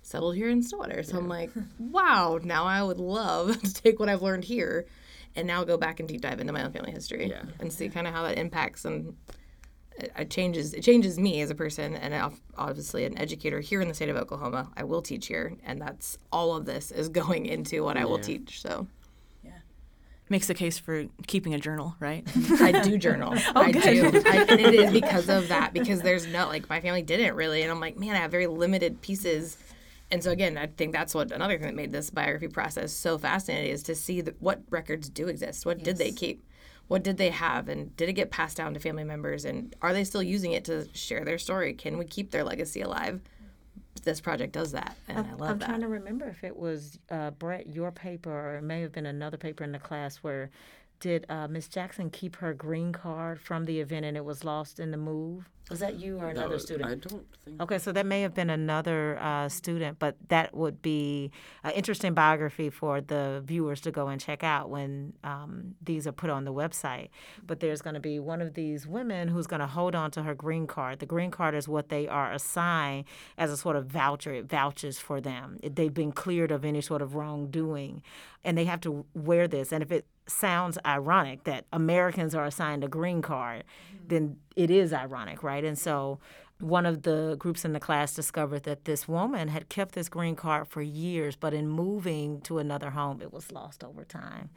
settled 0.08 0.36
here 0.36 0.50
in 0.50 0.62
Stillwater. 0.64 1.04
So 1.04 1.18
I'm 1.18 1.28
like, 1.28 1.52
wow, 1.80 2.40
now 2.42 2.64
I 2.66 2.82
would 2.82 3.00
love 3.00 3.62
to 3.62 3.74
take 3.74 4.00
what 4.00 4.08
I've 4.10 4.22
learned 4.22 4.46
here 4.46 4.86
and 5.36 5.46
now 5.46 5.64
go 5.66 5.78
back 5.78 6.00
and 6.00 6.08
deep 6.08 6.22
dive 6.22 6.40
into 6.40 6.54
my 6.54 6.64
own 6.64 6.72
family 6.72 6.92
history 6.92 7.28
Yeah. 7.30 7.44
and 7.60 7.72
see 7.72 7.90
kind 7.90 8.08
of 8.08 8.14
how 8.14 8.24
that 8.24 8.38
impacts 8.38 8.86
and 8.86 9.16
it, 9.98 10.30
changes 10.30 10.74
it 10.74 10.82
changes 10.82 11.20
me 11.20 11.42
as 11.42 11.50
a 11.50 11.56
person 11.56 11.96
and 11.96 12.32
obviously 12.58 13.04
an 13.04 13.18
educator 13.18 13.60
here 13.60 13.82
in 13.82 13.88
the 13.90 13.94
state 13.94 14.10
of 14.10 14.16
Oklahoma. 14.16 14.72
I 14.78 14.86
will 14.86 15.02
teach 15.02 15.28
here 15.28 15.56
and 15.66 15.82
that's 15.82 16.18
all 16.32 16.56
of 16.56 16.66
this 16.66 16.92
is 16.92 17.10
going 17.22 17.46
into 17.46 17.84
what 17.84 17.98
I 17.98 18.06
will 18.06 18.18
Yeah. 18.20 18.24
teach. 18.24 18.62
So 18.62 18.88
Yeah. 19.44 19.52
Makes 20.30 20.48
the 20.48 20.54
case 20.54 20.80
for 20.80 21.06
keeping 21.28 21.54
a 21.54 21.60
journal, 21.60 21.96
right? 22.00 22.26
I 22.62 22.82
do 22.82 22.98
journal. 22.98 23.34
Oh, 23.56 23.62
I 23.62 23.72
do. 23.74 24.06
I, 24.26 24.46
and 24.48 24.62
it 24.62 24.74
is 24.74 24.92
because 24.92 25.28
of 25.28 25.50
that, 25.50 25.74
because 25.74 26.02
there's 26.02 26.26
no, 26.28 26.48
like, 26.48 26.70
my 26.70 26.80
family 26.82 27.02
didn't 27.02 27.36
really. 27.36 27.62
And 27.62 27.70
I'm 27.72 27.80
like, 27.82 27.98
man, 27.98 28.16
I 28.16 28.20
have 28.20 28.32
very 28.32 28.48
limited 28.48 29.02
pieces. 29.02 29.58
And 30.10 30.24
so, 30.24 30.32
again, 30.32 30.58
I 30.58 30.68
think 30.68 30.94
that's 30.94 31.14
what 31.14 31.32
another 31.32 31.58
thing 31.58 31.68
that 31.68 31.76
made 31.76 31.92
this 31.92 32.10
biography 32.10 32.48
process 32.48 32.94
so 32.94 33.18
fascinating 33.18 33.72
is 33.72 33.84
to 33.84 33.96
see 33.96 34.22
the, 34.22 34.36
what 34.40 34.62
records 34.70 35.10
do 35.10 35.28
exist. 35.28 35.66
What 35.66 35.84
did 35.84 35.98
they 35.98 36.12
keep? 36.12 36.44
What 36.88 37.04
did 37.04 37.18
they 37.18 37.30
have? 37.30 37.68
And 37.68 37.96
did 37.98 38.08
it 38.08 38.14
get 38.14 38.32
passed 38.32 38.56
down 38.56 38.74
to 38.74 38.80
family 38.80 39.04
members? 39.04 39.44
And 39.44 39.76
are 39.82 39.92
they 39.92 40.06
still 40.06 40.24
using 40.24 40.54
it 40.54 40.64
to 40.66 40.88
share 40.94 41.26
their 41.26 41.38
story? 41.38 41.74
Can 41.74 41.98
we 41.98 42.06
keep 42.06 42.32
their 42.32 42.46
legacy 42.46 42.82
alive? 42.82 43.20
This 44.04 44.22
project 44.22 44.54
does 44.54 44.72
that. 44.72 44.96
And 45.10 45.18
I 45.18 45.22
love 45.32 45.40
that. 45.40 45.46
I'm 45.46 45.60
that. 45.60 45.66
trying 45.66 45.82
to 45.82 45.88
remember 45.90 46.30
if 46.30 46.46
it 46.46 46.56
was 46.56 46.98
uh, 47.12 47.32
Brett, 47.32 47.68
your 47.68 47.92
paper, 47.92 48.32
or 48.32 48.56
it 48.58 48.62
may 48.62 48.80
have 48.80 48.94
been 48.94 49.08
another 49.08 49.36
paper 49.36 49.66
in 49.66 49.74
the 49.74 49.80
class 49.80 50.18
where 50.18 50.50
did 51.02 51.26
uh, 51.28 51.50
Miss 51.50 51.68
Jackson 51.68 52.10
keep 52.10 52.38
her 52.38 52.54
green 52.54 52.94
card 52.94 53.42
from 53.42 53.66
the 53.66 53.82
event 53.82 54.06
and 54.06 54.16
it 54.16 54.24
was 54.24 54.46
lost 54.46 54.80
in 54.80 54.92
the 54.92 54.98
move? 54.98 55.50
Was 55.70 55.80
that 55.82 56.00
you 56.00 56.18
or 56.18 56.30
another 56.30 56.52
No, 56.52 56.58
student? 56.58 56.86
I 56.90 56.96
don't 56.96 57.26
think. 57.44 57.62
Okay, 57.62 57.78
so 57.78 57.92
that 57.92 58.06
may 58.06 58.22
have 58.22 58.34
been 58.34 58.50
another 58.50 59.18
uh, 59.20 59.50
student, 59.50 60.00
but 60.00 60.16
that 60.30 60.56
would 60.56 60.82
be 60.82 61.30
an 61.64 61.72
interesting 61.72 62.14
biography 62.14 62.70
for 62.70 63.02
the 63.02 63.44
viewers 63.46 63.82
to 63.82 63.92
go 63.92 64.08
and 64.08 64.20
check 64.22 64.46
out 64.46 64.70
when 64.70 65.12
um, 65.26 65.76
these 65.84 66.08
are 66.08 66.14
put 66.14 66.30
on 66.30 66.46
the 66.46 66.54
website. 66.54 67.10
But 67.46 67.60
there's 67.60 67.82
going 67.82 67.96
to 67.96 68.00
be 68.00 68.18
one 68.18 68.42
of 68.42 68.54
these 68.54 68.88
women 68.88 69.28
who's 69.28 69.46
going 69.46 69.60
to 69.60 69.68
hold 69.68 69.94
on 69.94 70.10
to 70.12 70.24
her 70.24 70.34
green 70.34 70.68
card. 70.68 71.00
The 71.00 71.06
green 71.06 71.32
card 71.32 71.54
is 71.54 71.68
what 71.68 71.90
they 71.90 72.08
are 72.08 72.32
assigned 72.32 73.04
as 73.38 73.52
a 73.52 73.58
sort 73.58 73.76
of 73.76 73.88
voucher, 73.88 74.34
it 74.34 74.46
vouches 74.46 75.00
for 75.00 75.20
them. 75.20 75.60
It- 75.62 75.76
They've 75.76 75.94
been 75.94 76.12
cleared 76.14 76.52
of 76.52 76.64
any 76.66 76.82
sort 76.82 77.02
of 77.02 77.14
wrongdoing, 77.14 78.02
and 78.44 78.58
they 78.58 78.66
have 78.66 78.82
to 78.82 79.06
wear 79.14 79.48
this. 79.48 79.72
And 79.74 79.84
if 79.84 79.92
it 79.92 80.06
sounds 80.28 80.78
ironic 80.86 81.44
that 81.44 81.66
Americans 81.72 82.34
are 82.34 82.46
assigned 82.46 82.84
a 82.84 82.88
green 82.88 83.22
card, 83.22 83.64
then 84.08 84.38
it 84.58 84.72
is 84.72 84.92
ironic, 84.92 85.44
right? 85.44 85.64
And 85.64 85.78
so 85.78 86.20
one 86.60 86.88
of 86.88 87.04
the 87.04 87.36
groups 87.38 87.64
in 87.64 87.74
the 87.74 87.80
class 87.80 88.14
discovered 88.14 88.64
that 88.64 88.86
this 88.86 89.08
woman 89.08 89.48
had 89.50 89.70
kept 89.70 89.94
this 89.94 90.10
green 90.10 90.36
card 90.36 90.68
for 90.68 90.82
years, 90.82 91.36
but 91.36 91.54
in 91.54 91.70
moving 91.70 92.42
to 92.42 92.58
another 92.58 92.90
home, 92.90 93.22
it 93.22 93.32
was 93.32 93.52
lost 93.52 93.84
over 93.84 94.04
time. 94.04 94.50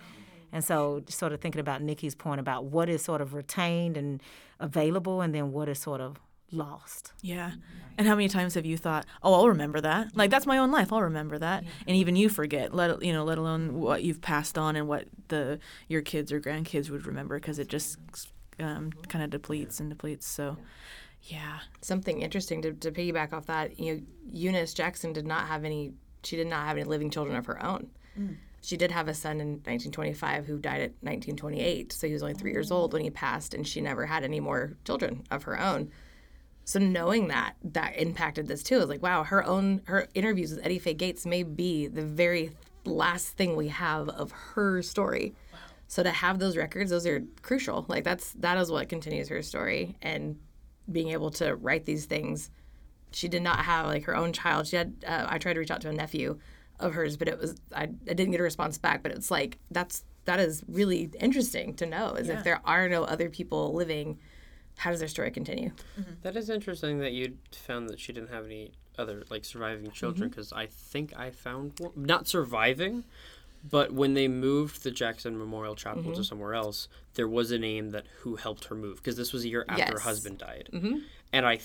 And 0.52 0.64
so, 0.64 1.02
sort 1.08 1.32
of 1.32 1.40
thinking 1.40 1.60
about 1.60 1.80
Nicki's 1.80 2.16
point 2.16 2.40
about 2.40 2.64
what 2.64 2.88
is 2.88 3.04
sort 3.04 3.20
of 3.20 3.34
retained 3.34 3.96
and 3.96 4.20
available, 4.58 5.20
and 5.20 5.32
then 5.32 5.52
what 5.52 5.68
is 5.68 5.78
sort 5.78 6.00
of 6.00 6.16
lost. 6.50 7.12
Yeah. 7.22 7.52
And 7.96 8.08
how 8.08 8.16
many 8.16 8.28
times 8.28 8.54
have 8.54 8.66
you 8.66 8.76
thought, 8.76 9.06
"Oh, 9.22 9.34
I'll 9.34 9.48
remember 9.48 9.80
that." 9.80 10.16
Like 10.16 10.30
that's 10.30 10.46
my 10.46 10.58
own 10.58 10.72
life. 10.72 10.92
I'll 10.92 11.02
remember 11.02 11.38
that. 11.38 11.62
And 11.86 11.96
even 11.96 12.16
you 12.16 12.28
forget, 12.28 12.74
let 12.74 13.00
you 13.00 13.12
know, 13.12 13.22
let 13.22 13.38
alone 13.38 13.74
what 13.74 14.02
you've 14.02 14.22
passed 14.22 14.58
on 14.58 14.74
and 14.74 14.88
what 14.88 15.04
the 15.28 15.60
your 15.86 16.02
kids 16.02 16.32
or 16.32 16.40
grandkids 16.40 16.90
would 16.90 17.06
remember 17.06 17.38
because 17.38 17.60
it 17.60 17.68
just 17.68 17.98
um, 18.62 18.92
kind 19.08 19.24
of 19.24 19.30
depletes 19.30 19.80
and 19.80 19.90
depletes. 19.90 20.26
So, 20.26 20.56
yeah. 21.24 21.60
something 21.80 22.22
interesting 22.22 22.62
to, 22.62 22.72
to 22.72 22.90
piggyback 22.90 23.32
off 23.32 23.46
that 23.46 23.78
you 23.78 23.94
know 23.94 24.00
eunice 24.32 24.72
jackson 24.72 25.12
did 25.12 25.26
not 25.26 25.46
have 25.48 25.64
any 25.64 25.92
she 26.22 26.34
did 26.34 26.46
not 26.46 26.66
have 26.66 26.78
any 26.78 26.84
living 26.84 27.10
children 27.10 27.36
of 27.36 27.44
her 27.44 27.62
own 27.62 27.90
she 28.62 28.76
did 28.78 28.90
have 28.90 29.06
a 29.06 29.12
son 29.12 29.32
in 29.32 29.48
1925 29.48 30.46
who 30.46 30.58
died 30.58 30.80
at 30.80 30.92
1928 31.02 31.92
so 31.92 32.06
he 32.06 32.14
was 32.14 32.22
only 32.22 32.34
three 32.34 32.52
years 32.52 32.70
old 32.70 32.94
when 32.94 33.02
he 33.02 33.10
passed 33.10 33.52
and 33.52 33.68
she 33.68 33.82
never 33.82 34.06
had 34.06 34.24
any 34.24 34.40
more 34.40 34.78
children 34.82 35.22
of 35.30 35.42
her 35.42 35.60
own 35.60 35.90
so 36.70 36.78
knowing 36.78 37.26
that 37.28 37.54
that 37.64 37.96
impacted 37.96 38.46
this 38.46 38.62
too. 38.62 38.76
It 38.76 38.78
was 38.78 38.88
like, 38.88 39.02
wow, 39.02 39.24
her 39.24 39.44
own 39.44 39.82
her 39.86 40.06
interviews 40.14 40.52
with 40.54 40.64
Eddie 40.64 40.78
Faye 40.78 40.94
Gates 40.94 41.26
may 41.26 41.42
be 41.42 41.88
the 41.88 42.04
very 42.04 42.52
last 42.84 43.36
thing 43.36 43.56
we 43.56 43.66
have 43.68 44.08
of 44.08 44.30
her 44.30 44.80
story. 44.80 45.34
So 45.90 46.04
to 46.04 46.10
have 46.12 46.38
those 46.38 46.56
records, 46.56 46.92
those 46.92 47.04
are 47.04 47.24
crucial. 47.42 47.84
Like 47.88 48.04
that's 48.04 48.30
that 48.34 48.56
is 48.58 48.70
what 48.70 48.88
continues 48.88 49.28
her 49.28 49.42
story 49.42 49.96
and 50.00 50.38
being 50.90 51.08
able 51.08 51.32
to 51.32 51.56
write 51.56 51.84
these 51.84 52.06
things. 52.06 52.48
She 53.10 53.26
did 53.26 53.42
not 53.42 53.64
have 53.64 53.86
like 53.86 54.04
her 54.04 54.14
own 54.14 54.32
child. 54.32 54.68
She 54.68 54.76
had. 54.76 54.94
Uh, 55.04 55.26
I 55.28 55.38
tried 55.38 55.54
to 55.54 55.58
reach 55.58 55.72
out 55.72 55.80
to 55.80 55.88
a 55.88 55.92
nephew 55.92 56.38
of 56.78 56.94
hers, 56.94 57.16
but 57.16 57.26
it 57.26 57.40
was 57.40 57.60
I, 57.74 57.82
I 57.82 57.86
didn't 57.86 58.30
get 58.30 58.38
a 58.38 58.44
response 58.44 58.78
back. 58.78 59.02
But 59.02 59.10
it's 59.10 59.32
like 59.32 59.58
that's 59.72 60.04
that 60.26 60.38
is 60.38 60.62
really 60.68 61.10
interesting 61.18 61.74
to 61.74 61.86
know. 61.86 62.14
Is 62.14 62.28
if 62.28 62.44
there 62.44 62.60
are 62.64 62.88
no 62.88 63.02
other 63.02 63.28
people 63.28 63.74
living, 63.74 64.20
how 64.76 64.90
does 64.90 65.00
their 65.00 65.08
story 65.08 65.32
continue? 65.32 65.72
That 66.22 66.36
is 66.36 66.50
interesting 66.50 67.00
that 67.00 67.14
you 67.14 67.36
found 67.50 67.88
that 67.88 67.98
she 67.98 68.12
didn't 68.12 68.30
have 68.30 68.44
any 68.44 68.70
other 68.96 69.24
like 69.28 69.44
surviving 69.44 69.90
children 69.90 70.28
because 70.28 70.52
I 70.52 70.66
think 70.66 71.18
I 71.18 71.30
found 71.30 71.72
one, 71.80 71.90
not 71.96 72.28
surviving, 72.28 73.02
but 73.68 73.92
when 73.92 74.14
they 74.14 74.28
moved 74.28 74.82
the 74.82 74.90
Jackson 74.90 75.38
Memorial 75.38 75.74
Chapel 75.74 76.12
to 76.14 76.24
somewhere 76.24 76.54
else, 76.54 76.88
there 77.14 77.28
was 77.28 77.50
a 77.50 77.58
name 77.58 77.90
that 77.90 78.06
who 78.20 78.36
helped 78.36 78.64
her 78.66 78.74
move 78.74 78.96
because 78.96 79.16
this 79.16 79.32
was 79.32 79.44
a 79.44 79.48
year 79.48 79.64
after 79.68 79.94
her 79.94 79.98
husband 80.00 80.38
died, 80.38 80.68
mm-hmm. 80.72 80.98
and 81.32 81.46
I 81.46 81.58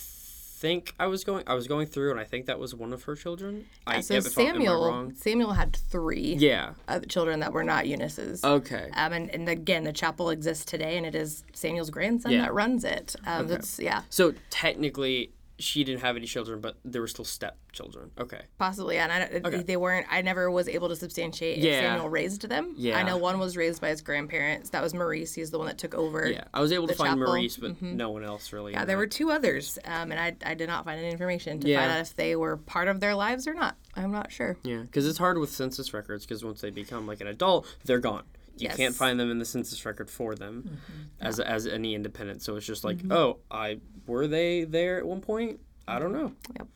think 0.58 0.95
I 0.99 1.08
was 1.08 1.23
going 1.23 1.43
I 1.47 1.53
was 1.53 1.67
going 1.67 1.86
through 1.86 2.12
and 2.12 2.19
I 2.19 2.23
think 2.23 2.45
that 2.45 2.58
was 2.58 2.73
one 2.73 2.93
of 2.93 3.03
her 3.03 3.15
children. 3.15 3.65
I 3.86 3.99
so 3.99 4.15
if 4.15 4.38
I'm- 4.38 4.47
I 4.47 4.51
Samuel 4.51 4.86
wrong? 4.86 5.13
Samuel 5.13 5.51
had 5.51 5.75
three 5.75 6.36
Yeah. 6.39 6.71
children 7.10 7.41
that 7.41 7.51
were 7.51 7.63
not 7.63 7.88
Eunice's. 7.88 8.43
Okay. 8.43 8.89
Um, 8.93 9.12
and, 9.13 9.29
and 9.31 9.49
again, 9.49 9.84
the 9.84 9.91
chapel 9.93 10.29
exists 10.29 10.63
today, 10.65 10.97
and 10.97 11.05
it 11.05 11.13
is 11.13 11.43
Samuel's 11.53 11.89
grandson 11.89 12.31
Yeah. 12.31 12.41
that 12.43 12.53
runs 12.53 12.84
it. 12.86 13.15
Um, 13.27 13.47
That's 13.47 13.79
yeah, 13.79 14.03
So 14.10 14.34
technically, 14.49 15.31
she 15.57 15.83
didn't 15.83 16.01
have 16.01 16.15
any 16.17 16.25
children, 16.25 16.59
but 16.59 16.75
there 16.83 17.01
were 17.01 17.07
still 17.07 17.25
stepchildren. 17.25 18.11
Okay. 18.19 18.41
possibly. 18.57 18.97
And 18.97 19.11
I, 19.11 19.61
they 19.63 19.77
weren't. 19.77 20.05
I 20.09 20.21
never 20.21 20.51
was 20.51 20.67
able 20.67 20.89
to 20.89 20.95
substantiate 20.95 21.59
Yeah. 21.59 21.71
if 21.71 21.85
Samuel 21.85 22.09
raised 22.09 22.47
them. 22.49 22.73
Yeah. 22.77 22.97
I 22.97 23.03
know 23.03 23.17
one 23.17 23.39
was 23.39 23.55
raised 23.55 23.79
by 23.81 23.89
his 23.89 24.01
grandparents. 24.01 24.69
That 24.71 24.81
was 24.83 24.93
Maurice. 24.93 25.33
He's 25.33 25.51
the 25.51 25.57
one 25.57 25.67
that 25.67 25.77
took 25.77 25.95
over. 25.95 26.27
Yeah, 26.29 26.43
I 26.53 26.59
was 26.61 26.71
able 26.71 26.87
to 26.87 26.93
find 26.95 27.11
chapel. 27.11 27.25
Maurice, 27.27 27.57
but 27.57 27.81
no 27.81 28.09
one 28.11 28.23
else 28.23 28.51
really. 28.51 28.73
Yeah, 28.73 28.85
there 28.85 28.95
that. 28.95 28.99
were 28.99 29.07
two 29.07 29.31
others, 29.31 29.79
um, 29.85 30.11
and 30.11 30.19
I, 30.19 30.35
I 30.45 30.53
did 30.55 30.67
not 30.67 30.83
find 30.85 30.99
any 30.99 31.09
information 31.09 31.59
to 31.61 31.67
Yeah. 31.67 31.79
find 31.79 31.91
out 31.91 31.99
if 32.01 32.15
they 32.15 32.35
were 32.35 32.57
part 32.57 32.87
of 32.87 32.99
their 32.99 33.15
lives 33.15 33.47
or 33.47 33.53
not. 33.53 33.75
I'm 33.95 34.11
not 34.11 34.31
sure. 34.31 34.57
Yeah, 34.63 34.81
because 34.81 35.07
it's 35.07 35.17
hard 35.19 35.37
with 35.37 35.51
census 35.51 35.93
records 35.93 36.25
because 36.25 36.43
once 36.43 36.61
they 36.61 36.69
become 36.69 37.07
like 37.07 37.21
an 37.21 37.27
adult, 37.27 37.65
they're 37.85 37.99
gone. 37.99 38.23
You 38.57 38.69
can't 38.69 38.95
find 38.95 39.19
them 39.19 39.29
in 39.31 39.39
the 39.39 39.45
census 39.45 39.85
record 39.85 40.09
for 40.09 40.35
them 40.35 40.63
Mm-hmm. 40.63 41.27
as 41.27 41.39
as 41.39 41.67
any 41.67 41.93
independent. 41.95 42.41
So 42.41 42.55
it's 42.55 42.65
just 42.65 42.83
like, 42.83 42.97
oh, 43.11 43.37
I 43.51 43.79
were 44.07 44.27
they 44.27 44.63
there 44.63 44.97
at 44.97 45.05
one 45.05 45.21
point? 45.21 45.59
I 45.87 45.99
don't 45.99 46.13
know. 46.13 46.31
Yep. 46.57 46.67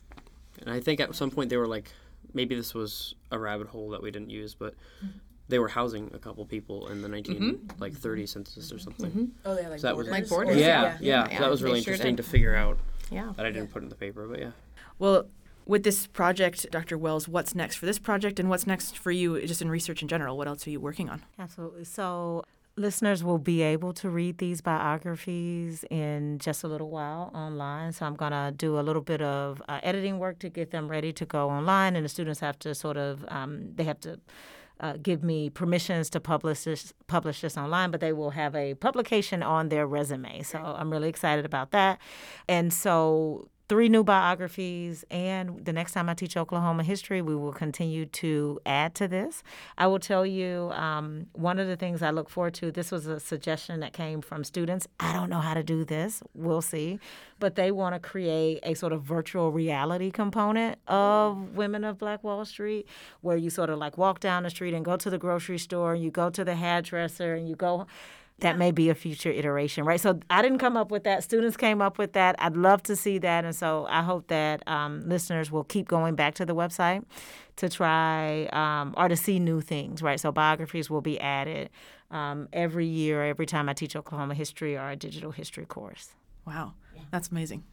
And 0.61 0.69
I 0.69 0.79
think 0.81 0.99
at 0.99 1.15
some 1.15 1.31
point 1.31 1.49
they 1.49 1.57
were 1.57 1.67
like, 1.67 1.91
maybe 2.33 2.53
this 2.55 2.73
was 2.73 3.15
a 3.31 3.39
rabbit 3.39 3.67
hole 3.67 3.89
that 3.91 4.01
we 4.03 4.11
didn't 4.11 4.29
use, 4.29 4.55
but 4.55 4.73
Mm-hmm. 5.03 5.17
they 5.47 5.57
were 5.59 5.69
housing 5.69 6.11
a 6.13 6.19
couple 6.19 6.45
people 6.45 6.89
in 6.89 7.01
the 7.01 7.07
19 7.07 7.69
like 7.79 7.93
30 7.93 8.25
census 8.27 8.71
or 8.73 8.77
something. 8.79 9.31
Oh, 9.45 9.57
yeah, 9.57 9.69
like 9.69 9.79
So 9.79 9.87
that 9.87 9.95
was 9.97 10.07
Like 10.09 10.27
borders. 10.29 10.57
yeah, 10.57 10.97
yeah, 10.99 11.27
Yeah, 11.31 11.39
that 11.39 11.49
was 11.49 11.63
really 11.63 11.81
sure 11.81 11.93
interesting 11.93 12.15
did. 12.17 12.23
to 12.23 12.29
figure 12.29 12.55
out 12.55 12.77
Yeah. 13.09 13.31
that 13.37 13.45
I 13.45 13.51
didn't 13.51 13.71
put 13.71 13.81
in 13.83 13.89
the 13.89 13.95
paper, 13.95 14.27
but 14.27 14.39
yeah. 14.39 14.51
Well, 14.99 15.25
with 15.69 15.83
this 15.83 16.07
project, 16.07 16.65
Dr. 16.71 16.97
Wells, 16.97 17.27
what's 17.27 17.53
next 17.53 17.75
for 17.75 17.85
this 17.85 17.99
project 17.99 18.39
and 18.39 18.49
what's 18.49 18.65
next 18.65 18.97
for 18.97 19.11
you 19.11 19.39
just 19.45 19.61
in 19.61 19.69
research 19.69 20.01
in 20.01 20.07
general? 20.07 20.35
What 20.35 20.47
else 20.47 20.65
are 20.65 20.71
you 20.71 20.79
working 20.79 21.09
on? 21.09 21.23
Absolutely. 21.37 21.83
So 21.83 22.43
listeners 22.75 23.23
will 23.23 23.37
be 23.37 23.61
able 23.61 23.93
to 23.93 24.09
read 24.09 24.39
these 24.39 24.61
biographies 24.61 25.85
in 25.91 26.39
just 26.39 26.63
a 26.63 26.67
little 26.67 26.89
while 26.89 27.29
online. 27.35 27.91
So 27.91 28.07
I'm 28.07 28.15
going 28.15 28.31
to 28.31 28.51
do 28.57 28.79
a 28.79 28.81
little 28.81 29.03
bit 29.03 29.21
of 29.21 29.61
uh, 29.69 29.79
editing 29.83 30.17
work 30.17 30.39
to 30.39 30.49
get 30.49 30.71
them 30.71 30.87
ready 30.87 31.13
to 31.13 31.23
go 31.23 31.51
online, 31.51 31.95
and 31.95 32.03
the 32.03 32.09
students 32.09 32.39
have 32.39 32.57
to 32.59 32.73
sort 32.73 32.97
of 32.97 33.23
um, 33.27 33.75
they 33.75 33.83
have 33.83 33.99
to 33.99 34.19
uh, 34.79 34.93
give 35.03 35.23
me 35.23 35.51
permissions 35.51 36.09
to 36.09 36.19
publish 36.19 36.63
this 36.63 36.93
publish 37.05 37.41
this 37.41 37.57
online, 37.57 37.91
but 37.91 37.99
they 38.01 38.13
will 38.13 38.31
have 38.31 38.55
a 38.55 38.73
publication 38.73 39.43
on 39.43 39.69
their 39.69 39.85
resume. 39.85 40.41
So 40.41 40.57
I'm 40.57 40.89
really 40.89 41.09
excited 41.09 41.45
about 41.45 41.69
that. 41.71 41.99
And 42.47 42.73
so 42.73 43.49
three 43.69 43.87
new 43.87 44.03
biographies. 44.03 45.05
And 45.11 45.63
the 45.63 45.71
next 45.71 45.93
time 45.93 46.09
I 46.09 46.15
teach 46.15 46.35
Oklahoma 46.35 46.83
history, 46.83 47.21
we 47.21 47.35
will 47.35 47.53
continue 47.53 48.07
to 48.07 48.59
add 48.65 48.95
to 48.95 49.07
this. 49.07 49.43
I 49.77 49.85
will 49.85 49.99
tell 49.99 50.25
you 50.25 50.71
um, 50.73 51.27
one 51.33 51.59
of 51.59 51.67
the 51.67 51.75
things 51.75 52.01
I 52.01 52.09
look 52.09 52.29
forward 52.29 52.55
to. 52.55 52.71
This 52.71 52.91
was 52.91 53.05
a 53.05 53.19
suggestion 53.19 53.79
that 53.81 53.93
came 53.93 54.21
from 54.21 54.43
students. 54.43 54.87
I 54.99 55.13
don't 55.13 55.29
know 55.29 55.39
how 55.39 55.53
to 55.53 55.63
do 55.63 55.85
this. 55.85 56.23
We'll 56.33 56.63
see. 56.63 56.99
But 57.39 57.55
they 57.55 57.71
want 57.71 57.93
to 57.93 57.99
create 57.99 58.59
a 58.63 58.73
sort 58.73 58.91
of 58.91 59.03
virtual 59.03 59.51
reality 59.51 60.09
component 60.09 60.79
of 60.87 61.55
Women 61.55 61.83
of 61.83 61.99
Black 61.99 62.23
Wall 62.23 62.43
Street, 62.45 62.87
where 63.21 63.37
you 63.37 63.51
sort 63.51 63.69
of 63.69 63.77
like 63.77 63.97
walk 63.97 64.19
down 64.19 64.43
the 64.43 64.49
street 64.49 64.73
and 64.73 64.83
go 64.83 64.97
to 64.97 65.09
the 65.09 65.19
grocery 65.19 65.59
store, 65.59 65.93
and 65.93 66.03
you 66.03 66.09
go 66.09 66.31
to 66.31 66.43
the 66.43 66.55
hairdresser, 66.55 67.35
and 67.35 67.47
you 67.47 67.55
go 67.55 67.85
that 68.41 68.57
may 68.57 68.71
be 68.71 68.89
a 68.89 68.95
future 68.95 69.31
iteration, 69.31 69.85
right? 69.85 69.99
So 69.99 70.19
I 70.29 70.41
didn't 70.41 70.59
come 70.59 70.77
up 70.77 70.91
with 70.91 71.03
that. 71.03 71.23
Students 71.23 71.57
came 71.57 71.81
up 71.81 71.97
with 71.97 72.13
that. 72.13 72.35
I'd 72.39 72.55
love 72.55 72.83
to 72.83 72.95
see 72.95 73.17
that. 73.19 73.45
And 73.45 73.55
so 73.55 73.87
I 73.89 74.01
hope 74.01 74.27
that 74.27 74.67
um, 74.67 75.07
listeners 75.07 75.51
will 75.51 75.63
keep 75.63 75.87
going 75.87 76.15
back 76.15 76.35
to 76.35 76.45
the 76.45 76.55
website 76.55 77.03
to 77.57 77.69
try 77.69 78.45
um, 78.53 78.93
or 78.97 79.07
to 79.07 79.15
see 79.15 79.39
new 79.39 79.61
things, 79.61 80.01
right? 80.01 80.19
So 80.19 80.31
biographies 80.31 80.89
will 80.89 81.01
be 81.01 81.19
added 81.19 81.69
um, 82.11 82.47
every 82.53 82.85
year, 82.85 83.23
every 83.23 83.45
time 83.45 83.69
I 83.69 83.73
teach 83.73 83.95
Oklahoma 83.95 84.33
history 84.33 84.77
or 84.77 84.89
a 84.89 84.95
digital 84.95 85.31
history 85.31 85.65
course. 85.65 86.09
Wow, 86.45 86.73
that's 87.11 87.29
amazing. 87.29 87.63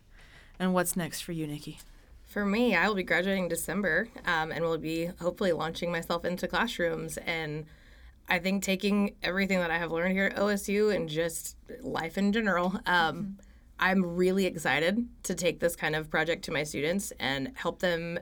And 0.59 0.75
what's 0.75 0.97
next 0.97 1.21
for 1.23 1.33
you, 1.33 1.47
Nicki? 1.47 1.79
For 2.27 2.45
me, 2.45 2.75
I 2.75 2.89
will 2.89 2.97
be 2.97 3.05
graduating 3.05 3.49
December 3.49 4.09
um, 4.27 4.51
and 4.51 4.65
will 4.65 4.79
be 4.79 5.07
hopefully 5.21 5.53
launching 5.53 5.93
myself 5.93 6.25
into 6.25 6.49
classrooms 6.49 7.17
and 7.19 7.67
I 8.29 8.39
think 8.39 8.63
taking 8.63 9.15
everything 9.23 9.61
that 9.61 9.71
I 9.71 9.79
have 9.79 9.93
learned 9.93 10.13
here 10.13 10.27
at 10.27 10.37
OSU 10.37 10.95
and 10.95 11.09
just 11.09 11.57
life 11.81 12.19
in 12.19 12.33
general, 12.33 12.81
um, 12.87 13.17
mm-hmm. 13.17 13.31
I'm 13.79 14.17
really 14.17 14.47
excited 14.47 15.07
to 15.25 15.35
take 15.35 15.61
this 15.61 15.77
kind 15.77 15.95
of 15.95 16.11
project 16.11 16.45
to 16.47 16.53
my 16.53 16.65
students 16.65 17.13
and 17.21 17.53
help 17.55 17.81
them 17.81 18.19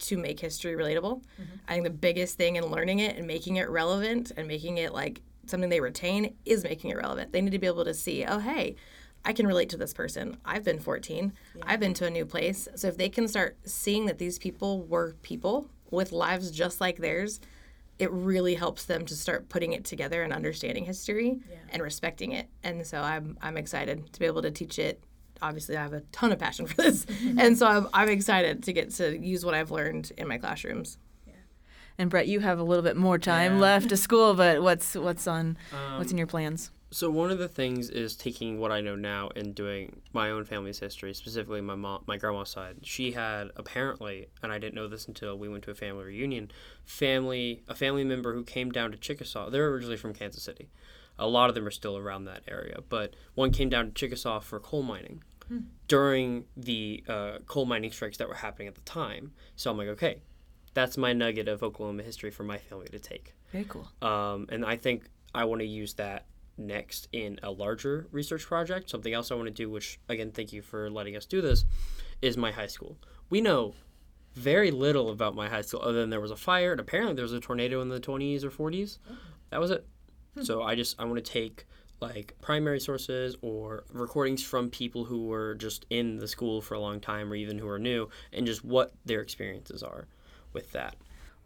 to 0.00 0.16
make 0.16 0.38
history 0.38 0.74
relatable. 0.74 1.22
Mm-hmm. 1.22 1.42
I 1.66 1.72
think 1.72 1.84
the 1.84 1.90
biggest 1.90 2.36
thing 2.36 2.56
in 2.56 2.66
learning 2.66 3.00
it 3.00 3.16
and 3.16 3.26
making 3.26 3.56
it 3.56 3.68
relevant 3.68 4.32
and 4.36 4.46
making 4.46 4.78
it 4.78 4.92
like 4.92 5.22
something 5.46 5.70
they 5.70 5.80
retain 5.80 6.36
is 6.44 6.62
making 6.62 6.90
it 6.90 6.96
relevant. 6.96 7.32
They 7.32 7.40
need 7.40 7.52
to 7.52 7.58
be 7.58 7.66
able 7.66 7.84
to 7.84 7.94
see, 7.94 8.24
oh, 8.24 8.38
hey, 8.38 8.76
I 9.24 9.32
can 9.32 9.46
relate 9.46 9.70
to 9.70 9.76
this 9.76 9.92
person. 9.92 10.36
I've 10.44 10.62
been 10.62 10.78
14. 10.78 11.32
Yeah. 11.56 11.64
I've 11.66 11.80
been 11.80 11.94
to 11.94 12.06
a 12.06 12.10
new 12.10 12.24
place. 12.24 12.68
So 12.76 12.88
if 12.88 12.96
they 12.96 13.08
can 13.08 13.26
start 13.26 13.56
seeing 13.64 14.06
that 14.06 14.18
these 14.18 14.38
people 14.38 14.84
were 14.84 15.16
people 15.22 15.68
with 15.90 16.12
lives 16.12 16.50
just 16.50 16.80
like 16.80 16.98
theirs, 16.98 17.40
it 17.98 18.10
really 18.12 18.54
helps 18.54 18.84
them 18.84 19.04
to 19.06 19.16
start 19.16 19.48
putting 19.48 19.72
it 19.72 19.84
together 19.84 20.22
and 20.22 20.32
understanding 20.32 20.84
history 20.84 21.40
yeah. 21.50 21.56
and 21.70 21.82
respecting 21.82 22.32
it. 22.32 22.48
And 22.62 22.86
so 22.86 23.00
I'm 23.00 23.36
I'm 23.42 23.56
excited 23.56 24.12
to 24.12 24.20
be 24.20 24.26
able 24.26 24.42
to 24.42 24.50
teach 24.50 24.78
it. 24.78 25.02
Obviously, 25.40 25.76
I 25.76 25.82
have 25.82 25.92
a 25.92 26.00
ton 26.12 26.32
of 26.32 26.38
passion 26.38 26.66
for 26.68 26.76
this, 26.76 27.06
and 27.38 27.58
so 27.58 27.66
I'm 27.66 27.88
I'm 27.92 28.08
excited 28.08 28.62
to 28.64 28.72
get 28.72 28.90
to 28.94 29.18
use 29.18 29.44
what 29.44 29.54
I've 29.54 29.70
learned 29.70 30.12
in 30.16 30.28
my 30.28 30.38
classrooms. 30.38 30.98
And 32.00 32.10
Brett, 32.10 32.28
you 32.28 32.38
have 32.38 32.60
a 32.60 32.62
little 32.62 32.84
bit 32.84 32.96
more 32.96 33.18
time 33.18 33.54
yeah. 33.54 33.60
left 33.60 33.88
to 33.88 33.96
school, 33.96 34.34
but 34.34 34.62
what's 34.62 34.94
what's 34.94 35.26
on 35.26 35.58
um, 35.72 35.98
what's 35.98 36.12
in 36.12 36.18
your 36.18 36.28
plans? 36.28 36.70
So 36.90 37.10
one 37.10 37.30
of 37.30 37.38
the 37.38 37.48
things 37.48 37.90
is 37.90 38.16
taking 38.16 38.58
what 38.58 38.72
I 38.72 38.80
know 38.80 38.96
now 38.96 39.28
and 39.36 39.54
doing 39.54 40.00
my 40.14 40.30
own 40.30 40.44
family's 40.44 40.78
history, 40.78 41.12
specifically 41.12 41.60
my 41.60 41.74
mom, 41.74 42.02
my 42.06 42.16
grandma's 42.16 42.48
side. 42.48 42.76
She 42.82 43.12
had 43.12 43.50
apparently, 43.56 44.28
and 44.42 44.50
I 44.50 44.58
didn't 44.58 44.74
know 44.74 44.88
this 44.88 45.06
until 45.06 45.36
we 45.36 45.48
went 45.48 45.64
to 45.64 45.70
a 45.70 45.74
family 45.74 46.04
reunion, 46.04 46.50
family 46.86 47.62
a 47.68 47.74
family 47.74 48.04
member 48.04 48.32
who 48.32 48.42
came 48.42 48.70
down 48.70 48.90
to 48.92 48.96
Chickasaw. 48.96 49.50
They're 49.50 49.68
originally 49.68 49.98
from 49.98 50.14
Kansas 50.14 50.42
City. 50.42 50.70
A 51.18 51.28
lot 51.28 51.50
of 51.50 51.54
them 51.54 51.66
are 51.66 51.72
still 51.72 51.98
around 51.98 52.24
that 52.24 52.42
area, 52.48 52.78
but 52.88 53.14
one 53.34 53.50
came 53.50 53.68
down 53.68 53.86
to 53.86 53.92
Chickasaw 53.92 54.40
for 54.40 54.58
coal 54.58 54.82
mining 54.82 55.22
hmm. 55.46 55.58
during 55.88 56.44
the 56.56 57.04
uh, 57.06 57.38
coal 57.46 57.66
mining 57.66 57.90
strikes 57.92 58.16
that 58.16 58.28
were 58.28 58.34
happening 58.34 58.68
at 58.68 58.76
the 58.76 58.80
time. 58.82 59.32
So 59.56 59.70
I'm 59.70 59.76
like, 59.76 59.88
okay, 59.88 60.22
that's 60.72 60.96
my 60.96 61.12
nugget 61.12 61.48
of 61.48 61.62
Oklahoma 61.62 62.02
history 62.02 62.30
for 62.30 62.44
my 62.44 62.56
family 62.56 62.88
to 62.88 62.98
take. 62.98 63.34
Very 63.52 63.64
cool. 63.64 63.90
Um, 64.00 64.46
and 64.48 64.64
I 64.64 64.76
think 64.76 65.10
I 65.34 65.44
want 65.44 65.60
to 65.60 65.66
use 65.66 65.94
that 65.94 66.24
next 66.58 67.08
in 67.12 67.38
a 67.42 67.50
larger 67.50 68.06
research 68.10 68.44
project. 68.44 68.90
Something 68.90 69.14
else 69.14 69.30
I 69.30 69.34
want 69.34 69.46
to 69.46 69.52
do, 69.52 69.70
which 69.70 69.98
again, 70.08 70.32
thank 70.32 70.52
you 70.52 70.62
for 70.62 70.90
letting 70.90 71.16
us 71.16 71.26
do 71.26 71.40
this, 71.40 71.64
is 72.20 72.36
my 72.36 72.50
high 72.50 72.66
school. 72.66 72.98
We 73.30 73.40
know 73.40 73.74
very 74.34 74.70
little 74.70 75.10
about 75.10 75.34
my 75.34 75.48
high 75.48 75.62
school 75.62 75.82
other 75.82 76.00
than 76.00 76.10
there 76.10 76.20
was 76.20 76.30
a 76.30 76.36
fire 76.36 76.72
and 76.72 76.80
apparently 76.80 77.14
there 77.14 77.24
was 77.24 77.32
a 77.32 77.40
tornado 77.40 77.80
in 77.80 77.88
the 77.88 78.00
20s 78.00 78.44
or 78.44 78.50
40s. 78.50 78.98
That 79.50 79.60
was 79.60 79.70
it. 79.70 79.86
Hmm. 80.34 80.42
So 80.42 80.62
I 80.62 80.74
just 80.74 81.00
I 81.00 81.04
want 81.04 81.24
to 81.24 81.32
take 81.32 81.66
like 82.00 82.34
primary 82.40 82.78
sources 82.78 83.36
or 83.42 83.84
recordings 83.92 84.42
from 84.42 84.70
people 84.70 85.04
who 85.04 85.26
were 85.26 85.54
just 85.54 85.84
in 85.90 86.18
the 86.18 86.28
school 86.28 86.60
for 86.60 86.74
a 86.74 86.80
long 86.80 87.00
time 87.00 87.32
or 87.32 87.34
even 87.34 87.58
who 87.58 87.68
are 87.68 87.78
new 87.78 88.08
and 88.32 88.46
just 88.46 88.64
what 88.64 88.92
their 89.04 89.20
experiences 89.20 89.82
are 89.82 90.06
with 90.52 90.70
that. 90.72 90.96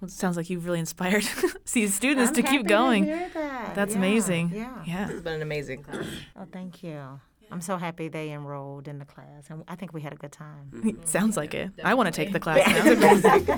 Well, 0.02 0.08
it 0.08 0.12
sounds 0.12 0.36
like 0.36 0.50
you've 0.50 0.64
really 0.66 0.80
inspired 0.80 1.24
these 1.72 1.94
students 1.94 2.30
I'm 2.30 2.34
to 2.34 2.42
keep 2.42 2.66
going. 2.66 3.04
To 3.04 3.28
that. 3.34 3.76
That's 3.76 3.92
yeah, 3.92 3.98
amazing. 3.98 4.50
Yeah. 4.52 4.82
Yeah. 4.84 5.08
It's 5.08 5.22
been 5.22 5.34
an 5.34 5.42
amazing 5.42 5.84
class. 5.84 6.04
Oh, 6.36 6.44
thank 6.50 6.82
you. 6.82 7.20
I'm 7.52 7.60
so 7.60 7.76
happy 7.76 8.08
they 8.08 8.32
enrolled 8.32 8.88
in 8.88 8.98
the 8.98 9.04
class, 9.04 9.48
and 9.48 9.62
I 9.68 9.76
think 9.76 9.92
we 9.94 10.00
had 10.00 10.12
a 10.12 10.16
good 10.16 10.32
time. 10.32 10.70
Mm-hmm. 10.82 11.04
Sounds 11.04 11.36
like 11.36 11.54
it. 11.54 11.68
Definitely. 11.76 11.84
I 11.84 11.94
want 11.94 12.12
to 12.12 12.12
take 12.12 12.32
the 12.32 12.40
class 12.40 12.66
now. 12.66 12.84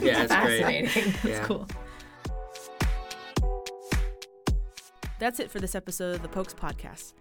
yeah, 0.00 0.22
it's 0.24 0.32
fascinating. 0.32 0.90
Great. 0.90 1.24
Yeah. 1.24 1.30
It's 1.30 1.46
cool. 1.46 1.66
That's 5.18 5.40
it 5.40 5.50
for 5.50 5.60
this 5.60 5.74
episode 5.74 6.16
of 6.16 6.22
the 6.22 6.28
Pokes 6.28 6.52
Podcast. 6.52 7.14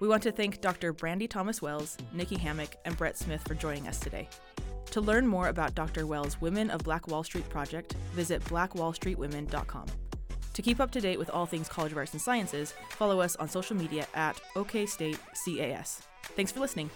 We 0.00 0.08
want 0.08 0.22
to 0.24 0.32
thank 0.32 0.60
Dr. 0.60 0.92
Brandy 0.92 1.26
Thomas 1.26 1.62
Wells, 1.62 1.96
Nicki 2.12 2.36
Hammack, 2.36 2.74
and 2.84 2.94
Brett 2.98 3.16
Smith 3.16 3.40
for 3.48 3.54
joining 3.54 3.88
us 3.88 3.98
today. 3.98 4.28
To 4.90 5.00
learn 5.00 5.26
more 5.26 5.48
about 5.48 5.74
Dr. 5.74 6.06
Wells' 6.06 6.40
Women 6.40 6.70
of 6.70 6.82
Black 6.82 7.06
Wall 7.06 7.22
Street 7.22 7.48
project, 7.48 7.94
visit 8.12 8.42
blackwallstreetwomen.com. 8.44 9.86
To 10.54 10.62
keep 10.62 10.80
up 10.80 10.90
to 10.92 11.00
date 11.02 11.18
with 11.18 11.28
all 11.30 11.44
things 11.44 11.68
College 11.68 11.92
of 11.92 11.98
Arts 11.98 12.12
and 12.12 12.22
Sciences, 12.22 12.72
follow 12.90 13.20
us 13.20 13.36
on 13.36 13.48
social 13.48 13.76
media 13.76 14.06
at 14.14 14.40
OKStateCAS. 14.54 16.00
Thanks 16.34 16.50
for 16.50 16.60
listening. 16.60 16.90